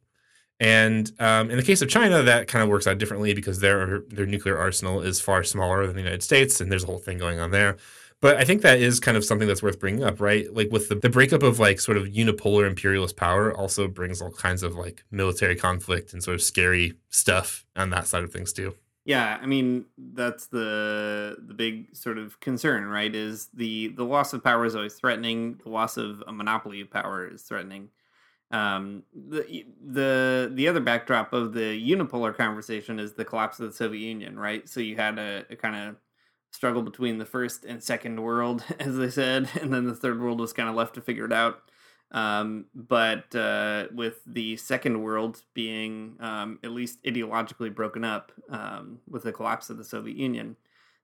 And 0.63 1.11
um, 1.19 1.51
in 1.51 1.57
the 1.57 1.63
case 1.63 1.81
of 1.81 1.89
China, 1.89 2.23
that 2.23 2.47
kind 2.47 2.63
of 2.63 2.69
works 2.69 2.87
out 2.87 2.97
differently 2.97 3.33
because 3.33 3.59
their 3.59 3.99
their 4.07 4.25
nuclear 4.25 4.57
arsenal 4.57 5.01
is 5.01 5.19
far 5.19 5.43
smaller 5.43 5.85
than 5.85 5.95
the 5.95 6.01
United 6.01 6.23
States, 6.23 6.61
and 6.61 6.71
there's 6.71 6.83
a 6.83 6.87
whole 6.87 6.99
thing 6.99 7.17
going 7.17 7.37
on 7.41 7.51
there. 7.51 7.75
But 8.21 8.37
I 8.37 8.45
think 8.45 8.61
that 8.61 8.79
is 8.79 9.01
kind 9.01 9.17
of 9.17 9.25
something 9.25 9.49
that's 9.49 9.61
worth 9.61 9.81
bringing 9.81 10.05
up, 10.05 10.21
right? 10.21 10.51
Like 10.53 10.71
with 10.71 10.87
the, 10.87 10.95
the 10.95 11.09
breakup 11.09 11.43
of 11.43 11.59
like 11.59 11.81
sort 11.81 11.97
of 11.97 12.05
unipolar 12.05 12.65
imperialist 12.65 13.17
power 13.17 13.53
also 13.53 13.89
brings 13.89 14.21
all 14.21 14.31
kinds 14.31 14.63
of 14.63 14.75
like 14.75 15.03
military 15.11 15.57
conflict 15.57 16.13
and 16.13 16.23
sort 16.23 16.35
of 16.35 16.41
scary 16.41 16.93
stuff 17.09 17.65
on 17.75 17.89
that 17.89 18.07
side 18.07 18.23
of 18.23 18.31
things 18.31 18.53
too. 18.53 18.73
Yeah, 19.03 19.37
I 19.41 19.45
mean 19.45 19.83
that's 19.97 20.47
the 20.47 21.35
the 21.45 21.53
big 21.53 21.93
sort 21.93 22.17
of 22.17 22.39
concern, 22.39 22.85
right? 22.85 23.13
Is 23.13 23.49
the 23.53 23.89
the 23.89 24.05
loss 24.05 24.31
of 24.31 24.41
power 24.41 24.63
is 24.63 24.77
always 24.77 24.93
threatening. 24.93 25.59
The 25.61 25.69
loss 25.69 25.97
of 25.97 26.23
a 26.25 26.31
monopoly 26.31 26.79
of 26.79 26.89
power 26.89 27.27
is 27.27 27.41
threatening. 27.41 27.89
Um, 28.53 29.01
the 29.15 29.65
the 29.83 30.51
the 30.53 30.67
other 30.67 30.79
backdrop 30.79 31.33
of 31.33 31.53
the 31.53 31.91
unipolar 31.91 32.37
conversation 32.37 32.99
is 32.99 33.13
the 33.13 33.25
collapse 33.25 33.59
of 33.59 33.67
the 33.67 33.75
Soviet 33.75 34.05
Union, 34.07 34.37
right? 34.37 34.69
So 34.69 34.79
you 34.79 34.95
had 34.95 35.17
a, 35.17 35.43
a 35.49 35.55
kind 35.55 35.75
of 35.75 35.95
struggle 36.51 36.83
between 36.83 37.17
the 37.17 37.25
first 37.25 37.65
and 37.65 37.83
second 37.83 38.21
world, 38.21 38.63
as 38.79 38.95
they 38.95 39.09
said, 39.09 39.49
and 39.59 39.73
then 39.73 39.85
the 39.85 39.95
third 39.95 40.21
world 40.21 40.39
was 40.39 40.53
kind 40.53 40.69
of 40.69 40.75
left 40.75 40.93
to 40.95 41.01
figure 41.01 41.25
it 41.25 41.33
out. 41.33 41.63
Um, 42.11 42.65
but 42.75 43.35
uh, 43.35 43.87
with 43.91 44.21
the 44.27 44.55
second 44.57 45.01
world 45.01 45.41
being 45.55 46.15
um, 46.19 46.59
at 46.63 46.69
least 46.69 47.03
ideologically 47.03 47.73
broken 47.73 48.03
up 48.03 48.31
um, 48.49 48.99
with 49.09 49.23
the 49.23 49.31
collapse 49.31 49.71
of 49.71 49.77
the 49.77 49.83
Soviet 49.83 50.15
Union, 50.15 50.57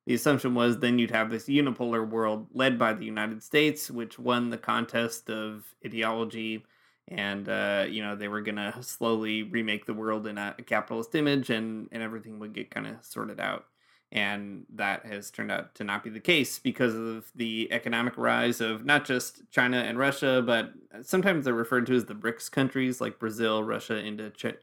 the 0.05 0.13
assumption 0.13 0.53
was 0.53 0.77
then 0.77 0.99
you'd 0.99 1.09
have 1.09 1.31
this 1.31 1.45
unipolar 1.45 2.07
world 2.07 2.45
led 2.53 2.77
by 2.77 2.93
the 2.93 3.05
United 3.05 3.41
States, 3.41 3.89
which 3.89 4.19
won 4.19 4.51
the 4.51 4.57
contest 4.57 5.31
of 5.31 5.73
ideology. 5.83 6.63
And 7.09 7.49
uh, 7.49 7.85
you 7.89 8.03
know 8.03 8.15
they 8.15 8.27
were 8.27 8.41
gonna 8.41 8.75
slowly 8.81 9.43
remake 9.43 9.85
the 9.85 9.93
world 9.93 10.27
in 10.27 10.37
a, 10.37 10.55
a 10.59 10.61
capitalist 10.61 11.15
image, 11.15 11.49
and 11.49 11.89
and 11.91 12.03
everything 12.03 12.39
would 12.39 12.53
get 12.53 12.69
kind 12.71 12.87
of 12.87 12.97
sorted 13.01 13.39
out 13.39 13.65
and 14.11 14.65
that 14.73 15.05
has 15.05 15.29
turned 15.29 15.51
out 15.51 15.75
to 15.75 15.83
not 15.83 16.03
be 16.03 16.09
the 16.09 16.19
case 16.19 16.57
because 16.57 16.95
of 16.95 17.31
the 17.35 17.67
economic 17.71 18.17
rise 18.17 18.59
of 18.59 18.83
not 18.83 19.05
just 19.05 19.41
China 19.51 19.77
and 19.77 19.99
Russia, 19.99 20.41
but 20.43 20.73
sometimes 21.03 21.45
they're 21.45 21.53
referred 21.53 21.85
to 21.85 21.95
as 21.95 22.05
the 22.05 22.15
BRICS 22.15 22.49
countries 22.49 22.99
like 22.99 23.19
Brazil, 23.19 23.63
Russia, 23.63 24.03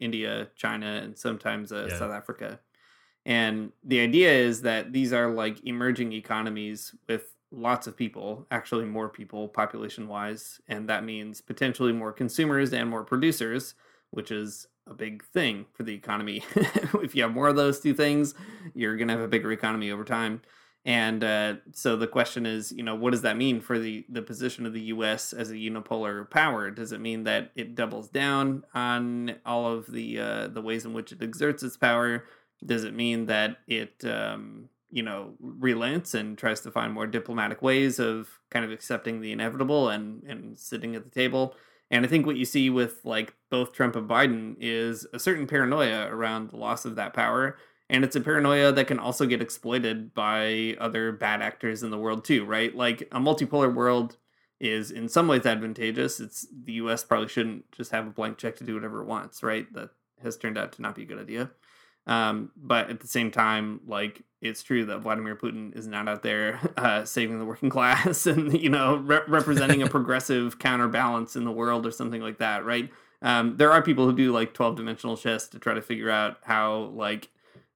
India, 0.00 0.48
China, 0.56 0.86
and 0.86 1.16
sometimes 1.16 1.70
uh, 1.70 1.86
yeah. 1.88 1.98
South 1.98 2.12
Africa. 2.12 2.58
And 3.24 3.72
the 3.84 4.00
idea 4.00 4.32
is 4.32 4.62
that 4.62 4.92
these 4.92 5.12
are 5.12 5.30
like 5.30 5.64
emerging 5.64 6.12
economies 6.12 6.94
with 7.08 7.32
lots 7.50 7.86
of 7.86 7.96
people, 7.96 8.46
actually 8.50 8.84
more 8.84 9.08
people 9.08 9.48
population 9.48 10.08
wise, 10.08 10.60
and 10.68 10.88
that 10.88 11.04
means 11.04 11.40
potentially 11.40 11.92
more 11.92 12.12
consumers 12.12 12.72
and 12.72 12.90
more 12.90 13.04
producers, 13.04 13.74
which 14.10 14.30
is 14.30 14.66
a 14.86 14.94
big 14.94 15.24
thing 15.24 15.66
for 15.72 15.82
the 15.82 15.94
economy. 15.94 16.44
if 17.02 17.14
you 17.14 17.22
have 17.22 17.32
more 17.32 17.48
of 17.48 17.56
those 17.56 17.80
two 17.80 17.94
things, 17.94 18.34
you're 18.74 18.96
going 18.96 19.08
to 19.08 19.14
have 19.14 19.22
a 19.22 19.28
bigger 19.28 19.52
economy 19.52 19.90
over 19.90 20.04
time. 20.04 20.42
And 20.84 21.24
uh, 21.24 21.54
so 21.72 21.96
the 21.96 22.06
question 22.06 22.46
is, 22.46 22.70
you 22.70 22.84
know, 22.84 22.94
what 22.94 23.10
does 23.10 23.22
that 23.22 23.36
mean 23.36 23.60
for 23.60 23.76
the, 23.76 24.06
the 24.08 24.22
position 24.22 24.66
of 24.66 24.72
the 24.72 24.82
U.S. 24.82 25.32
as 25.32 25.50
a 25.50 25.54
unipolar 25.54 26.30
power? 26.30 26.70
Does 26.70 26.92
it 26.92 27.00
mean 27.00 27.24
that 27.24 27.50
it 27.56 27.74
doubles 27.74 28.08
down 28.08 28.62
on 28.72 29.34
all 29.44 29.72
of 29.72 29.90
the 29.90 30.20
uh, 30.20 30.46
the 30.46 30.62
ways 30.62 30.84
in 30.84 30.92
which 30.92 31.10
it 31.10 31.20
exerts 31.20 31.64
its 31.64 31.76
power? 31.76 32.24
Does 32.64 32.84
it 32.84 32.94
mean 32.94 33.26
that 33.26 33.56
it, 33.66 34.04
um, 34.04 34.68
you 34.90 35.02
know, 35.02 35.34
relents 35.40 36.14
and 36.14 36.38
tries 36.38 36.60
to 36.62 36.70
find 36.70 36.92
more 36.92 37.06
diplomatic 37.06 37.62
ways 37.62 37.98
of 37.98 38.28
kind 38.50 38.64
of 38.64 38.70
accepting 38.70 39.20
the 39.20 39.32
inevitable 39.32 39.88
and 39.88 40.22
and 40.24 40.58
sitting 40.58 40.94
at 40.94 41.04
the 41.04 41.10
table? 41.10 41.54
And 41.90 42.04
I 42.04 42.08
think 42.08 42.26
what 42.26 42.36
you 42.36 42.44
see 42.44 42.70
with 42.70 43.00
like 43.04 43.34
both 43.50 43.72
Trump 43.72 43.96
and 43.96 44.08
Biden 44.08 44.56
is 44.58 45.06
a 45.12 45.18
certain 45.18 45.46
paranoia 45.46 46.08
around 46.08 46.50
the 46.50 46.56
loss 46.56 46.84
of 46.84 46.96
that 46.96 47.14
power. 47.14 47.58
And 47.88 48.04
it's 48.04 48.16
a 48.16 48.20
paranoia 48.20 48.72
that 48.72 48.88
can 48.88 48.98
also 48.98 49.26
get 49.26 49.40
exploited 49.40 50.12
by 50.12 50.76
other 50.80 51.12
bad 51.12 51.40
actors 51.40 51.84
in 51.84 51.90
the 51.90 51.98
world 51.98 52.24
too, 52.24 52.44
right? 52.44 52.74
Like 52.74 53.02
a 53.12 53.20
multipolar 53.20 53.72
world 53.72 54.16
is 54.58 54.90
in 54.90 55.08
some 55.08 55.28
ways 55.28 55.46
advantageous. 55.46 56.18
It's 56.18 56.46
the 56.64 56.72
US 56.74 57.04
probably 57.04 57.28
shouldn't 57.28 57.70
just 57.72 57.92
have 57.92 58.06
a 58.06 58.10
blank 58.10 58.38
check 58.38 58.56
to 58.56 58.64
do 58.64 58.74
whatever 58.74 59.02
it 59.02 59.06
wants, 59.06 59.42
right? 59.42 59.72
That 59.72 59.90
has 60.22 60.36
turned 60.36 60.58
out 60.58 60.72
to 60.72 60.82
not 60.82 60.96
be 60.96 61.02
a 61.02 61.06
good 61.06 61.20
idea. 61.20 61.50
Um, 62.06 62.52
but 62.56 62.88
at 62.90 63.00
the 63.00 63.08
same 63.08 63.30
time, 63.30 63.80
like 63.86 64.22
it's 64.40 64.62
true 64.62 64.84
that 64.86 64.98
Vladimir 64.98 65.34
Putin 65.34 65.76
is 65.76 65.86
not 65.86 66.08
out 66.08 66.22
there 66.22 66.60
uh, 66.76 67.04
saving 67.04 67.38
the 67.38 67.44
working 67.44 67.70
class 67.76 68.26
and 68.26 68.58
you 68.58 68.70
know 68.70 68.96
re- 68.96 69.20
representing 69.28 69.82
a 69.82 69.88
progressive 69.88 70.58
counterbalance 70.60 71.36
in 71.36 71.44
the 71.44 71.52
world 71.52 71.86
or 71.86 71.90
something 71.90 72.22
like 72.22 72.38
that, 72.38 72.64
right? 72.64 72.90
Um, 73.22 73.56
there 73.56 73.72
are 73.72 73.82
people 73.82 74.04
who 74.04 74.14
do 74.14 74.32
like 74.32 74.54
twelve 74.54 74.76
dimensional 74.76 75.16
chess 75.16 75.48
to 75.48 75.58
try 75.58 75.74
to 75.74 75.82
figure 75.82 76.10
out 76.10 76.38
how 76.42 76.92
like 76.94 77.28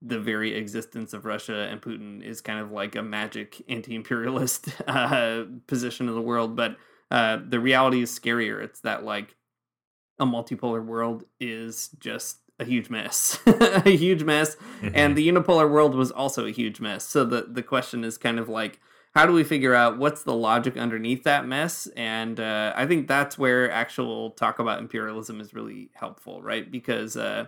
the 0.02 0.18
very 0.18 0.54
existence 0.54 1.12
of 1.12 1.24
Russia 1.26 1.68
and 1.70 1.82
Putin 1.82 2.22
is 2.22 2.40
kind 2.40 2.58
of 2.58 2.72
like 2.72 2.96
a 2.96 3.02
magic 3.02 3.62
anti-imperialist 3.68 4.70
uh, 4.86 5.44
position 5.66 6.08
of 6.08 6.14
the 6.14 6.22
world, 6.22 6.56
but 6.56 6.76
uh, 7.10 7.38
the 7.46 7.60
reality 7.60 8.00
is 8.00 8.18
scarier. 8.18 8.62
It's 8.62 8.80
that 8.80 9.04
like 9.04 9.36
a 10.18 10.24
multipolar 10.24 10.84
world 10.84 11.24
is 11.38 11.90
just 11.98 12.38
a 12.60 12.64
huge 12.64 12.90
mess, 12.90 13.38
a 13.46 13.96
huge 13.96 14.22
mess, 14.22 14.56
mm-hmm. 14.56 14.90
and 14.94 15.16
the 15.16 15.26
unipolar 15.26 15.68
world 15.68 15.94
was 15.94 16.10
also 16.10 16.46
a 16.46 16.50
huge 16.50 16.80
mess. 16.80 17.04
So 17.04 17.24
the 17.24 17.46
the 17.48 17.62
question 17.62 18.04
is 18.04 18.18
kind 18.18 18.38
of 18.38 18.48
like, 18.48 18.78
how 19.14 19.26
do 19.26 19.32
we 19.32 19.42
figure 19.42 19.74
out 19.74 19.98
what's 19.98 20.22
the 20.22 20.34
logic 20.34 20.76
underneath 20.76 21.24
that 21.24 21.46
mess? 21.46 21.88
And 21.96 22.38
uh, 22.38 22.72
I 22.76 22.86
think 22.86 23.08
that's 23.08 23.38
where 23.38 23.70
actual 23.70 24.30
talk 24.30 24.58
about 24.58 24.78
imperialism 24.78 25.40
is 25.40 25.54
really 25.54 25.90
helpful, 25.94 26.42
right? 26.42 26.70
Because 26.70 27.16
uh, 27.16 27.46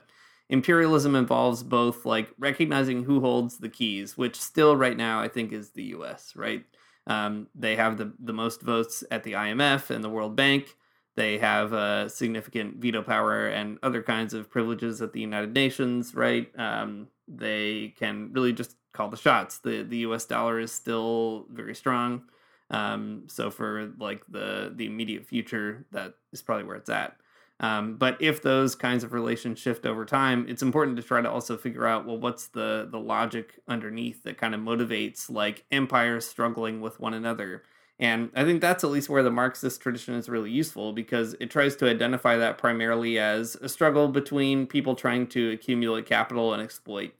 imperialism 0.48 1.14
involves 1.14 1.62
both 1.62 2.04
like 2.04 2.32
recognizing 2.38 3.04
who 3.04 3.20
holds 3.20 3.58
the 3.58 3.68
keys, 3.68 4.16
which 4.16 4.40
still 4.40 4.76
right 4.76 4.96
now 4.96 5.20
I 5.20 5.28
think 5.28 5.52
is 5.52 5.70
the 5.70 5.84
U.S. 5.84 6.32
Right? 6.34 6.64
Um, 7.06 7.48
they 7.54 7.76
have 7.76 7.98
the 7.98 8.12
the 8.18 8.32
most 8.32 8.62
votes 8.62 9.04
at 9.10 9.24
the 9.24 9.32
IMF 9.32 9.90
and 9.90 10.02
the 10.02 10.10
World 10.10 10.34
Bank. 10.34 10.76
They 11.14 11.38
have 11.38 11.72
uh, 11.74 12.08
significant 12.08 12.76
veto 12.76 13.02
power 13.02 13.46
and 13.46 13.78
other 13.82 14.02
kinds 14.02 14.32
of 14.32 14.50
privileges 14.50 15.02
at 15.02 15.12
the 15.12 15.20
United 15.20 15.52
Nations, 15.52 16.14
right? 16.14 16.50
Um, 16.58 17.08
they 17.28 17.94
can 17.98 18.32
really 18.32 18.52
just 18.52 18.76
call 18.92 19.08
the 19.08 19.16
shots. 19.16 19.58
The 19.58 19.82
the 19.82 19.98
U.S. 19.98 20.24
dollar 20.24 20.58
is 20.58 20.72
still 20.72 21.46
very 21.50 21.74
strong, 21.74 22.22
um, 22.70 23.24
so 23.26 23.50
for 23.50 23.92
like 23.98 24.22
the 24.28 24.72
the 24.74 24.86
immediate 24.86 25.26
future, 25.26 25.84
that 25.92 26.14
is 26.32 26.40
probably 26.42 26.64
where 26.64 26.76
it's 26.76 26.90
at. 26.90 27.16
Um, 27.60 27.96
but 27.96 28.20
if 28.20 28.42
those 28.42 28.74
kinds 28.74 29.04
of 29.04 29.12
relations 29.12 29.58
shift 29.58 29.86
over 29.86 30.04
time, 30.04 30.46
it's 30.48 30.62
important 30.62 30.96
to 30.96 31.02
try 31.02 31.20
to 31.20 31.30
also 31.30 31.56
figure 31.56 31.86
out 31.86 32.06
well, 32.06 32.18
what's 32.18 32.48
the 32.48 32.88
the 32.90 32.98
logic 32.98 33.60
underneath 33.68 34.24
that 34.24 34.38
kind 34.38 34.54
of 34.54 34.60
motivates 34.60 35.30
like 35.30 35.64
empires 35.70 36.26
struggling 36.26 36.80
with 36.80 36.98
one 36.98 37.14
another 37.14 37.62
and 38.02 38.32
I 38.34 38.42
think 38.44 38.60
that's 38.60 38.82
at 38.82 38.90
least 38.90 39.08
where 39.08 39.22
the 39.22 39.30
Marxist 39.30 39.80
tradition 39.80 40.16
is 40.16 40.28
really 40.28 40.50
useful 40.50 40.92
because 40.92 41.36
it 41.38 41.52
tries 41.52 41.76
to 41.76 41.88
identify 41.88 42.36
that 42.36 42.58
primarily 42.58 43.16
as 43.20 43.54
a 43.62 43.68
struggle 43.68 44.08
between 44.08 44.66
people 44.66 44.96
trying 44.96 45.28
to 45.28 45.52
accumulate 45.52 46.04
capital 46.04 46.52
and 46.52 46.60
exploit 46.60 47.12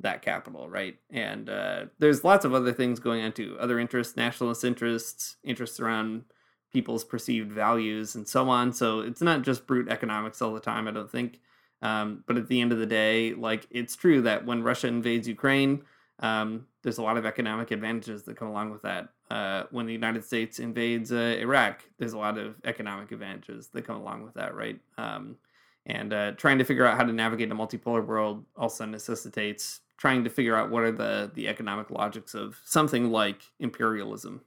that 0.00 0.20
capital, 0.20 0.68
right? 0.68 0.98
And 1.08 1.48
uh, 1.48 1.86
there's 1.98 2.22
lots 2.22 2.44
of 2.44 2.52
other 2.52 2.74
things 2.74 3.00
going 3.00 3.24
on 3.24 3.32
too 3.32 3.56
other 3.58 3.78
interests, 3.78 4.14
nationalist 4.14 4.62
interests, 4.62 5.36
interests 5.42 5.80
around 5.80 6.24
people's 6.70 7.02
perceived 7.02 7.50
values, 7.50 8.14
and 8.14 8.28
so 8.28 8.50
on. 8.50 8.74
So 8.74 9.00
it's 9.00 9.22
not 9.22 9.40
just 9.40 9.66
brute 9.66 9.88
economics 9.88 10.42
all 10.42 10.52
the 10.52 10.60
time, 10.60 10.86
I 10.86 10.90
don't 10.90 11.10
think. 11.10 11.40
Um, 11.80 12.24
but 12.26 12.36
at 12.36 12.48
the 12.48 12.60
end 12.60 12.72
of 12.72 12.78
the 12.78 12.84
day, 12.84 13.32
like 13.32 13.66
it's 13.70 13.96
true 13.96 14.20
that 14.22 14.44
when 14.44 14.62
Russia 14.62 14.88
invades 14.88 15.26
Ukraine, 15.26 15.84
um, 16.18 16.66
there's 16.82 16.98
a 16.98 17.02
lot 17.02 17.16
of 17.16 17.24
economic 17.24 17.70
advantages 17.70 18.24
that 18.24 18.36
come 18.36 18.48
along 18.48 18.70
with 18.70 18.82
that. 18.82 19.08
Uh, 19.30 19.64
when 19.70 19.86
the 19.86 19.92
United 19.92 20.24
States 20.24 20.60
invades 20.60 21.12
uh, 21.12 21.36
Iraq, 21.40 21.82
there's 21.98 22.12
a 22.12 22.18
lot 22.18 22.38
of 22.38 22.54
economic 22.64 23.10
advantages 23.10 23.68
that 23.72 23.82
come 23.82 23.96
along 23.96 24.22
with 24.22 24.34
that, 24.34 24.54
right? 24.54 24.78
Um, 24.98 25.36
and 25.84 26.12
uh, 26.12 26.32
trying 26.32 26.58
to 26.58 26.64
figure 26.64 26.86
out 26.86 26.96
how 26.96 27.04
to 27.04 27.12
navigate 27.12 27.50
a 27.50 27.54
multipolar 27.54 28.04
world 28.04 28.44
also 28.56 28.84
necessitates 28.84 29.80
trying 29.96 30.24
to 30.24 30.30
figure 30.30 30.54
out 30.54 30.70
what 30.70 30.82
are 30.82 30.92
the 30.92 31.30
the 31.34 31.48
economic 31.48 31.90
logics 31.90 32.34
of 32.34 32.60
something 32.64 33.10
like 33.10 33.42
imperialism. 33.58 34.42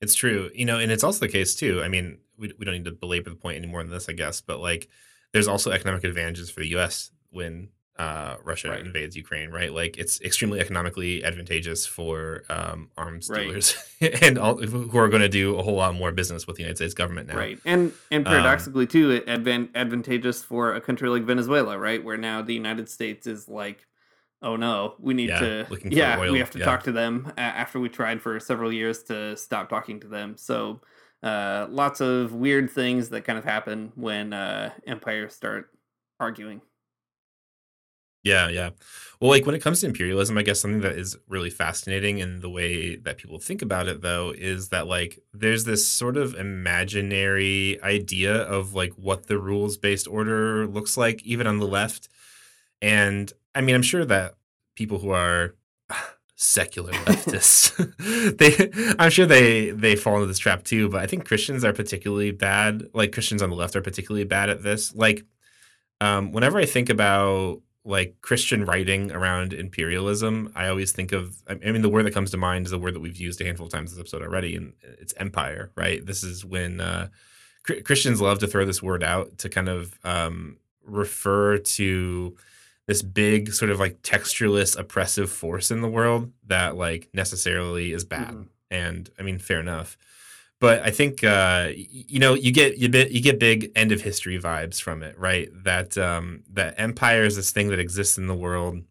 It's 0.00 0.14
true, 0.14 0.50
you 0.54 0.64
know, 0.64 0.78
and 0.78 0.90
it's 0.90 1.04
also 1.04 1.20
the 1.20 1.32
case 1.32 1.54
too. 1.54 1.82
I 1.82 1.88
mean, 1.88 2.18
we 2.38 2.52
we 2.58 2.64
don't 2.64 2.74
need 2.74 2.84
to 2.86 2.92
belabor 2.92 3.30
the 3.30 3.36
point 3.36 3.58
any 3.58 3.66
more 3.66 3.82
than 3.82 3.92
this, 3.92 4.08
I 4.08 4.12
guess, 4.12 4.40
but 4.40 4.60
like, 4.60 4.88
there's 5.32 5.48
also 5.48 5.70
economic 5.70 6.04
advantages 6.04 6.50
for 6.50 6.60
the 6.60 6.68
U.S. 6.68 7.10
when 7.30 7.68
uh, 7.98 8.36
Russia 8.42 8.70
right. 8.70 8.80
invades 8.84 9.16
Ukraine, 9.16 9.50
right? 9.50 9.72
Like 9.72 9.98
it's 9.98 10.20
extremely 10.22 10.60
economically 10.60 11.22
advantageous 11.22 11.84
for 11.86 12.44
um, 12.48 12.88
arms 12.96 13.28
right. 13.28 13.46
dealers 13.46 13.76
and 14.22 14.38
all, 14.38 14.56
who 14.56 14.96
are 14.98 15.08
going 15.08 15.22
to 15.22 15.28
do 15.28 15.58
a 15.58 15.62
whole 15.62 15.74
lot 15.74 15.94
more 15.94 16.10
business 16.12 16.46
with 16.46 16.56
the 16.56 16.62
United 16.62 16.76
States 16.76 16.94
government 16.94 17.28
now, 17.28 17.36
right? 17.36 17.58
And 17.64 17.92
and 18.10 18.26
um, 18.26 18.32
paradoxically 18.32 18.84
um, 18.84 18.88
too, 18.88 19.20
advan- 19.26 19.68
advantageous 19.74 20.42
for 20.42 20.74
a 20.74 20.80
country 20.80 21.08
like 21.08 21.24
Venezuela, 21.24 21.78
right, 21.78 22.02
where 22.02 22.16
now 22.16 22.40
the 22.42 22.54
United 22.54 22.88
States 22.88 23.26
is 23.26 23.48
like 23.48 23.86
oh 24.42 24.56
no, 24.56 24.94
we 24.98 25.14
need 25.14 25.28
Yeah, 25.28 25.40
to, 25.40 25.66
yeah, 25.90 26.18
oil, 26.18 26.32
we 26.32 26.38
have 26.38 26.50
to 26.52 26.58
yeah. 26.58 26.64
talk 26.64 26.82
to 26.84 26.92
them 26.92 27.32
after 27.36 27.78
we 27.78 27.88
tried 27.88 28.22
for 28.22 28.38
several 28.40 28.72
years 28.72 29.02
to 29.04 29.36
stop 29.36 29.68
talking 29.68 30.00
to 30.00 30.08
them. 30.08 30.36
So, 30.36 30.80
uh, 31.22 31.66
lots 31.68 32.00
of 32.00 32.32
weird 32.32 32.70
things 32.70 33.10
that 33.10 33.24
kind 33.24 33.38
of 33.38 33.44
happen 33.44 33.92
when 33.94 34.32
uh, 34.32 34.70
empires 34.86 35.34
start 35.34 35.68
arguing. 36.18 36.62
Yeah, 38.22 38.48
yeah. 38.48 38.70
Well, 39.20 39.30
like 39.30 39.46
when 39.46 39.54
it 39.54 39.60
comes 39.62 39.80
to 39.80 39.86
imperialism, 39.86 40.36
I 40.38 40.42
guess 40.42 40.60
something 40.60 40.80
that 40.80 40.96
is 40.96 41.16
really 41.28 41.50
fascinating 41.50 42.18
in 42.18 42.40
the 42.40 42.50
way 42.50 42.96
that 42.96 43.18
people 43.18 43.38
think 43.38 43.62
about 43.62 43.88
it, 43.88 44.02
though, 44.02 44.32
is 44.36 44.68
that 44.70 44.86
like 44.86 45.18
there's 45.32 45.64
this 45.64 45.86
sort 45.86 46.16
of 46.16 46.34
imaginary 46.34 47.78
idea 47.82 48.34
of 48.34 48.74
like 48.74 48.92
what 48.94 49.26
the 49.26 49.38
rules 49.38 49.76
based 49.76 50.06
order 50.08 50.66
looks 50.66 50.96
like, 50.96 51.22
even 51.22 51.46
on 51.46 51.58
the 51.58 51.66
left. 51.66 52.08
And 52.82 53.32
I 53.54 53.60
mean, 53.62 53.74
I'm 53.74 53.82
sure 53.82 54.04
that 54.04 54.34
people 54.76 54.98
who 54.98 55.10
are 55.10 55.54
secular 56.36 56.92
leftists, 56.92 57.76
they, 58.38 58.96
I'm 58.98 59.10
sure 59.10 59.26
they 59.26 59.70
they 59.70 59.96
fall 59.96 60.16
into 60.16 60.26
this 60.26 60.38
trap 60.38 60.64
too. 60.64 60.88
But 60.88 61.02
I 61.02 61.06
think 61.06 61.26
Christians 61.26 61.64
are 61.64 61.72
particularly 61.72 62.32
bad. 62.32 62.84
Like 62.94 63.12
Christians 63.12 63.42
on 63.42 63.50
the 63.50 63.56
left 63.56 63.76
are 63.76 63.82
particularly 63.82 64.24
bad 64.24 64.50
at 64.50 64.62
this. 64.62 64.94
Like, 64.94 65.24
um, 66.00 66.32
whenever 66.32 66.58
I 66.58 66.66
think 66.66 66.90
about 66.90 67.62
like 67.84 68.16
Christian 68.20 68.64
writing 68.64 69.10
around 69.10 69.52
imperialism, 69.52 70.52
I 70.54 70.68
always 70.68 70.92
think 70.92 71.12
of, 71.12 71.42
I 71.48 71.54
mean, 71.54 71.82
the 71.82 71.88
word 71.88 72.04
that 72.06 72.14
comes 72.14 72.30
to 72.32 72.36
mind 72.36 72.66
is 72.66 72.72
the 72.72 72.78
word 72.78 72.94
that 72.94 73.00
we've 73.00 73.16
used 73.16 73.40
a 73.40 73.44
handful 73.44 73.66
of 73.66 73.72
times 73.72 73.90
this 73.90 73.98
episode 74.00 74.22
already, 74.22 74.54
and 74.54 74.74
it's 75.00 75.14
empire, 75.16 75.70
right? 75.76 76.04
This 76.04 76.22
is 76.22 76.44
when 76.44 76.80
uh, 76.80 77.08
Christians 77.84 78.20
love 78.20 78.38
to 78.40 78.46
throw 78.46 78.64
this 78.64 78.82
word 78.82 79.02
out 79.02 79.38
to 79.38 79.48
kind 79.48 79.68
of 79.68 79.98
um, 80.04 80.58
refer 80.84 81.58
to 81.58 82.36
this 82.86 83.02
big, 83.02 83.52
sort 83.52 83.70
of 83.70 83.78
like 83.80 84.02
textureless, 84.02 84.78
oppressive 84.78 85.30
force 85.30 85.70
in 85.70 85.80
the 85.80 85.88
world 85.88 86.32
that 86.46 86.76
like 86.76 87.08
necessarily 87.14 87.92
is 87.92 88.04
bad. 88.04 88.30
Mhm. 88.34 88.48
And 88.70 89.10
I 89.18 89.22
mean, 89.22 89.38
fair 89.38 89.60
enough. 89.60 89.96
But 90.60 90.82
I 90.82 90.90
think 90.90 91.24
uh, 91.24 91.70
you 91.74 92.18
know 92.18 92.34
you 92.34 92.52
get 92.52 92.76
you 92.76 92.90
bit 92.90 93.10
you 93.10 93.22
get 93.22 93.38
big 93.40 93.72
end 93.74 93.92
of 93.92 94.02
history 94.02 94.38
vibes 94.38 94.80
from 94.80 95.02
it, 95.02 95.18
right? 95.18 95.48
That 95.64 95.96
um, 95.96 96.42
that 96.52 96.74
empire 96.76 97.24
is 97.24 97.36
this 97.36 97.50
thing 97.50 97.68
that 97.68 97.78
exists 97.78 98.18
in 98.18 98.26
the 98.26 98.34
world, 98.34 98.82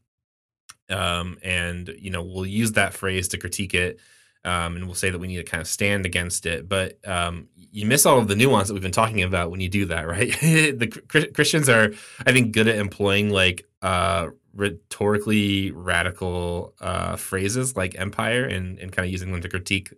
um, 0.89 1.38
and 1.43 1.93
you 1.99 2.09
know 2.09 2.24
we'll 2.24 2.47
use 2.47 2.72
that 2.72 2.95
phrase 2.95 3.28
to 3.30 3.38
critique 3.38 3.76
it, 3.76 3.99
um, 4.43 4.78
and 4.78 4.86
we'll 4.88 4.95
say 4.95 5.11
that 5.11 5.20
we 5.20 5.28
need 5.28 5.38
to 5.38 5.43
kind 5.43 5.61
of 5.61 5.67
stand 5.67 6.07
against 6.07 6.47
it. 6.47 6.67
But 6.67 6.97
um, 7.07 7.49
you 7.55 7.86
miss 7.86 8.07
all 8.07 8.17
of 8.17 8.28
the 8.28 8.36
nuance 8.36 8.70
that 8.70 8.74
we've 8.74 8.82
been 8.82 8.91
talking 8.91 9.22
about 9.22 9.51
when 9.51 9.59
you 9.59 9.70
do 9.70 9.86
that, 9.86 10.07
right? 10.07 10.32
the 10.41 10.88
Chri- 10.88 11.32
Christians 11.36 11.70
are, 11.70 11.91
I 12.26 12.32
think, 12.32 12.51
good 12.51 12.67
at 12.67 12.78
employing 12.78 13.30
like 13.30 13.67
uh, 13.84 14.30
rhetorically 14.55 15.70
radical 15.70 16.74
uh, 16.82 17.15
phrases 17.15 17.76
like 17.76 17.93
empire 17.99 18.45
and 18.45 18.80
and 18.80 18.91
kind 18.91 19.05
of 19.05 19.11
using 19.11 19.32
them 19.32 19.41
to 19.41 19.49
critique 19.49 19.93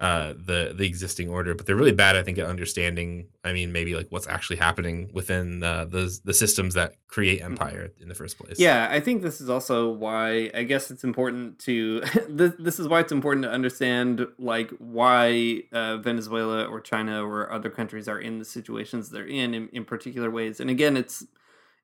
uh, 0.00 0.32
the 0.32 0.72
the 0.74 0.86
existing 0.86 1.28
order, 1.28 1.54
but 1.54 1.66
they're 1.66 1.76
really 1.76 1.92
bad, 1.92 2.16
I 2.16 2.22
think, 2.22 2.38
at 2.38 2.46
understanding. 2.46 3.26
I 3.44 3.52
mean, 3.52 3.70
maybe 3.70 3.94
like 3.94 4.06
what's 4.08 4.26
actually 4.26 4.56
happening 4.56 5.10
within 5.12 5.62
uh, 5.62 5.84
the 5.84 6.18
the 6.24 6.32
systems 6.32 6.72
that 6.72 6.94
create 7.06 7.42
empire 7.42 7.92
in 8.00 8.08
the 8.08 8.14
first 8.14 8.38
place. 8.38 8.58
Yeah, 8.58 8.88
I 8.90 9.00
think 9.00 9.20
this 9.20 9.42
is 9.42 9.50
also 9.50 9.90
why 9.90 10.50
I 10.54 10.62
guess 10.62 10.90
it's 10.90 11.04
important 11.04 11.58
to 11.60 12.00
this, 12.30 12.54
this 12.58 12.80
is 12.80 12.88
why 12.88 13.00
it's 13.00 13.12
important 13.12 13.44
to 13.44 13.50
understand 13.50 14.26
like 14.38 14.70
why 14.78 15.64
uh, 15.70 15.98
Venezuela 15.98 16.64
or 16.64 16.80
China 16.80 17.22
or 17.22 17.52
other 17.52 17.68
countries 17.68 18.08
are 18.08 18.18
in 18.18 18.38
the 18.38 18.46
situations 18.46 19.10
they're 19.10 19.26
in, 19.26 19.52
in 19.52 19.68
in 19.68 19.84
particular 19.84 20.30
ways. 20.30 20.60
And 20.60 20.70
again, 20.70 20.96
it's 20.96 21.26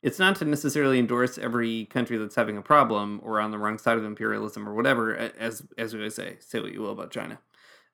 it's 0.03 0.19
not 0.19 0.37
to 0.37 0.47
necessarily 0.47 0.99
endorse 0.99 1.37
every 1.37 1.85
country 1.87 2.17
that's 2.17 2.37
having 2.37 2.57
a 2.57 2.63
problem 2.63 3.21
or 3.23 3.41
on 3.41 3.51
the 3.51 3.59
wrong 3.59 3.77
side 3.77 3.99
of 3.99 4.05
imperialism 4.05 4.67
or 4.67 4.73
whatever. 4.73 5.15
As 5.15 5.63
as 5.77 5.93
we 5.93 6.01
always 6.01 6.15
say, 6.15 6.37
say 6.41 6.61
what 6.61 6.73
you 6.73 6.81
will 6.81 6.93
about 6.93 7.11
China. 7.11 7.41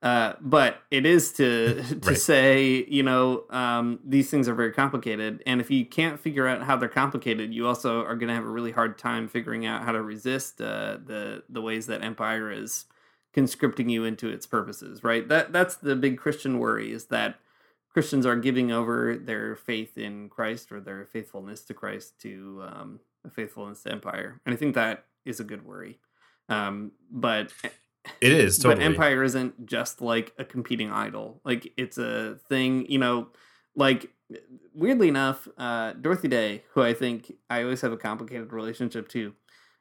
Uh, 0.03 0.35
but 0.41 0.83
it 0.91 1.07
is 1.07 1.33
to 1.35 1.83
to 2.03 2.11
Right. 2.11 2.19
say, 2.19 2.85
you 2.89 3.03
know, 3.05 3.45
um, 3.51 4.01
these 4.05 4.31
things 4.31 4.49
are 4.49 4.55
very 4.55 4.73
complicated, 4.73 5.43
and 5.47 5.61
if 5.61 5.71
you 5.71 5.87
can't 5.87 6.19
figure 6.21 6.47
out 6.49 6.63
how 6.65 6.77
they're 6.77 6.89
complicated, 6.89 7.55
you 7.55 7.67
also 7.69 8.05
are 8.05 8.17
going 8.17 8.29
to 8.29 8.35
have 8.35 8.45
a 8.45 8.51
really 8.51 8.73
hard 8.73 8.99
time 8.99 9.29
figuring 9.29 9.65
out 9.67 9.85
how 9.85 9.93
to 9.93 10.03
resist 10.03 10.61
uh, 10.61 10.99
the 11.05 11.45
the 11.49 11.63
ways 11.63 11.87
that 11.87 12.03
empire 12.03 12.51
is 12.51 12.87
conscripting 13.33 13.89
you 13.89 14.05
into 14.05 14.29
its 14.29 14.47
purposes. 14.47 15.05
Right. 15.05 15.29
That 15.29 15.53
that's 15.53 15.77
the 15.77 15.97
big 15.97 16.19
Christian 16.19 16.59
worry 16.59 16.93
is 16.93 17.07
that 17.07 17.37
Christians 17.93 18.27
are 18.27 18.37
giving 18.37 18.73
over 18.73 19.17
their 19.17 19.55
faith 19.55 19.97
in 19.99 20.29
Christ 20.29 20.73
or 20.73 20.81
their 20.81 21.07
faithfulness 21.07 21.63
to 21.65 21.75
Christ 21.75 22.21
to 22.23 22.65
um, 22.67 23.01
a 23.25 23.31
faithfulness 23.31 23.83
to 23.85 23.93
empire, 23.93 24.41
and 24.45 24.53
I 24.55 24.57
think 24.57 24.75
that 24.75 25.05
is 25.25 25.39
a 25.41 25.45
good 25.45 25.65
worry. 25.65 25.99
Um, 26.49 26.93
but 27.11 27.53
it 28.21 28.33
is 28.33 28.59
totally. 28.59 28.77
but 28.77 28.85
empire 28.85 29.23
isn't 29.23 29.67
just 29.67 30.01
like 30.01 30.33
a 30.39 30.45
competing 30.45 30.91
idol 30.91 31.41
like 31.45 31.73
it's 31.77 31.99
a 31.99 32.39
thing 32.49 32.85
you 32.91 32.99
know 32.99 33.29
like 33.77 34.11
weirdly 34.75 35.09
enough 35.09 35.47
uh 35.59 35.93
dorothy 35.95 36.29
day 36.29 36.63
who 36.73 36.83
i 36.83 36.93
think 36.93 37.33
i 37.51 37.63
always 37.63 37.81
have 37.81 37.93
a 37.93 37.97
complicated 37.97 38.53
relationship 38.53 39.09
to 39.09 39.33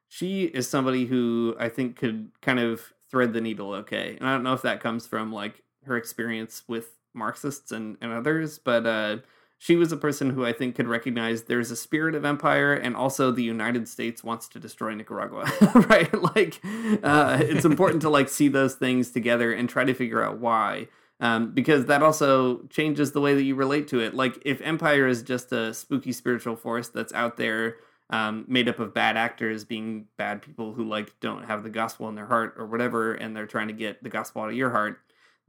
she 0.07 0.43
is 0.43 0.67
somebody 0.67 1.05
who 1.05 1.55
i 1.59 1.67
think 1.67 1.95
could 1.95 2.29
kind 2.41 2.59
of 2.59 2.93
thread 3.09 3.33
the 3.33 3.41
needle 3.41 3.73
okay 3.73 4.15
and 4.19 4.27
i 4.27 4.33
don't 4.33 4.43
know 4.43 4.53
if 4.53 4.61
that 4.61 4.79
comes 4.79 5.07
from 5.07 5.31
like 5.31 5.63
her 5.85 5.97
experience 5.97 6.63
with 6.67 6.89
marxists 7.13 7.71
and, 7.71 7.97
and 8.01 8.11
others 8.11 8.59
but 8.59 8.85
uh 8.85 9.17
she 9.63 9.75
was 9.75 9.91
a 9.91 9.97
person 9.97 10.31
who 10.31 10.43
I 10.43 10.53
think 10.53 10.73
could 10.73 10.87
recognize 10.87 11.43
there's 11.43 11.69
a 11.69 11.75
spirit 11.75 12.15
of 12.15 12.25
empire, 12.25 12.73
and 12.73 12.95
also 12.95 13.31
the 13.31 13.43
United 13.43 13.87
States 13.87 14.23
wants 14.23 14.47
to 14.47 14.59
destroy 14.59 14.95
Nicaragua, 14.95 15.43
right? 15.87 16.11
Like, 16.35 16.59
uh, 17.03 17.37
it's 17.39 17.63
important 17.63 18.01
to 18.01 18.09
like 18.09 18.27
see 18.27 18.47
those 18.47 18.73
things 18.73 19.11
together 19.11 19.53
and 19.53 19.69
try 19.69 19.83
to 19.83 19.93
figure 19.93 20.23
out 20.23 20.39
why, 20.39 20.87
um, 21.19 21.51
because 21.51 21.85
that 21.85 22.01
also 22.01 22.63
changes 22.69 23.11
the 23.11 23.21
way 23.21 23.35
that 23.35 23.43
you 23.43 23.53
relate 23.53 23.87
to 23.89 23.99
it. 23.99 24.15
Like, 24.15 24.41
if 24.43 24.61
empire 24.61 25.05
is 25.05 25.21
just 25.21 25.51
a 25.51 25.75
spooky 25.75 26.11
spiritual 26.11 26.55
force 26.55 26.87
that's 26.87 27.13
out 27.13 27.37
there, 27.37 27.75
um, 28.09 28.45
made 28.47 28.67
up 28.67 28.79
of 28.79 28.95
bad 28.95 29.15
actors 29.15 29.63
being 29.63 30.07
bad 30.17 30.41
people 30.41 30.73
who 30.73 30.85
like 30.85 31.13
don't 31.19 31.43
have 31.43 31.61
the 31.61 31.69
gospel 31.69 32.09
in 32.09 32.15
their 32.15 32.25
heart 32.25 32.55
or 32.57 32.65
whatever, 32.65 33.13
and 33.13 33.37
they're 33.37 33.45
trying 33.45 33.67
to 33.67 33.75
get 33.75 34.01
the 34.01 34.09
gospel 34.09 34.41
out 34.41 34.49
of 34.49 34.55
your 34.55 34.71
heart 34.71 34.99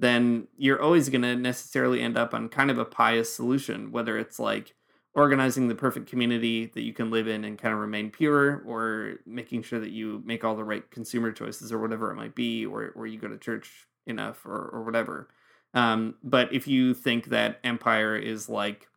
then 0.03 0.49
you're 0.59 0.83
always 0.83 1.09
going 1.09 1.23
to 1.23 1.37
necessarily 1.37 2.03
end 2.03 2.19
up 2.19 2.35
on 2.35 2.49
kind 2.49 2.71
of 2.71 2.79
a 2.79 2.85
pious 2.85 3.33
solution, 3.33 3.93
whether 3.93 4.19
it's 4.19 4.39
like 4.39 4.75
organizing 5.15 5.69
the 5.69 5.75
perfect 5.75 6.09
community 6.11 6.67
that 6.75 6.83
you 6.83 6.93
can 6.93 7.11
live 7.11 7.29
in 7.29 7.45
and 7.45 7.59
kind 7.59 7.73
of 7.73 7.81
remain 7.81 8.11
pure, 8.11 8.63
or 8.67 9.15
making 9.25 9.63
sure 9.63 9.79
that 9.79 9.93
you 9.93 10.21
make 10.25 10.43
all 10.43 10.57
the 10.57 10.65
right 10.65 10.91
consumer 10.91 11.31
choices 11.31 11.73
or 11.73 11.79
whatever 11.79 12.11
it 12.11 12.17
might 12.17 12.35
be, 12.35 12.67
or, 12.67 12.93
or 12.97 13.07
you 13.07 13.19
go 13.19 13.29
to 13.29 13.39
church 13.39 13.87
enough 14.07 14.45
or, 14.45 14.71
or 14.73 14.83
whatever. 14.83 15.29
Um, 15.75 16.17
but 16.25 16.53
if 16.53 16.67
you 16.67 16.95
think 16.95 17.27
that 17.27 17.61
empire 17.63 18.17
is 18.17 18.49
like, 18.49 18.89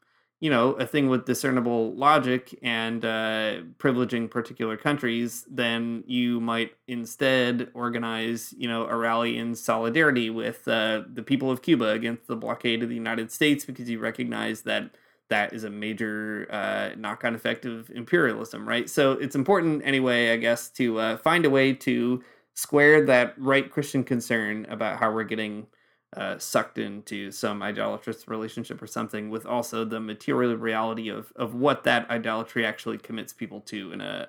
you 0.42 0.50
know, 0.50 0.72
a 0.74 0.86
thing 0.86 1.08
with 1.08 1.26
discernible 1.26 1.96
logic 1.96 2.58
and 2.62 3.06
uh, 3.06 3.62
privileging 3.78 4.30
particular 4.30 4.76
countries, 4.76 5.46
then 5.50 6.04
you 6.06 6.42
might 6.42 6.72
instead 6.88 7.70
organize, 7.74 8.54
you 8.58 8.68
know, 8.68 8.86
a 8.86 8.96
rally 8.96 9.38
in 9.38 9.56
solidarity 9.56 10.30
with 10.30 10.68
uh, 10.68 11.04
the 11.12 11.24
people 11.24 11.50
of 11.50 11.62
Cuba 11.62 11.90
against 11.90 12.28
the 12.28 12.36
blockade 12.36 12.84
of 12.84 12.90
the 12.90 12.96
United 12.96 13.32
States 13.32 13.66
because 13.66 13.90
you 13.90 14.00
recognize 14.00 14.62
that 14.64 14.92
that 15.30 15.54
is 15.54 15.64
a 15.64 15.70
major 15.70 16.48
uh, 16.52 16.90
knock-on 16.98 17.34
effect 17.34 17.66
of 17.66 17.90
imperialism, 17.90 18.68
right? 18.68 18.90
So 18.90 19.14
it's 19.14 19.36
important 19.36 19.82
anyway, 19.86 20.32
I 20.32 20.38
guess, 20.38 20.70
to 20.72 21.00
uh, 21.00 21.18
find 21.18 21.46
a 21.46 21.50
way 21.50 21.74
to 21.74 22.24
square 22.54 23.06
that 23.06 23.34
right 23.38 23.70
Christian 23.72 24.04
concern 24.04 24.66
about 24.70 25.00
how 25.00 25.12
we're 25.12 25.24
getting 25.24 25.68
uh, 26.16 26.38
sucked 26.38 26.78
into 26.78 27.32
some 27.32 27.62
idolatrous 27.62 28.28
relationship 28.28 28.82
or 28.82 28.88
something 28.88 29.30
with 29.30 29.46
also 29.46 29.84
the 29.84 30.00
material 30.00 30.56
reality 30.56 31.10
of 31.10 31.34
of 31.36 31.56
what 31.56 31.84
that 31.84 32.10
idolatry 32.10 32.66
actually 32.66 32.98
commits 32.98 33.34
people 33.34 33.60
to 33.62 33.92
in 33.92 34.02
a, 34.02 34.28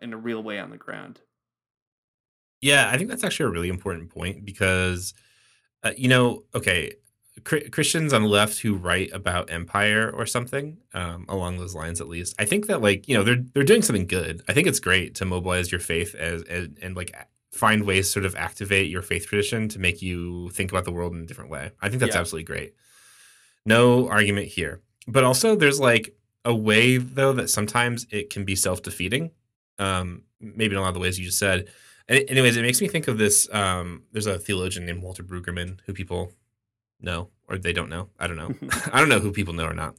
a 0.00 0.04
in 0.04 0.12
a 0.12 0.16
real 0.16 0.42
way 0.42 0.58
on 0.58 0.70
the 0.70 0.76
ground. 0.76 1.20
Yeah, 2.60 2.88
I 2.90 2.96
think 2.96 3.10
that's 3.10 3.24
actually 3.24 3.46
a 3.46 3.50
really 3.50 3.68
important 3.68 4.10
point 4.10 4.44
because, 4.44 5.14
uh, 5.82 5.90
you 5.96 6.08
know, 6.08 6.44
okay, 6.54 6.92
Chri- 7.40 7.72
Christians 7.72 8.12
on 8.12 8.22
the 8.22 8.28
left 8.28 8.60
who 8.60 8.74
write 8.74 9.10
about 9.12 9.50
empire 9.50 10.10
or 10.10 10.26
something 10.26 10.78
um, 10.94 11.24
along 11.28 11.56
those 11.58 11.74
lines, 11.74 12.00
at 12.00 12.08
least, 12.08 12.34
I 12.38 12.44
think 12.44 12.66
that 12.66 12.82
like 12.82 13.08
you 13.08 13.16
know 13.16 13.24
they're 13.24 13.42
they're 13.54 13.64
doing 13.64 13.82
something 13.82 14.06
good. 14.06 14.42
I 14.48 14.52
think 14.52 14.66
it's 14.68 14.80
great 14.80 15.14
to 15.16 15.24
mobilize 15.24 15.72
your 15.72 15.80
faith 15.80 16.14
as 16.14 16.42
and, 16.42 16.78
and 16.82 16.96
like 16.96 17.14
find 17.52 17.84
ways 17.84 18.06
to 18.06 18.12
sort 18.12 18.24
of 18.24 18.34
activate 18.34 18.90
your 18.90 19.02
faith 19.02 19.26
tradition 19.26 19.68
to 19.68 19.78
make 19.78 20.00
you 20.02 20.48
think 20.50 20.70
about 20.72 20.84
the 20.84 20.92
world 20.92 21.12
in 21.14 21.20
a 21.22 21.26
different 21.26 21.50
way. 21.50 21.70
I 21.80 21.88
think 21.88 22.00
that's 22.00 22.14
Yeah. 22.14 22.20
absolutely 22.20 22.44
great. 22.44 22.74
No 23.64 24.08
argument 24.08 24.48
here. 24.48 24.80
But 25.06 25.24
also 25.24 25.54
there's 25.56 25.80
like 25.80 26.14
a 26.44 26.54
way 26.54 26.96
though 26.96 27.32
that 27.34 27.50
sometimes 27.50 28.06
it 28.10 28.30
can 28.30 28.44
be 28.44 28.56
self-defeating. 28.56 29.30
Um 29.78 30.22
maybe 30.40 30.74
in 30.74 30.78
a 30.78 30.80
lot 30.82 30.88
of 30.88 30.94
the 30.94 31.00
ways 31.00 31.18
you 31.18 31.26
just 31.26 31.38
said. 31.38 31.68
And 32.08 32.24
anyways, 32.28 32.56
it 32.56 32.62
makes 32.62 32.80
me 32.80 32.88
think 32.88 33.06
of 33.08 33.18
this 33.18 33.48
um 33.52 34.02
there's 34.12 34.26
a 34.26 34.38
theologian 34.38 34.86
named 34.86 35.02
Walter 35.02 35.22
Brueggemann 35.22 35.80
who 35.86 35.92
people 35.92 36.32
know 37.00 37.28
or 37.48 37.58
they 37.58 37.72
don't 37.72 37.90
know. 37.90 38.08
I 38.18 38.26
don't 38.26 38.36
know. 38.36 38.54
I 38.92 38.98
don't 38.98 39.08
know 39.08 39.20
who 39.20 39.30
people 39.32 39.54
know 39.54 39.66
or 39.66 39.74
not. 39.74 39.96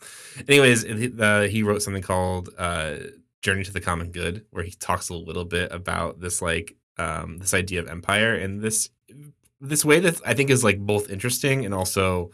Anyways, 0.47 0.83
he- 0.83 1.13
uh, 1.19 1.43
he 1.43 1.61
wrote 1.63 1.81
something 1.81 2.03
called 2.03 2.49
uh 2.57 2.95
Journey 3.41 3.63
to 3.65 3.73
the 3.73 3.81
Common 3.81 4.11
Good, 4.11 4.45
where 4.51 4.63
he 4.63 4.71
talks 4.71 5.09
a 5.09 5.13
little 5.15 5.43
bit 5.45 5.71
about 5.71 6.19
this 6.21 6.41
like 6.41 6.75
um, 6.97 7.37
this 7.39 7.53
idea 7.53 7.79
of 7.79 7.87
empire 7.87 8.35
and 8.35 8.61
this 8.61 8.89
this 9.59 9.85
way 9.85 9.99
that 9.99 10.19
I 10.25 10.33
think 10.33 10.49
is 10.49 10.63
like 10.63 10.79
both 10.79 11.09
interesting 11.09 11.65
and 11.65 11.73
also 11.73 12.31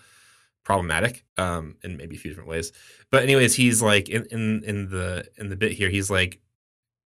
problematic 0.64 1.26
um, 1.38 1.78
in 1.84 1.98
maybe 1.98 2.16
a 2.16 2.20
few 2.20 2.32
different 2.32 2.50
ways. 2.50 2.72
But 3.12 3.24
anyways, 3.24 3.56
he's 3.56 3.82
like 3.82 4.10
in 4.10 4.26
in 4.32 4.64
in 4.64 4.90
the 4.90 5.26
in 5.38 5.50
the 5.50 5.56
bit 5.56 5.74
here, 5.74 5.90
he's 5.90 6.10
like 6.10 6.40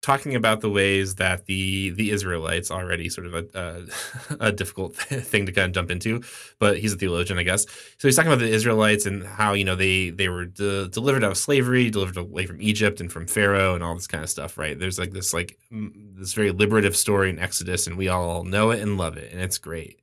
talking 0.04 0.34
about 0.34 0.60
the 0.60 0.68
ways 0.68 1.14
that 1.14 1.46
the 1.46 1.90
the 1.90 2.10
Israelites 2.10 2.70
already 2.70 3.08
sort 3.08 3.26
of 3.26 3.34
a, 3.34 3.44
a, 3.58 4.36
a 4.48 4.52
difficult 4.52 4.94
thing 5.30 5.46
to 5.46 5.52
kind 5.52 5.66
of 5.66 5.72
jump 5.72 5.90
into, 5.90 6.22
but 6.58 6.78
he's 6.78 6.92
a 6.92 6.96
theologian, 6.96 7.38
I 7.38 7.42
guess. 7.42 7.64
So 7.98 8.06
he's 8.06 8.14
talking 8.16 8.30
about 8.30 8.40
the 8.40 8.52
Israelites 8.52 9.06
and 9.06 9.24
how 9.24 9.54
you 9.54 9.64
know 9.64 9.76
they 9.76 10.10
they 10.10 10.28
were 10.28 10.44
de- 10.44 10.88
delivered 10.88 11.24
out 11.24 11.30
of 11.30 11.38
slavery, 11.38 11.88
delivered 11.88 12.18
away 12.18 12.44
from 12.46 12.60
Egypt 12.60 13.00
and 13.00 13.10
from 13.10 13.26
Pharaoh 13.26 13.74
and 13.74 13.82
all 13.82 13.94
this 13.94 14.06
kind 14.06 14.22
of 14.22 14.28
stuff, 14.28 14.58
right? 14.58 14.78
There's 14.78 14.98
like 14.98 15.12
this 15.12 15.32
like 15.32 15.58
this 15.70 16.34
very 16.34 16.50
liberative 16.50 16.96
story 16.96 17.30
in 17.30 17.38
Exodus, 17.38 17.86
and 17.86 17.96
we 17.96 18.08
all 18.08 18.44
know 18.44 18.70
it 18.70 18.80
and 18.80 18.98
love 18.98 19.16
it, 19.16 19.32
and 19.32 19.40
it's 19.40 19.58
great. 19.58 20.00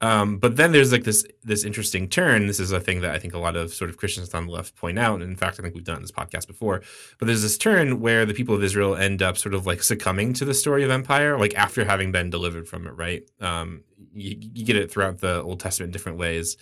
Um, 0.00 0.38
but 0.38 0.56
then 0.56 0.72
there's 0.72 0.92
like 0.92 1.04
this 1.04 1.24
this 1.42 1.64
interesting 1.64 2.08
turn. 2.08 2.46
This 2.46 2.60
is 2.60 2.72
a 2.72 2.80
thing 2.80 3.00
that 3.00 3.14
I 3.14 3.18
think 3.18 3.34
a 3.34 3.38
lot 3.38 3.56
of 3.56 3.72
sort 3.72 3.88
of 3.88 3.96
Christians 3.96 4.32
on 4.34 4.46
the 4.46 4.52
left 4.52 4.76
point 4.76 4.98
out. 4.98 5.22
And 5.22 5.30
in 5.30 5.36
fact, 5.36 5.58
I 5.58 5.62
think 5.62 5.74
we've 5.74 5.84
done 5.84 6.02
this 6.02 6.12
podcast 6.12 6.46
before. 6.46 6.82
But 7.18 7.26
there's 7.26 7.42
this 7.42 7.56
turn 7.56 8.00
where 8.00 8.26
the 8.26 8.34
people 8.34 8.54
of 8.54 8.62
Israel 8.62 8.94
end 8.94 9.22
up 9.22 9.38
sort 9.38 9.54
of 9.54 9.66
like 9.66 9.82
succumbing 9.82 10.34
to 10.34 10.44
the 10.44 10.54
story 10.54 10.84
of 10.84 10.90
empire, 10.90 11.38
like 11.38 11.54
after 11.54 11.84
having 11.84 12.12
been 12.12 12.30
delivered 12.30 12.68
from 12.68 12.86
it. 12.86 12.90
Right? 12.90 13.22
Um, 13.40 13.84
you, 14.12 14.36
you 14.38 14.64
get 14.64 14.76
it 14.76 14.90
throughout 14.90 15.18
the 15.18 15.42
Old 15.42 15.60
Testament 15.60 15.88
in 15.88 15.92
different 15.92 16.18
ways. 16.18 16.56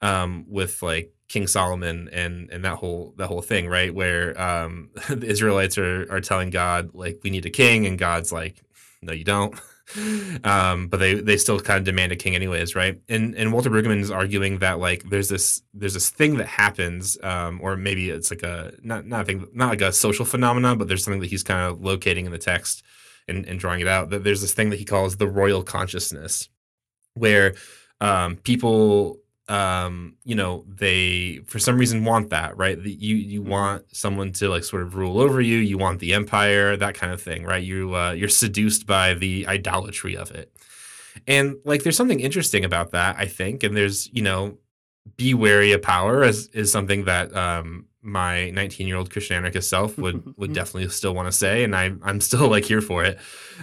Um, 0.00 0.46
with 0.48 0.82
like 0.82 1.14
King 1.28 1.46
Solomon 1.46 2.10
and 2.12 2.50
and 2.50 2.64
that 2.64 2.74
whole 2.74 3.14
that 3.18 3.28
whole 3.28 3.40
thing, 3.40 3.68
right? 3.68 3.94
Where 3.94 4.38
um, 4.40 4.90
the 5.08 5.26
Israelites 5.26 5.78
are 5.78 6.10
are 6.12 6.20
telling 6.20 6.50
God 6.50 6.90
like 6.94 7.20
we 7.22 7.30
need 7.30 7.46
a 7.46 7.50
king, 7.50 7.86
and 7.86 7.98
God's 7.98 8.32
like, 8.32 8.60
no, 9.00 9.12
you 9.12 9.24
don't. 9.24 9.54
um, 10.44 10.88
but 10.88 11.00
they 11.00 11.14
they 11.14 11.36
still 11.36 11.60
kind 11.60 11.78
of 11.78 11.84
demand 11.84 12.12
a 12.12 12.16
king 12.16 12.34
anyways, 12.34 12.74
right? 12.74 13.00
And 13.08 13.34
and 13.34 13.52
Walter 13.52 13.70
Brueggemann 13.70 14.00
is 14.00 14.10
arguing 14.10 14.58
that 14.58 14.78
like 14.78 15.04
there's 15.08 15.28
this 15.28 15.62
there's 15.74 15.94
this 15.94 16.10
thing 16.10 16.36
that 16.36 16.46
happens, 16.46 17.18
um, 17.22 17.60
or 17.62 17.76
maybe 17.76 18.10
it's 18.10 18.30
like 18.30 18.42
a 18.42 18.72
not 18.82 19.06
not 19.06 19.22
a 19.22 19.24
thing, 19.24 19.46
not 19.52 19.70
like 19.70 19.80
a 19.80 19.92
social 19.92 20.24
phenomenon, 20.24 20.78
but 20.78 20.88
there's 20.88 21.04
something 21.04 21.20
that 21.20 21.30
he's 21.30 21.42
kind 21.42 21.70
of 21.70 21.82
locating 21.82 22.26
in 22.26 22.32
the 22.32 22.38
text 22.38 22.82
and, 23.28 23.46
and 23.46 23.58
drawing 23.58 23.80
it 23.80 23.88
out. 23.88 24.10
That 24.10 24.24
there's 24.24 24.40
this 24.40 24.54
thing 24.54 24.70
that 24.70 24.78
he 24.78 24.84
calls 24.84 25.16
the 25.16 25.28
royal 25.28 25.62
consciousness, 25.62 26.48
where 27.14 27.54
um, 28.00 28.36
people 28.36 29.18
um 29.48 30.14
you 30.24 30.36
know 30.36 30.64
they 30.68 31.40
for 31.46 31.58
some 31.58 31.76
reason 31.76 32.04
want 32.04 32.30
that 32.30 32.56
right? 32.56 32.78
You 32.78 33.16
you 33.16 33.40
mm-hmm. 33.40 33.50
want 33.50 33.96
someone 33.96 34.32
to 34.32 34.48
like 34.48 34.64
sort 34.64 34.82
of 34.82 34.94
rule 34.94 35.20
over 35.20 35.40
you. 35.40 35.58
You 35.58 35.78
want 35.78 36.00
the 36.00 36.14
empire 36.14 36.76
that 36.76 36.94
kind 36.94 37.12
of 37.12 37.20
thing 37.20 37.44
right? 37.44 37.62
You 37.62 37.94
uh, 37.94 38.12
you're 38.12 38.28
seduced 38.28 38.86
by 38.86 39.14
the 39.14 39.46
idolatry 39.46 40.16
of 40.16 40.30
it. 40.30 40.52
And 41.26 41.56
like 41.64 41.82
there's 41.82 41.96
something 41.96 42.20
interesting 42.20 42.64
about 42.64 42.92
that 42.92 43.16
i 43.18 43.26
think. 43.26 43.62
And 43.62 43.76
there's 43.76 44.08
you 44.12 44.22
know 44.22 44.58
be 45.16 45.34
wary 45.34 45.72
of 45.72 45.82
power 45.82 46.22
is, 46.22 46.48
is 46.48 46.70
something 46.70 47.04
that 47.04 47.34
um 47.36 47.86
my 48.02 48.50
19 48.50 48.88
year 48.88 48.96
old 48.96 49.10
Christian 49.10 49.36
anarchist 49.36 49.70
self 49.70 49.96
would 49.96 50.34
would 50.36 50.52
definitely 50.52 50.88
still 50.90 51.14
want 51.14 51.28
to 51.28 51.32
say, 51.32 51.62
and 51.64 51.74
I 51.74 51.92
I'm 52.02 52.20
still 52.20 52.48
like 52.48 52.64
here 52.64 52.80
for 52.80 53.04
it. 53.04 53.18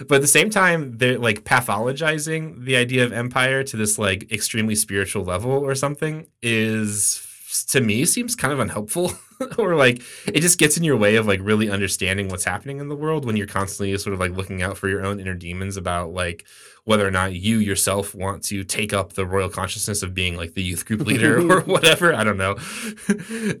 But 0.08 0.16
at 0.16 0.20
the 0.22 0.26
same 0.26 0.50
time, 0.50 0.96
they're 0.96 1.18
like 1.18 1.44
pathologizing 1.44 2.64
the 2.64 2.76
idea 2.76 3.04
of 3.04 3.12
empire 3.12 3.62
to 3.64 3.76
this 3.76 3.98
like 3.98 4.32
extremely 4.32 4.74
spiritual 4.74 5.24
level 5.24 5.52
or 5.52 5.74
something 5.74 6.26
is 6.42 7.26
to 7.68 7.80
me 7.80 8.04
seems 8.04 8.36
kind 8.36 8.52
of 8.52 8.60
unhelpful 8.60 9.12
or 9.58 9.74
like 9.74 10.02
it 10.26 10.40
just 10.40 10.58
gets 10.58 10.76
in 10.76 10.84
your 10.84 10.96
way 10.96 11.16
of 11.16 11.26
like 11.26 11.40
really 11.42 11.68
understanding 11.70 12.28
what's 12.28 12.44
happening 12.44 12.78
in 12.78 12.88
the 12.88 12.96
world 12.96 13.24
when 13.24 13.36
you're 13.36 13.46
constantly 13.46 13.96
sort 13.98 14.14
of 14.14 14.20
like 14.20 14.32
looking 14.32 14.62
out 14.62 14.78
for 14.78 14.88
your 14.88 15.04
own 15.04 15.18
inner 15.18 15.34
demons 15.34 15.76
about 15.76 16.12
like 16.12 16.46
whether 16.84 17.06
or 17.06 17.10
not 17.10 17.32
you 17.32 17.58
yourself 17.58 18.14
want 18.14 18.42
to 18.44 18.64
take 18.64 18.92
up 18.92 19.12
the 19.14 19.26
royal 19.26 19.48
consciousness 19.48 20.02
of 20.02 20.14
being 20.14 20.36
like 20.36 20.54
the 20.54 20.62
youth 20.62 20.86
group 20.86 21.00
leader 21.06 21.38
or 21.52 21.60
whatever. 21.62 22.14
I 22.14 22.24
don't 22.24 22.38
know. 22.38 22.56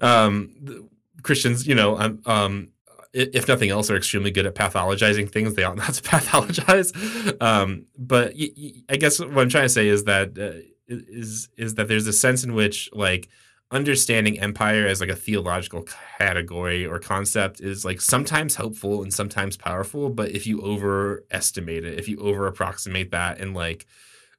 um, 0.00 0.88
Christians, 1.22 1.66
you 1.66 1.74
know, 1.74 1.98
um, 1.98 2.22
um, 2.26 2.68
if 3.12 3.48
nothing 3.48 3.70
else, 3.70 3.90
are 3.90 3.96
extremely 3.96 4.30
good 4.30 4.46
at 4.46 4.54
pathologizing 4.54 5.30
things. 5.30 5.54
They 5.54 5.64
ought 5.64 5.76
not 5.76 5.94
to 5.94 6.02
pathologize. 6.02 7.42
Um, 7.42 7.86
but 7.98 8.34
y- 8.38 8.50
y- 8.56 8.72
I 8.88 8.96
guess 8.96 9.18
what 9.18 9.36
I'm 9.38 9.48
trying 9.48 9.64
to 9.64 9.68
say 9.68 9.88
is 9.88 10.04
that 10.04 10.38
uh, 10.38 10.60
is 10.88 11.48
is 11.56 11.74
that 11.74 11.88
there's 11.88 12.06
a 12.06 12.12
sense 12.12 12.44
in 12.44 12.54
which 12.54 12.88
like 12.92 13.28
understanding 13.72 14.38
empire 14.40 14.86
as 14.86 15.00
like 15.00 15.10
a 15.10 15.16
theological 15.16 15.84
category 16.18 16.84
or 16.84 16.98
concept 16.98 17.60
is 17.60 17.84
like 17.84 18.00
sometimes 18.00 18.56
helpful 18.56 19.02
and 19.02 19.14
sometimes 19.14 19.56
powerful 19.56 20.10
but 20.10 20.30
if 20.30 20.44
you 20.44 20.60
overestimate 20.60 21.84
it 21.84 21.98
if 21.98 22.08
you 22.08 22.18
over 22.18 22.46
approximate 22.46 23.12
that 23.12 23.38
and 23.38 23.54
like 23.54 23.86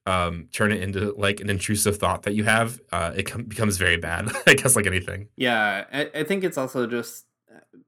um, 0.07 0.49
turn 0.51 0.71
it 0.71 0.82
into 0.82 1.13
like 1.15 1.39
an 1.39 1.49
intrusive 1.49 1.97
thought 1.97 2.23
that 2.23 2.34
you 2.34 2.43
have 2.43 2.82
uh, 2.91 3.13
it 3.15 3.23
com- 3.23 3.43
becomes 3.43 3.77
very 3.77 3.97
bad 3.97 4.29
i 4.47 4.53
guess 4.53 4.75
like 4.75 4.88
anything. 4.88 5.27
Yeah 5.38 5.86
I, 5.93 6.09
I 6.13 6.23
think 6.23 6.43
it's 6.43 6.57
also 6.57 6.86
just 6.88 7.25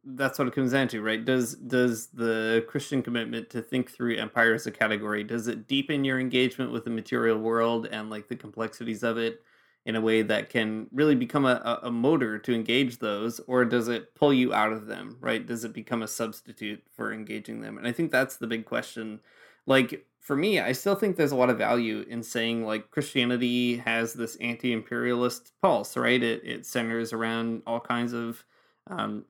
that's 0.06 0.38
what 0.38 0.48
it 0.48 0.54
comes 0.54 0.72
down 0.72 0.88
to 0.90 1.02
right? 1.02 1.24
Does 1.26 1.56
does 1.56 2.08
the 2.08 2.64
christian 2.70 3.02
commitment 3.02 3.50
to 3.50 3.62
think 3.62 3.92
through 3.92 4.16
empire 4.16 4.54
as 4.54 4.68
a 4.68 4.72
category 4.72 5.24
does 5.24 5.48
it 5.48 5.68
deepen 5.68 6.06
your 6.06 6.20
engagement 6.20 6.72
with 6.72 6.86
the 6.86 6.90
material 6.90 7.38
world 7.38 7.88
and 7.92 8.10
like 8.10 8.30
the 8.30 8.36
complexities 8.36 9.04
of 9.04 9.18
it 9.18 9.42
in 9.86 9.96
a 9.96 10.02
way 10.02 10.22
that 10.22 10.50
can 10.50 10.88
really 10.94 11.16
become 11.16 11.46
a, 11.46 11.80
a 11.84 11.92
motor 11.92 12.40
to 12.40 12.54
engage 12.54 13.00
those 13.00 13.40
or 13.48 13.66
does 13.66 13.90
it 13.90 14.16
pull 14.16 14.34
you 14.34 14.54
out 14.54 14.72
of 14.72 14.88
them 14.88 15.18
right? 15.20 15.46
Does 15.46 15.64
it 15.64 15.74
become 15.74 16.04
a 16.04 16.08
substitute 16.08 16.84
for 16.96 17.12
engaging 17.12 17.62
them? 17.62 17.78
And 17.78 17.88
i 17.88 17.92
think 17.92 18.12
that's 18.12 18.38
the 18.38 18.48
big 18.48 18.66
question. 18.66 19.20
Like 19.66 20.06
for 20.20 20.36
me 20.36 20.60
i 20.60 20.72
still 20.72 20.96
think 20.96 21.16
there's 21.16 21.34
a 21.34 21.36
lot 21.36 21.50
of 21.50 21.58
value 21.58 22.06
in 22.08 22.24
saying 22.24 22.66
like 22.66 22.90
christianity 22.92 23.76
has 23.76 24.14
this 24.14 24.38
anti-imperialist 24.38 25.52
pulse 25.62 25.98
right? 25.98 26.24
It, 26.24 26.44
it 26.46 26.66
centers 26.66 27.12
around 27.14 27.64
all 27.68 27.80
kinds 27.80 28.14
of 28.14 28.44
um, 28.88 29.26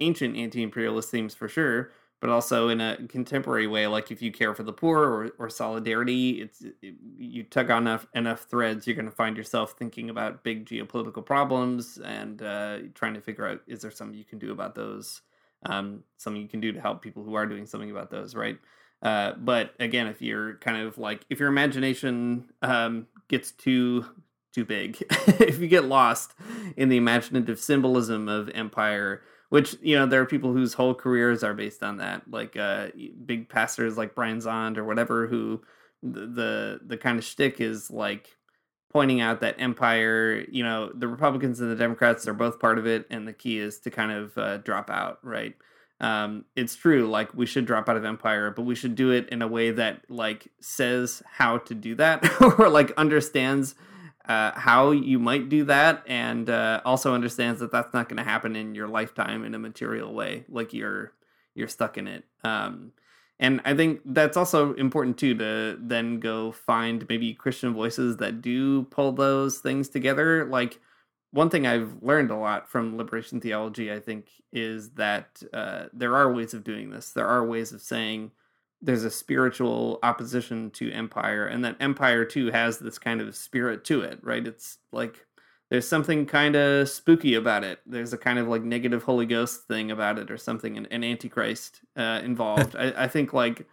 ancient 0.00 0.36
anti-imperialist 0.36 1.10
themes 1.10 1.34
for 1.34 1.48
sure 1.48 1.90
but 2.20 2.30
also 2.30 2.68
in 2.68 2.80
a 2.80 2.96
contemporary 3.08 3.66
way 3.66 3.86
like 3.86 4.10
if 4.10 4.20
you 4.20 4.32
care 4.32 4.54
for 4.54 4.62
the 4.62 4.72
poor 4.72 4.98
or, 4.98 5.30
or 5.38 5.50
solidarity 5.50 6.42
it's 6.42 6.62
it, 6.82 6.94
you 7.16 7.42
tug 7.42 7.70
on 7.70 7.82
enough 7.82 8.06
enough 8.14 8.42
threads 8.42 8.86
you're 8.86 8.96
going 8.96 9.04
to 9.04 9.12
find 9.12 9.36
yourself 9.36 9.74
thinking 9.78 10.10
about 10.10 10.42
big 10.42 10.66
geopolitical 10.66 11.24
problems 11.24 11.98
and 11.98 12.42
uh, 12.42 12.78
trying 12.94 13.14
to 13.14 13.20
figure 13.20 13.46
out 13.46 13.60
is 13.66 13.82
there 13.82 13.90
something 13.90 14.18
you 14.18 14.24
can 14.24 14.38
do 14.38 14.52
about 14.52 14.74
those 14.74 15.22
um, 15.66 16.04
something 16.18 16.40
you 16.40 16.48
can 16.48 16.60
do 16.60 16.72
to 16.72 16.80
help 16.80 17.02
people 17.02 17.24
who 17.24 17.34
are 17.34 17.46
doing 17.46 17.66
something 17.66 17.90
about 17.90 18.10
those 18.10 18.34
right? 18.34 18.58
Uh, 19.02 19.32
but 19.38 19.74
again 19.78 20.06
if 20.06 20.20
you're 20.20 20.54
kind 20.56 20.76
of 20.76 20.98
like 20.98 21.24
if 21.30 21.38
your 21.38 21.48
imagination 21.48 22.48
um, 22.62 23.06
gets 23.28 23.52
too 23.52 24.04
too 24.52 24.64
big 24.64 25.00
if 25.40 25.58
you 25.60 25.68
get 25.68 25.84
lost 25.84 26.34
in 26.76 26.88
the 26.88 26.96
imaginative 26.96 27.60
symbolism 27.60 28.28
of 28.28 28.48
empire 28.50 29.22
which 29.48 29.76
you 29.80 29.96
know 29.96 30.06
there 30.06 30.20
are 30.20 30.26
people 30.26 30.52
whose 30.52 30.74
whole 30.74 30.94
careers 30.94 31.42
are 31.42 31.54
based 31.54 31.82
on 31.82 31.98
that 31.98 32.22
like 32.30 32.56
uh 32.56 32.88
big 33.24 33.48
pastors 33.48 33.96
like 33.96 34.14
brian 34.14 34.38
Zahnd 34.38 34.76
or 34.76 34.84
whatever 34.84 35.26
who 35.26 35.62
the 36.02 36.26
the, 36.26 36.80
the 36.86 36.96
kind 36.96 37.18
of 37.18 37.24
shtick 37.24 37.60
is 37.60 37.90
like 37.90 38.36
pointing 38.92 39.20
out 39.20 39.40
that 39.40 39.56
empire 39.58 40.44
you 40.50 40.62
know 40.62 40.90
the 40.94 41.08
republicans 41.08 41.60
and 41.60 41.70
the 41.70 41.76
democrats 41.76 42.26
are 42.26 42.34
both 42.34 42.58
part 42.58 42.78
of 42.78 42.86
it 42.86 43.06
and 43.10 43.26
the 43.26 43.32
key 43.32 43.58
is 43.58 43.78
to 43.80 43.90
kind 43.90 44.12
of 44.12 44.36
uh, 44.38 44.58
drop 44.58 44.90
out 44.90 45.18
right? 45.22 45.54
Um, 46.00 46.44
it's 46.54 46.76
true 46.76 47.08
like 47.08 47.34
we 47.34 47.44
should 47.44 47.66
drop 47.66 47.88
out 47.88 47.96
of 47.96 48.04
empire 48.04 48.52
but 48.52 48.62
we 48.62 48.76
should 48.76 48.94
do 48.94 49.10
it 49.10 49.28
in 49.30 49.42
a 49.42 49.48
way 49.48 49.72
that 49.72 50.08
like 50.08 50.46
says 50.60 51.24
how 51.26 51.58
to 51.58 51.74
do 51.74 51.96
that 51.96 52.24
or 52.58 52.68
like 52.68 52.92
understands 52.96 53.74
uh, 54.28 54.52
how 54.54 54.90
you 54.90 55.18
might 55.18 55.48
do 55.48 55.64
that 55.64 56.02
and 56.06 56.50
uh, 56.50 56.80
also 56.84 57.14
understands 57.14 57.60
that 57.60 57.72
that's 57.72 57.92
not 57.94 58.08
going 58.08 58.18
to 58.18 58.28
happen 58.30 58.54
in 58.54 58.74
your 58.74 58.86
lifetime 58.88 59.44
in 59.44 59.54
a 59.54 59.58
material 59.58 60.12
way 60.12 60.44
like 60.48 60.72
you're 60.72 61.12
you're 61.54 61.68
stuck 61.68 61.98
in 61.98 62.06
it. 62.06 62.24
Um, 62.44 62.92
and 63.40 63.60
i 63.64 63.72
think 63.72 64.00
that's 64.04 64.36
also 64.36 64.74
important 64.74 65.16
too 65.16 65.32
to 65.32 65.78
then 65.80 66.18
go 66.18 66.50
find 66.50 67.06
maybe 67.08 67.32
christian 67.34 67.72
voices 67.72 68.16
that 68.16 68.42
do 68.42 68.82
pull 68.84 69.12
those 69.12 69.58
things 69.58 69.88
together. 69.88 70.44
Like 70.44 70.80
one 71.30 71.50
thing 71.50 71.66
i've 71.66 72.02
learned 72.02 72.30
a 72.30 72.36
lot 72.36 72.68
from 72.68 72.96
liberation 72.96 73.40
theology 73.40 73.92
i 73.92 74.00
think 74.00 74.26
is 74.52 74.90
that 74.90 75.42
uh, 75.52 75.86
there 75.92 76.16
are 76.16 76.32
ways 76.32 76.54
of 76.54 76.64
doing 76.64 76.90
this. 76.90 77.10
There 77.10 77.26
are 77.26 77.44
ways 77.44 77.72
of 77.72 77.82
saying 77.82 78.30
there's 78.80 79.04
a 79.04 79.10
spiritual 79.10 79.98
opposition 80.02 80.70
to 80.70 80.92
empire 80.92 81.46
and 81.46 81.64
that 81.64 81.76
empire 81.80 82.24
too 82.24 82.50
has 82.50 82.78
this 82.78 82.98
kind 82.98 83.20
of 83.20 83.34
spirit 83.34 83.84
to 83.84 84.00
it 84.02 84.18
right? 84.22 84.46
It's 84.46 84.78
like 84.92 85.26
there's 85.70 85.86
something 85.86 86.24
kind 86.24 86.56
of 86.56 86.88
spooky 86.88 87.34
about 87.34 87.62
it. 87.62 87.80
There's 87.84 88.12
a 88.14 88.18
kind 88.18 88.38
of 88.38 88.48
like 88.48 88.62
negative 88.62 89.02
holy 89.02 89.26
ghost 89.26 89.66
thing 89.68 89.90
about 89.90 90.18
it 90.18 90.30
or 90.30 90.38
something 90.38 90.78
an, 90.78 90.86
an 90.86 91.04
antichrist 91.04 91.80
uh, 91.96 92.20
involved. 92.24 92.74
I, 92.78 93.04
I 93.04 93.08
think 93.08 93.32
like 93.32 93.66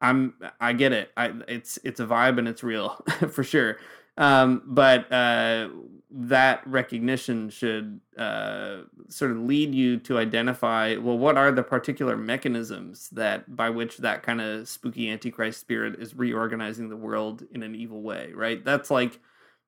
i'm 0.00 0.34
i 0.60 0.72
get 0.72 0.92
it. 0.92 1.10
I, 1.16 1.32
it's 1.48 1.78
it's 1.84 2.00
a 2.00 2.06
vibe 2.06 2.38
and 2.38 2.48
it's 2.48 2.62
real 2.62 2.90
for 3.30 3.44
sure 3.44 3.78
Um, 4.16 4.62
but 4.66 5.10
uh, 5.10 5.68
that 6.10 6.66
recognition 6.66 7.48
should 7.48 8.00
uh, 8.18 8.82
sort 9.08 9.30
of 9.30 9.38
lead 9.38 9.74
you 9.74 9.98
to 9.98 10.18
identify 10.18 10.96
well, 10.96 11.16
what 11.16 11.38
are 11.38 11.50
the 11.50 11.62
particular 11.62 12.16
mechanisms 12.16 13.08
that 13.10 13.56
by 13.56 13.70
which 13.70 13.98
that 13.98 14.22
kind 14.22 14.40
of 14.40 14.68
spooky 14.68 15.10
antichrist 15.10 15.60
spirit 15.60 16.00
is 16.00 16.14
reorganizing 16.14 16.90
the 16.90 16.96
world 16.96 17.44
in 17.52 17.62
an 17.62 17.74
evil 17.74 18.02
way, 18.02 18.30
right? 18.34 18.62
That's 18.64 18.90
like 18.90 19.20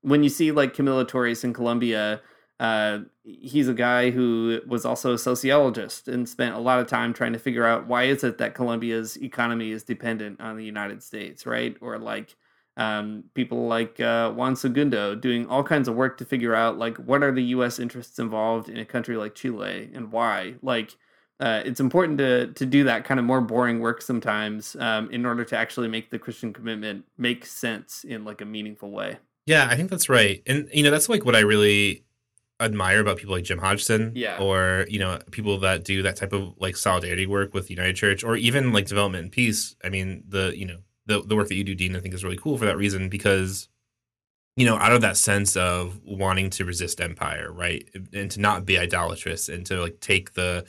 when 0.03 0.23
you 0.23 0.29
see 0.29 0.53
like 0.53 0.75
Camilo 0.75 1.07
Torres 1.07 1.45
in 1.45 1.53
Colombia. 1.53 2.21
Uh, 2.61 3.01
he's 3.25 3.67
a 3.67 3.75
guy 3.75 4.11
who 4.11 4.61
was 4.65 4.85
also 4.85 5.15
a 5.15 5.19
sociologist 5.19 6.07
and 6.07 6.29
spent 6.29 6.55
a 6.55 6.59
lot 6.59 6.79
of 6.79 6.87
time 6.87 7.13
trying 7.13 7.33
to 7.33 7.39
figure 7.39 7.67
out 7.67 7.89
why 7.89 8.05
is 8.05 8.23
it 8.23 8.39
that 8.39 8.55
Colombia's 8.55 9.21
economy 9.21 9.73
is 9.73 9.83
dependent 9.83 10.41
on 10.41 10.57
the 10.57 10.65
United 10.65 11.03
States, 11.03 11.47
right? 11.47 11.77
Or 11.81 11.99
like 11.99 12.37
um, 12.77 13.25
people 13.35 13.67
like 13.69 14.01
uh, 14.01 14.31
Juan 14.33 14.57
Segundo 14.57 15.15
doing 15.15 15.47
all 15.47 15.63
kinds 15.63 15.87
of 15.89 15.95
work 15.95 16.19
to 16.19 16.25
figure 16.25 16.55
out 16.55 16.79
like 16.79 16.97
what 16.99 17.23
are 17.23 17.33
the 17.33 17.43
U.S. 17.57 17.79
interests 17.79 18.19
involved 18.19 18.69
in 18.69 18.77
a 18.79 18.85
country 18.85 19.17
like 19.17 19.35
Chile 19.35 19.91
and 19.95 20.11
why. 20.11 20.55
Like, 20.63 20.97
uh, 21.41 21.63
it's 21.65 21.81
important 21.81 22.19
to 22.19 22.49
to 22.55 22.67
do 22.67 22.85
that 22.85 23.05
kind 23.05 23.19
of 23.21 23.27
more 23.27 23.41
boring 23.41 23.81
work 23.81 24.01
sometimes 24.03 24.77
um, 24.77 25.11
in 25.11 25.27
order 25.27 25.45
to 25.45 25.57
actually 25.57 25.89
make 25.89 26.11
the 26.11 26.19
Christian 26.19 26.53
commitment 26.53 27.05
make 27.19 27.45
sense 27.47 28.05
in 28.05 28.25
like 28.25 28.41
a 28.41 28.45
meaningful 28.45 28.91
way. 28.91 29.19
Yeah, 29.47 29.69
I 29.71 29.77
think 29.77 29.91
that's 29.91 30.09
right, 30.09 30.43
and 30.47 30.69
you 30.73 30.83
know 30.83 30.91
that's 30.91 31.09
like 31.09 31.25
what 31.25 31.37
I 31.37 31.41
really 31.41 32.05
admire 32.61 33.01
about 33.01 33.17
people 33.19 33.35
like 33.35 33.45
Jim 33.45 33.59
Hodgson, 33.59 34.13
Yeah. 34.15 34.39
or 34.39 34.87
you 34.89 34.99
know 34.99 35.19
people 35.33 35.59
that 35.59 35.85
do 35.85 36.03
that 36.03 36.17
type 36.17 36.33
of 36.33 36.55
like 36.59 36.77
solidarity 36.77 37.27
work 37.27 37.53
with 37.53 37.67
the 37.67 37.75
United 37.75 37.97
Church, 37.97 38.25
or 38.25 38.37
even 38.37 38.73
like 38.73 38.87
development 38.87 39.25
and 39.25 39.33
peace. 39.33 39.75
I 39.85 39.89
mean, 39.91 40.25
the 40.29 40.57
you 40.57 40.65
know 40.67 40.79
the 41.07 41.23
the 41.23 41.37
work 41.37 41.49
that 41.49 41.55
you 41.55 41.65
do, 41.65 41.75
Dean, 41.75 41.97
I 41.97 42.01
think 42.01 42.15
is 42.15 42.25
really 42.25 42.37
cool 42.37 42.59
for 42.59 42.65
that 42.67 42.77
reason 42.77 43.09
because 43.09 43.69
you 44.57 44.67
know 44.67 44.77
out 44.77 44.93
of 44.93 45.01
that 45.03 45.17
sense 45.17 45.57
of 45.57 46.01
wanting 46.05 46.51
to 46.51 46.65
resist 46.65 47.01
empire, 47.01 47.53
right, 47.53 47.89
and 48.13 48.31
to 48.31 48.41
not 48.41 48.65
be 48.65 48.79
idolatrous, 48.79 49.49
and 49.49 49.67
to 49.67 49.81
like 49.81 50.01
take 50.01 50.35
the 50.35 50.65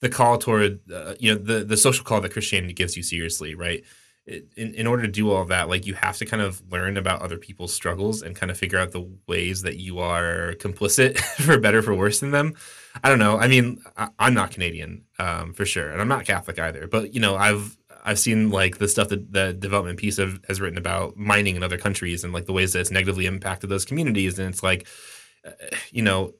the 0.00 0.08
call 0.08 0.38
toward 0.38 0.80
uh, 0.92 1.14
you 1.18 1.34
know 1.34 1.40
the 1.40 1.64
the 1.64 1.76
social 1.76 2.04
call 2.04 2.20
that 2.20 2.32
Christianity 2.32 2.74
gives 2.74 2.96
you 2.96 3.02
seriously, 3.02 3.54
right. 3.54 3.84
In, 4.26 4.72
in 4.74 4.86
order 4.86 5.02
to 5.02 5.08
do 5.12 5.30
all 5.30 5.42
of 5.42 5.48
that, 5.48 5.68
like 5.68 5.84
you 5.84 5.92
have 5.92 6.16
to 6.16 6.24
kind 6.24 6.42
of 6.42 6.62
learn 6.72 6.96
about 6.96 7.20
other 7.20 7.36
people's 7.36 7.74
struggles 7.74 8.22
and 8.22 8.34
kind 8.34 8.50
of 8.50 8.56
figure 8.56 8.78
out 8.78 8.92
the 8.92 9.06
ways 9.26 9.60
that 9.60 9.76
you 9.76 9.98
are 9.98 10.54
complicit, 10.54 11.18
for 11.42 11.58
better 11.58 11.82
for 11.82 11.94
worse, 11.94 12.20
than 12.20 12.30
them. 12.30 12.54
I 13.02 13.10
don't 13.10 13.18
know. 13.18 13.36
I 13.36 13.48
mean, 13.48 13.82
I, 13.98 14.08
I'm 14.18 14.32
not 14.32 14.50
Canadian 14.50 15.04
um, 15.18 15.52
for 15.52 15.66
sure, 15.66 15.90
and 15.90 16.00
I'm 16.00 16.08
not 16.08 16.24
Catholic 16.24 16.58
either. 16.58 16.86
But 16.86 17.12
you 17.12 17.20
know, 17.20 17.36
I've 17.36 17.76
I've 18.04 18.18
seen 18.18 18.50
like 18.50 18.78
the 18.78 18.88
stuff 18.88 19.08
that 19.08 19.32
the 19.32 19.52
development 19.52 19.98
piece 19.98 20.18
of, 20.18 20.40
has 20.48 20.60
written 20.60 20.78
about 20.78 21.16
mining 21.16 21.56
in 21.56 21.62
other 21.62 21.78
countries 21.78 22.22
and 22.24 22.32
like 22.32 22.46
the 22.46 22.52
ways 22.52 22.72
that 22.72 22.80
it's 22.80 22.90
negatively 22.90 23.26
impacted 23.26 23.70
those 23.70 23.84
communities, 23.84 24.38
and 24.38 24.48
it's 24.50 24.62
like, 24.62 24.86
uh, 25.46 25.50
you 25.90 26.02
know, 26.02 26.34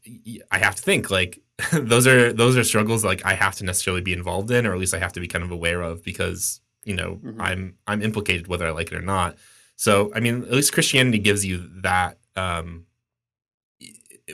I 0.51 0.59
have 0.59 0.75
to 0.77 0.83
think 0.83 1.11
like 1.11 1.41
those 1.73 2.07
are 2.07 2.33
those 2.33 2.57
are 2.57 2.65
struggles 2.65 3.05
like 3.05 3.25
I 3.25 3.35
have 3.35 3.55
to 3.57 3.65
necessarily 3.65 4.03
be 4.03 4.12
involved 4.12 4.51
in, 4.51 4.67
or 4.67 4.73
at 4.73 4.79
least 4.79 4.95
I 4.95 4.99
have 4.99 5.12
to 5.15 5.21
be 5.21 5.29
kind 5.29 5.45
of 5.45 5.51
aware 5.51 5.83
of 5.83 6.03
because 6.05 6.61
you 6.85 6.95
know 6.95 7.21
Mhm. 7.25 7.37
I'm 7.41 7.75
I'm 7.87 8.03
implicated 8.03 8.47
whether 8.49 8.67
I 8.67 8.71
like 8.71 8.93
it 8.93 8.97
or 8.97 9.03
not. 9.03 9.37
So 9.77 10.12
I 10.15 10.21
mean, 10.21 10.43
at 10.43 10.53
least 10.53 10.73
Christianity 10.73 11.19
gives 11.19 11.45
you 11.45 11.69
that. 11.83 12.19
Um, 12.37 12.87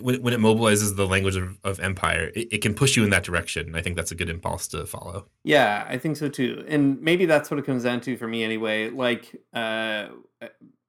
when, 0.01 0.23
when 0.23 0.33
it 0.33 0.41
mobilizes 0.41 0.97
the 0.97 1.07
language 1.07 1.37
of, 1.37 1.59
of 1.65 1.81
empire, 1.81 2.31
it, 2.35 2.49
it 2.53 2.63
can 2.63 2.75
push 2.75 2.97
you 2.97 3.05
in 3.05 3.11
that 3.11 3.25
direction. 3.25 3.75
I 3.75 3.83
think 3.83 3.97
that's 3.97 4.13
a 4.13 4.15
good 4.15 4.29
impulse 4.29 4.69
to 4.69 4.87
follow. 4.87 5.27
Yeah, 5.43 5.85
I 5.89 5.99
think 5.99 6.17
so 6.17 6.29
too. 6.29 6.65
And 6.69 7.01
maybe 7.01 7.27
that's 7.27 7.51
what 7.51 7.59
it 7.59 7.67
comes 7.67 7.85
down 7.85 8.01
to 8.03 8.17
for 8.17 8.29
me 8.29 8.45
anyway. 8.45 8.91
Like, 8.91 9.35
uh, 9.53 10.09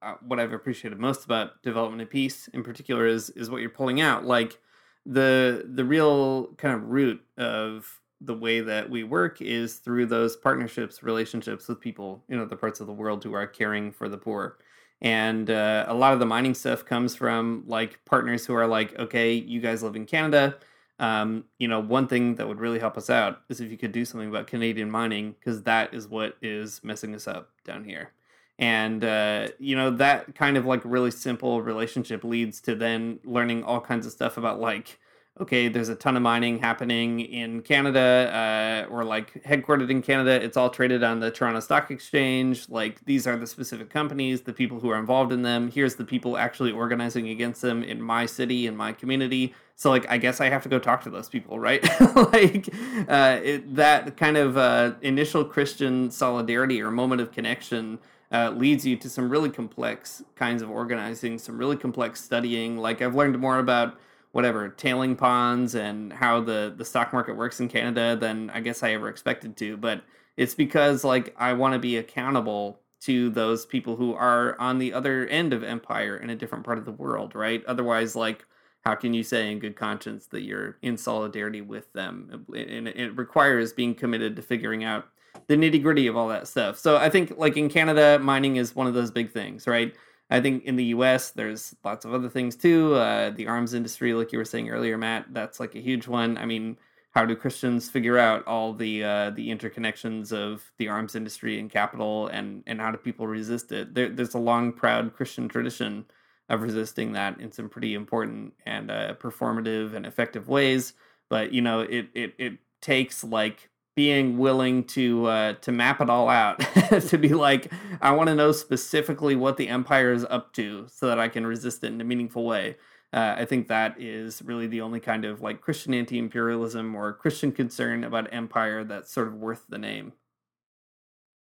uh, 0.02 0.16
what 0.26 0.40
I've 0.40 0.54
appreciated 0.54 1.00
most 1.00 1.26
about 1.26 1.62
development 1.64 2.02
and 2.02 2.10
peace 2.10 2.48
in 2.54 2.64
particular 2.64 3.06
is 3.06 3.30
is 3.32 3.50
what 3.50 3.62
you're 3.62 3.70
pulling 3.70 4.02
out. 4.02 4.26
Like 4.26 4.60
the 5.06 5.70
the 5.74 5.86
real 5.86 6.48
kind 6.58 6.76
of 6.76 6.90
root 6.90 7.22
of 7.38 8.02
the 8.20 8.34
way 8.36 8.62
that 8.62 8.90
we 8.90 9.04
work 9.04 9.42
is 9.42 9.76
through 9.76 10.06
those 10.06 10.36
partnerships, 10.36 11.02
relationships 11.02 11.68
with 11.68 11.80
people 11.80 12.24
in 12.30 12.40
other 12.40 12.56
parts 12.56 12.80
of 12.80 12.88
the 12.88 12.94
world 12.94 13.24
who 13.24 13.34
are 13.34 13.48
caring 13.48 13.92
for 13.92 14.08
the 14.08 14.18
poor. 14.18 14.58
And 15.02 15.50
uh, 15.50 15.86
a 15.88 15.94
lot 15.94 16.14
of 16.14 16.20
the 16.20 16.26
mining 16.26 16.54
stuff 16.54 16.86
comes 16.86 17.16
from 17.16 17.64
like 17.68 18.04
partners 18.06 18.46
who 18.46 18.54
are 18.54 18.68
like, 18.68 18.98
okay, 19.00 19.34
you 19.34 19.60
guys 19.60 19.82
live 19.82 19.96
in 19.96 20.06
Canada 20.06 20.58
um, 21.02 21.46
you 21.58 21.68
know, 21.68 21.80
one 21.80 22.08
thing 22.08 22.36
that 22.36 22.48
would 22.48 22.60
really 22.60 22.78
help 22.78 22.96
us 22.96 23.10
out 23.10 23.42
is 23.50 23.60
if 23.60 23.72
you 23.72 23.78
could 23.78 23.92
do 23.92 24.06
something 24.06 24.30
about 24.30 24.46
Canadian 24.46 24.92
mining, 24.92 25.32
because 25.32 25.64
that 25.64 25.96
is 25.96 26.08
what 26.08 26.38
is 26.44 26.80
messing 26.84 27.16
us 27.16 27.28
up 27.28 27.50
down 27.66 27.84
here. 27.84 28.12
And, 28.60 29.04
uh, 29.04 29.48
you 29.58 29.76
know, 29.76 29.90
that 29.90 30.36
kind 30.36 30.58
of 30.58 30.68
like 30.68 30.82
really 30.86 31.10
simple 31.10 31.64
relationship 31.64 32.24
leads 32.24 32.62
to 32.62 32.76
then 32.76 33.20
learning 33.24 33.64
all 33.64 33.82
kinds 33.82 34.06
of 34.06 34.12
stuff 34.12 34.38
about 34.38 34.62
like, 34.62 35.00
okay, 35.40 35.70
there's 35.70 35.90
a 35.90 35.96
ton 35.96 36.18
of 36.18 36.22
mining 36.22 36.60
happening 36.60 37.22
in 37.22 37.62
Canada, 37.62 38.86
uh, 38.90 38.94
or 38.94 39.04
like 39.04 39.42
headquartered 39.44 39.90
in 39.90 40.02
Canada. 40.02 40.32
It's 40.32 40.58
all 40.58 40.70
traded 40.70 41.04
on 41.04 41.20
the 41.20 41.32
Toronto 41.32 41.62
Stock 41.62 41.90
Exchange. 41.90 42.68
Like, 42.70 43.04
these 43.06 43.26
are 43.26 43.38
the 43.38 43.48
specific 43.48 43.90
companies, 43.90 44.42
the 44.42 44.54
people 44.54 44.80
who 44.80 44.90
are 44.90 45.00
involved 45.00 45.32
in 45.32 45.42
them. 45.42 45.72
Here's 45.72 45.96
the 45.96 46.04
people 46.04 46.38
actually 46.38 46.72
organizing 46.72 47.30
against 47.30 47.62
them 47.62 47.82
in 47.82 48.02
my 48.02 48.26
city, 48.26 48.68
in 48.68 48.76
my 48.76 48.92
community. 48.92 49.56
So, 49.76 49.90
like, 49.90 50.08
I 50.10 50.18
guess 50.18 50.42
I 50.42 50.50
have 50.50 50.64
to 50.64 50.70
go 50.70 50.80
talk 50.80 51.02
to 51.04 51.10
those 51.10 51.30
people, 51.30 51.60
right? 51.60 51.82
like, 52.16 52.70
uh, 53.08 53.40
it, 53.42 53.76
that 53.76 54.18
kind 54.18 54.38
of 54.38 54.58
uh, 54.58 54.94
initial 55.02 55.46
Christian 55.46 56.12
solidarity 56.12 56.82
or 56.82 56.92
moment 56.92 57.22
of 57.22 57.32
connection 57.32 58.00
uh, 58.34 58.52
leads 58.52 58.86
you 58.86 58.96
to 58.98 59.10
some 59.10 59.30
really 59.30 59.50
complex 59.50 60.22
kinds 60.36 60.62
of 60.62 60.70
organizing, 60.70 61.40
some 61.40 61.58
really 61.58 61.78
complex 61.78 62.22
studying. 62.22 62.78
Like, 62.78 63.02
I've 63.02 63.16
learned 63.16 63.40
more 63.40 63.60
about 63.60 63.98
whatever 64.32 64.70
tailing 64.70 65.16
ponds 65.16 65.76
and 65.76 66.14
how 66.14 66.42
the 66.42 66.74
the 66.76 66.86
stock 66.86 67.14
market 67.14 67.36
works 67.36 67.60
in 67.60 67.68
Canada 67.68 68.16
than 68.16 68.50
I 68.52 68.62
guess 68.62 68.84
I 68.84 68.94
ever 68.94 69.10
expected 69.10 69.58
to. 69.58 69.78
But 69.78 70.04
it's 70.38 70.56
because 70.56 71.04
like 71.04 71.36
I 71.38 71.54
want 71.54 71.74
to 71.74 71.80
be 71.80 71.98
accountable 71.98 72.80
to 73.02 73.30
those 73.32 73.66
people 73.66 73.96
who 73.96 74.14
are 74.14 74.60
on 74.60 74.78
the 74.78 74.94
other 74.94 75.26
end 75.28 75.54
of 75.54 75.64
empire 75.64 76.18
in 76.18 76.30
a 76.30 76.36
different 76.36 76.64
part 76.64 76.78
of 76.78 76.86
the 76.86 76.92
world, 76.92 77.36
right? 77.36 77.66
Otherwise, 77.66 78.16
like 78.16 78.46
how 78.82 78.96
can 78.96 79.14
you 79.14 79.24
say 79.24 79.52
in 79.52 79.60
good 79.60 79.76
conscience 79.76 80.28
that 80.28 80.42
you're 80.42 80.78
in 80.82 80.98
solidarity 80.98 81.62
with 81.62 81.92
them? 81.94 82.46
And 82.56 82.88
it 82.88 83.16
requires 83.18 83.74
being 83.74 83.94
committed 83.96 84.36
to 84.36 84.42
figuring 84.42 84.84
out 84.84 85.08
the 85.48 85.56
nitty 85.56 85.82
gritty 85.82 86.08
of 86.08 86.16
all 86.16 86.28
that 86.30 86.48
stuff. 86.48 86.78
So 86.78 86.98
I 86.98 87.10
think 87.10 87.38
like 87.38 87.58
in 87.58 87.70
Canada, 87.70 88.20
mining 88.20 88.56
is 88.56 88.76
one 88.76 88.88
of 88.88 88.94
those 88.94 89.12
big 89.12 89.32
things, 89.32 89.68
right? 89.68 89.96
I 90.32 90.40
think 90.40 90.64
in 90.64 90.78
the 90.78 90.86
U.S. 90.86 91.32
there's 91.32 91.76
lots 91.84 92.06
of 92.06 92.14
other 92.14 92.30
things 92.30 92.56
too. 92.56 92.96
Uh, 92.96 93.32
the 93.32 93.48
arms 93.48 93.74
industry, 93.74 94.14
like 94.14 94.32
you 94.32 94.40
were 94.40 94.46
saying 94.46 94.70
earlier, 94.70 94.98
Matt, 94.98 95.34
that's 95.34 95.60
like 95.60 95.76
a 95.76 95.82
huge 95.82 96.08
one. 96.08 96.38
I 96.38 96.46
mean, 96.46 96.78
how 97.12 97.26
do 97.26 97.36
Christians 97.36 97.90
figure 97.90 98.18
out 98.18 98.48
all 98.48 98.74
the 98.74 99.04
uh, 99.04 99.30
the 99.32 99.50
interconnections 99.50 100.32
of 100.32 100.72
the 100.78 100.88
arms 100.88 101.16
industry 101.16 101.60
and 101.60 101.70
capital, 101.70 102.28
and 102.28 102.64
and 102.66 102.80
how 102.80 102.92
do 102.92 102.98
people 102.98 103.28
resist 103.28 103.74
it? 103.74 103.94
There, 103.94 104.10
there's 104.10 104.34
a 104.34 104.40
long, 104.40 104.72
proud 104.72 105.14
Christian 105.14 105.50
tradition 105.50 106.06
of 106.48 106.62
resisting 106.62 107.12
that 107.14 107.40
in 107.42 107.52
some 107.52 107.70
pretty 107.70 107.94
important 107.94 108.54
and 108.66 108.90
uh, 108.90 109.16
performative 109.16 109.94
and 109.94 110.06
effective 110.06 110.48
ways. 110.48 110.94
But 111.30 111.52
you 111.52 111.62
know, 111.62 111.82
it 111.82 112.08
it 112.14 112.34
it 112.38 112.54
takes 112.80 113.24
like 113.24 113.70
being 113.96 114.38
willing 114.38 114.84
to 114.86 115.26
uh, 115.26 115.54
to 115.62 115.72
map 115.72 116.02
it 116.02 116.10
all 116.10 116.30
out 116.30 116.60
to 117.08 117.18
be 117.18 117.30
like 117.30 117.72
I 118.02 118.12
want 118.12 118.30
to 118.30 118.36
know 118.36 118.52
specifically 118.52 119.36
what 119.36 119.58
the 119.58 119.68
empire 119.68 120.14
is 120.14 120.26
up 120.30 120.54
to 120.54 120.88
so 120.90 121.08
that 121.08 121.20
I 121.20 121.28
can 121.28 121.46
resist 121.46 121.84
it 121.84 121.88
in 121.88 122.00
a 122.02 122.06
meaningful 122.06 122.46
way. 122.46 122.78
Uh, 123.14 123.36
I 123.38 123.46
think 123.46 123.68
that 123.68 124.00
is 124.00 124.42
really 124.42 124.68
the 124.68 124.82
only 124.82 125.02
kind 125.02 125.26
of 125.26 125.42
like 125.42 125.60
Christian 125.60 125.94
anti-imperialism 125.94 126.96
or 126.96 127.12
Christian 127.14 127.52
concern 127.52 128.06
about 128.06 128.34
empire 128.34 128.86
that's 128.86 129.12
sort 129.12 129.28
of 129.28 129.36
worth 129.36 129.66
the 129.68 129.78
name. 129.78 130.14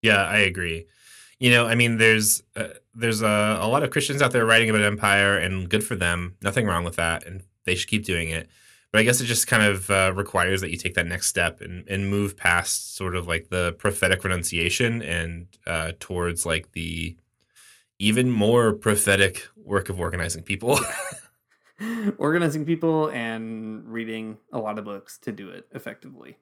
Yeah, 0.01 0.23
I 0.23 0.37
agree. 0.37 0.87
You 1.39 1.51
know, 1.51 1.67
I 1.67 1.75
mean, 1.75 1.97
there's 1.97 2.41
uh, 2.55 2.69
there's 2.95 3.21
a, 3.21 3.59
a 3.61 3.67
lot 3.67 3.83
of 3.83 3.91
Christians 3.91 4.21
out 4.21 4.31
there 4.31 4.45
writing 4.45 4.69
about 4.69 4.81
empire, 4.81 5.37
and 5.37 5.69
good 5.69 5.83
for 5.83 5.95
them. 5.95 6.35
Nothing 6.41 6.65
wrong 6.65 6.83
with 6.83 6.95
that, 6.95 7.27
and 7.27 7.43
they 7.65 7.75
should 7.75 7.89
keep 7.89 8.05
doing 8.05 8.29
it. 8.29 8.49
But 8.91 8.99
I 8.99 9.03
guess 9.03 9.19
it 9.19 9.25
just 9.25 9.47
kind 9.47 9.63
of 9.63 9.89
uh, 9.91 10.13
requires 10.15 10.61
that 10.61 10.71
you 10.71 10.77
take 10.77 10.93
that 10.93 11.07
next 11.07 11.27
step 11.27 11.61
and, 11.61 11.87
and 11.89 12.09
move 12.09 12.37
past 12.37 12.95
sort 12.95 13.15
of 13.15 13.27
like 13.27 13.49
the 13.49 13.73
prophetic 13.73 14.23
renunciation 14.23 15.01
and 15.01 15.47
uh, 15.65 15.91
towards 15.99 16.45
like 16.45 16.71
the 16.71 17.15
even 17.99 18.29
more 18.29 18.73
prophetic 18.73 19.47
work 19.55 19.89
of 19.89 19.99
organizing 19.99 20.43
people. 20.43 20.79
Organizing 22.17 22.65
people 22.65 23.09
and 23.09 23.87
reading 23.87 24.37
a 24.51 24.57
lot 24.57 24.79
of 24.79 24.85
books 24.85 25.19
to 25.19 25.31
do 25.31 25.49
it 25.49 25.67
effectively. 25.73 26.37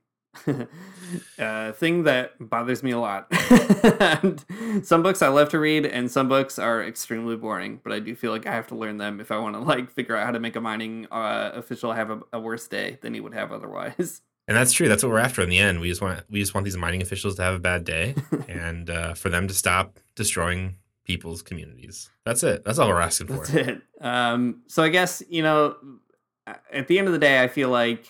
uh, 1.40 1.72
thing 1.74 2.04
that 2.04 2.34
bothers 2.40 2.84
me 2.84 2.92
a 2.92 3.00
lot. 3.00 3.28
and 4.00 4.44
some 4.84 5.04
books 5.04 5.22
I 5.22 5.28
love 5.28 5.50
to 5.50 5.60
read, 5.60 5.86
and 5.86 6.12
some 6.12 6.28
books 6.28 6.60
are 6.60 6.84
extremely 6.84 7.36
boring. 7.36 7.80
But 7.84 7.94
I 7.94 8.00
do 8.00 8.16
feel 8.16 8.32
like 8.32 8.46
I 8.46 8.54
have 8.54 8.68
to 8.68 8.76
learn 8.76 8.98
them 8.98 9.20
if 9.20 9.32
I 9.32 9.38
want 9.38 9.56
to 9.56 9.60
like 9.60 9.92
figure 9.92 10.16
out 10.16 10.26
how 10.26 10.32
to 10.32 10.40
make 10.40 10.56
a 10.56 10.62
mining 10.62 11.08
uh, 11.12 11.52
official 11.54 11.94
have 11.94 12.10
a, 12.10 12.22
a 12.34 12.40
worse 12.40 12.68
day 12.68 12.98
than 13.02 13.14
he 13.14 13.20
would 13.20 13.34
have 13.34 13.52
otherwise. 13.52 14.22
And 14.48 14.56
that's 14.56 14.74
true. 14.74 14.88
That's 14.88 15.02
what 15.02 15.12
we're 15.12 15.18
after 15.18 15.42
in 15.42 15.50
the 15.50 15.58
end. 15.58 15.80
We 15.80 15.90
just 15.90 16.04
want 16.04 16.24
we 16.30 16.40
just 16.40 16.54
want 16.54 16.66
these 16.66 16.78
mining 16.78 17.02
officials 17.02 17.34
to 17.38 17.42
have 17.42 17.56
a 17.56 17.60
bad 17.60 17.84
day, 17.84 18.14
and 18.48 18.88
uh, 18.92 19.16
for 19.16 19.30
them 19.30 19.48
to 19.48 19.56
stop 19.56 19.98
destroying 20.14 20.76
people's 21.04 21.42
communities. 21.42 22.12
That's 22.26 22.44
it. 22.44 22.64
That's 22.64 22.78
all 22.78 22.90
we're 22.90 23.02
asking 23.02 23.26
for. 23.26 23.38
That's 23.38 23.50
it. 23.50 23.82
Um, 24.02 24.62
so 24.68 24.84
I 24.84 24.90
guess 24.90 25.24
you 25.30 25.42
know, 25.42 25.76
at 26.72 26.88
the 26.88 27.00
end 27.00 27.08
of 27.08 27.14
the 27.14 27.20
day, 27.20 27.42
I 27.42 27.48
feel 27.48 27.70
like 27.70 28.06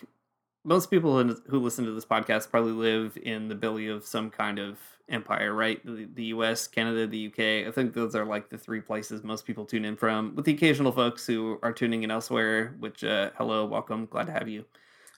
most 0.65 0.89
people 0.89 1.23
who 1.23 1.59
listen 1.59 1.85
to 1.85 1.91
this 1.91 2.05
podcast 2.05 2.49
probably 2.49 2.71
live 2.73 3.17
in 3.21 3.47
the 3.47 3.55
belly 3.55 3.87
of 3.87 4.05
some 4.05 4.29
kind 4.31 4.59
of 4.59 4.79
empire, 5.07 5.53
right? 5.53 5.79
The, 5.85 6.09
the 6.13 6.23
U.S., 6.25 6.67
Canada, 6.67 7.05
the 7.05 7.17
U.K. 7.17 7.67
I 7.67 7.71
think 7.71 7.93
those 7.93 8.15
are 8.15 8.25
like 8.25 8.49
the 8.49 8.57
three 8.57 8.81
places 8.81 9.23
most 9.23 9.45
people 9.45 9.65
tune 9.65 9.85
in 9.85 9.95
from, 9.95 10.35
with 10.35 10.45
the 10.45 10.53
occasional 10.53 10.91
folks 10.91 11.27
who 11.27 11.59
are 11.61 11.71
tuning 11.71 12.03
in 12.03 12.09
elsewhere. 12.09 12.75
Which, 12.79 13.03
uh, 13.03 13.29
hello, 13.37 13.65
welcome, 13.65 14.07
glad 14.07 14.25
to 14.25 14.33
have 14.33 14.47
you. 14.47 14.65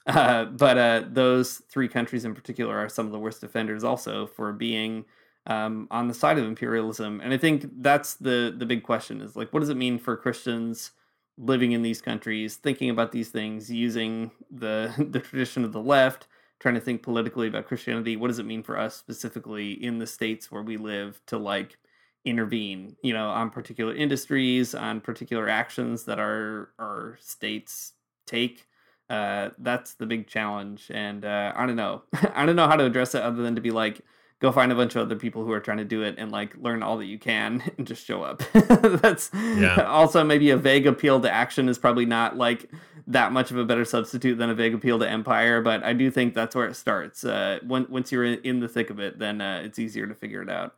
Uh, 0.06 0.44
but 0.44 0.78
uh, 0.78 1.02
those 1.06 1.62
three 1.68 1.88
countries 1.88 2.24
in 2.24 2.34
particular 2.34 2.76
are 2.76 2.88
some 2.88 3.06
of 3.06 3.12
the 3.12 3.18
worst 3.18 3.42
offenders, 3.42 3.84
also 3.84 4.26
for 4.26 4.52
being 4.52 5.04
um, 5.46 5.88
on 5.90 6.08
the 6.08 6.14
side 6.14 6.38
of 6.38 6.44
imperialism. 6.44 7.20
And 7.20 7.32
I 7.32 7.38
think 7.38 7.66
that's 7.80 8.14
the 8.14 8.54
the 8.56 8.66
big 8.66 8.82
question: 8.82 9.20
is 9.22 9.36
like, 9.36 9.52
what 9.52 9.60
does 9.60 9.68
it 9.70 9.76
mean 9.76 9.98
for 9.98 10.16
Christians? 10.16 10.92
Living 11.38 11.72
in 11.72 11.82
these 11.82 12.02
countries, 12.02 12.56
thinking 12.56 12.90
about 12.90 13.12
these 13.12 13.30
things, 13.30 13.70
using 13.70 14.30
the 14.50 14.92
the 15.10 15.20
tradition 15.20 15.64
of 15.64 15.72
the 15.72 15.82
left, 15.82 16.26
trying 16.58 16.74
to 16.74 16.80
think 16.80 17.02
politically 17.02 17.48
about 17.48 17.66
Christianity. 17.66 18.16
What 18.16 18.28
does 18.28 18.38
it 18.38 18.46
mean 18.46 18.62
for 18.62 18.78
us 18.78 18.96
specifically 18.96 19.72
in 19.72 19.98
the 19.98 20.06
states 20.06 20.50
where 20.50 20.62
we 20.62 20.76
live 20.76 21.20
to 21.26 21.38
like 21.38 21.78
intervene, 22.24 22.96
you 23.02 23.12
know, 23.12 23.28
on 23.28 23.50
particular 23.50 23.94
industries, 23.94 24.74
on 24.74 25.00
particular 25.00 25.48
actions 25.48 26.04
that 26.04 26.18
our 26.18 26.70
our 26.78 27.16
states 27.20 27.92
take? 28.26 28.66
Uh, 29.08 29.50
that's 29.58 29.94
the 29.94 30.04
big 30.04 30.26
challenge, 30.26 30.90
and 30.92 31.24
uh, 31.24 31.52
I 31.56 31.64
don't 31.66 31.76
know. 31.76 32.02
I 32.34 32.44
don't 32.44 32.56
know 32.56 32.68
how 32.68 32.76
to 32.76 32.84
address 32.84 33.14
it 33.14 33.22
other 33.22 33.42
than 33.42 33.54
to 33.54 33.60
be 33.62 33.70
like, 33.70 34.02
go 34.40 34.52
find 34.52 34.70
a 34.70 34.74
bunch 34.74 34.94
of 34.94 35.02
other 35.02 35.16
people 35.16 35.44
who 35.44 35.52
are 35.52 35.60
trying 35.60 35.78
to 35.78 35.84
do 35.84 36.02
it 36.02 36.14
and 36.18 36.30
like 36.30 36.56
learn 36.56 36.82
all 36.82 36.96
that 36.98 37.06
you 37.06 37.18
can 37.18 37.62
and 37.78 37.86
just 37.86 38.04
show 38.04 38.22
up. 38.22 38.42
That's 38.52 39.30
Yeah. 39.34 39.82
also 39.82 40.22
maybe 40.24 40.50
a 40.50 40.56
vague 40.56 40.86
appeal 40.86 41.20
to 41.20 41.30
action 41.30 41.68
is 41.68 41.78
probably 41.78 42.06
not 42.06 42.36
like 42.36 42.70
that 43.08 43.32
much 43.32 43.50
of 43.50 43.56
a 43.56 43.64
better 43.64 43.84
substitute 43.84 44.36
than 44.36 44.50
a 44.50 44.54
vague 44.54 44.74
appeal 44.74 44.98
to 44.98 45.08
empire, 45.08 45.60
but 45.62 45.82
I 45.82 45.92
do 45.94 46.10
think 46.10 46.34
that's 46.34 46.54
where 46.54 46.66
it 46.66 46.76
starts. 46.76 47.24
Uh, 47.24 47.58
when, 47.66 47.86
once 47.88 48.12
you're 48.12 48.24
in, 48.24 48.60
the 48.60 48.68
thick 48.68 48.90
of 48.90 49.00
it, 49.00 49.18
then 49.18 49.40
uh, 49.40 49.62
it's 49.64 49.78
easier 49.78 50.06
to 50.06 50.14
figure 50.14 50.42
it 50.42 50.50
out. 50.50 50.74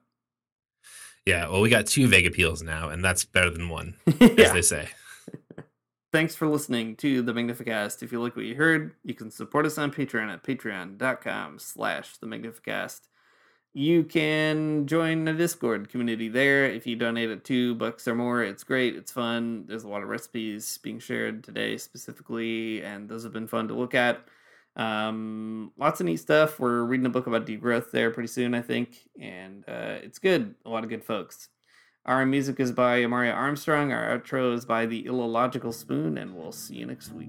Yeah, 1.27 1.49
well, 1.49 1.61
we 1.61 1.69
got 1.69 1.87
two 1.87 2.07
vague 2.07 2.27
appeals 2.27 2.63
now, 2.63 2.89
and 2.89 3.05
that's 3.05 3.25
better 3.25 3.51
than 3.51 3.69
one, 3.69 3.97
as 4.21 4.31
yeah. 4.39 4.53
they 4.53 4.63
say. 4.63 4.89
Thanks 6.13 6.35
for 6.35 6.49
listening 6.49 6.97
to 6.97 7.23
the 7.23 7.33
Magnificast. 7.33 8.03
If 8.03 8.11
you 8.11 8.21
like 8.23 8.35
what 8.35 8.45
you 8.45 8.55
heard, 8.57 8.95
you 9.05 9.15
can 9.15 9.31
support 9.31 9.67
us 9.67 9.77
on 9.79 9.93
Patreon 9.93 10.33
at 10.33 10.43
patreon.com 10.43 11.59
slash 11.59 12.17
the 12.17 12.27
Magnificast. 12.27 13.03
You 13.73 14.03
can 14.03 14.87
join 14.87 15.29
a 15.29 15.33
Discord 15.33 15.91
community 15.91 16.29
there. 16.29 16.65
If 16.67 16.89
you 16.89 16.97
donate 16.97 17.31
at 17.31 17.45
two 17.45 17.77
bucks 17.77 18.09
or 18.09 18.17
more, 18.17 18.43
it's 18.43 18.65
great. 18.65 18.97
It's 18.97 19.13
fun. 19.13 19.65
There's 19.69 19.85
a 19.85 19.89
lot 19.89 20.03
of 20.03 20.09
recipes 20.09 20.79
being 20.83 20.99
shared 20.99 21.45
today 21.45 21.77
specifically, 21.77 22.83
and 22.83 23.09
those 23.09 23.23
have 23.23 23.33
been 23.33 23.47
fun 23.47 23.69
to 23.69 23.75
look 23.75 23.95
at. 23.95 24.25
Um, 24.75 25.71
lots 25.79 26.01
of 26.01 26.07
neat 26.07 26.17
stuff. 26.17 26.59
We're 26.59 26.83
reading 26.83 27.07
a 27.07 27.11
book 27.11 27.29
about 27.29 27.47
degrowth 27.47 27.93
there 27.93 28.11
pretty 28.11 28.29
soon, 28.29 28.55
I 28.55 28.63
think, 28.63 29.09
and 29.21 29.65
uh, 29.69 29.99
it's 30.03 30.19
good. 30.19 30.57
A 30.65 30.69
lot 30.69 30.83
of 30.83 30.91
good 30.91 31.05
folks. 31.05 31.49
Our 32.07 32.27
music 32.27 32.59
is 32.59 32.73
by 32.73 33.01
Amaryah 33.03 33.35
Armstrong. 33.35 33.93
Our 33.93 34.19
outro 34.19 34.53
is 34.55 34.65
by 34.65 34.87
the 34.87 35.07
Illogical 35.07 35.73
Spoon, 35.73 36.19
and 36.19 36.35
we'll 36.35 36.51
see 36.51 36.77
you 36.77 36.87
next 36.87 37.13
week. 37.13 37.29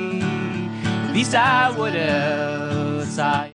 At 1.11 1.17
least 1.17 1.35
I 1.35 1.69
would 1.77 1.93
else 1.93 3.19
I. 3.19 3.49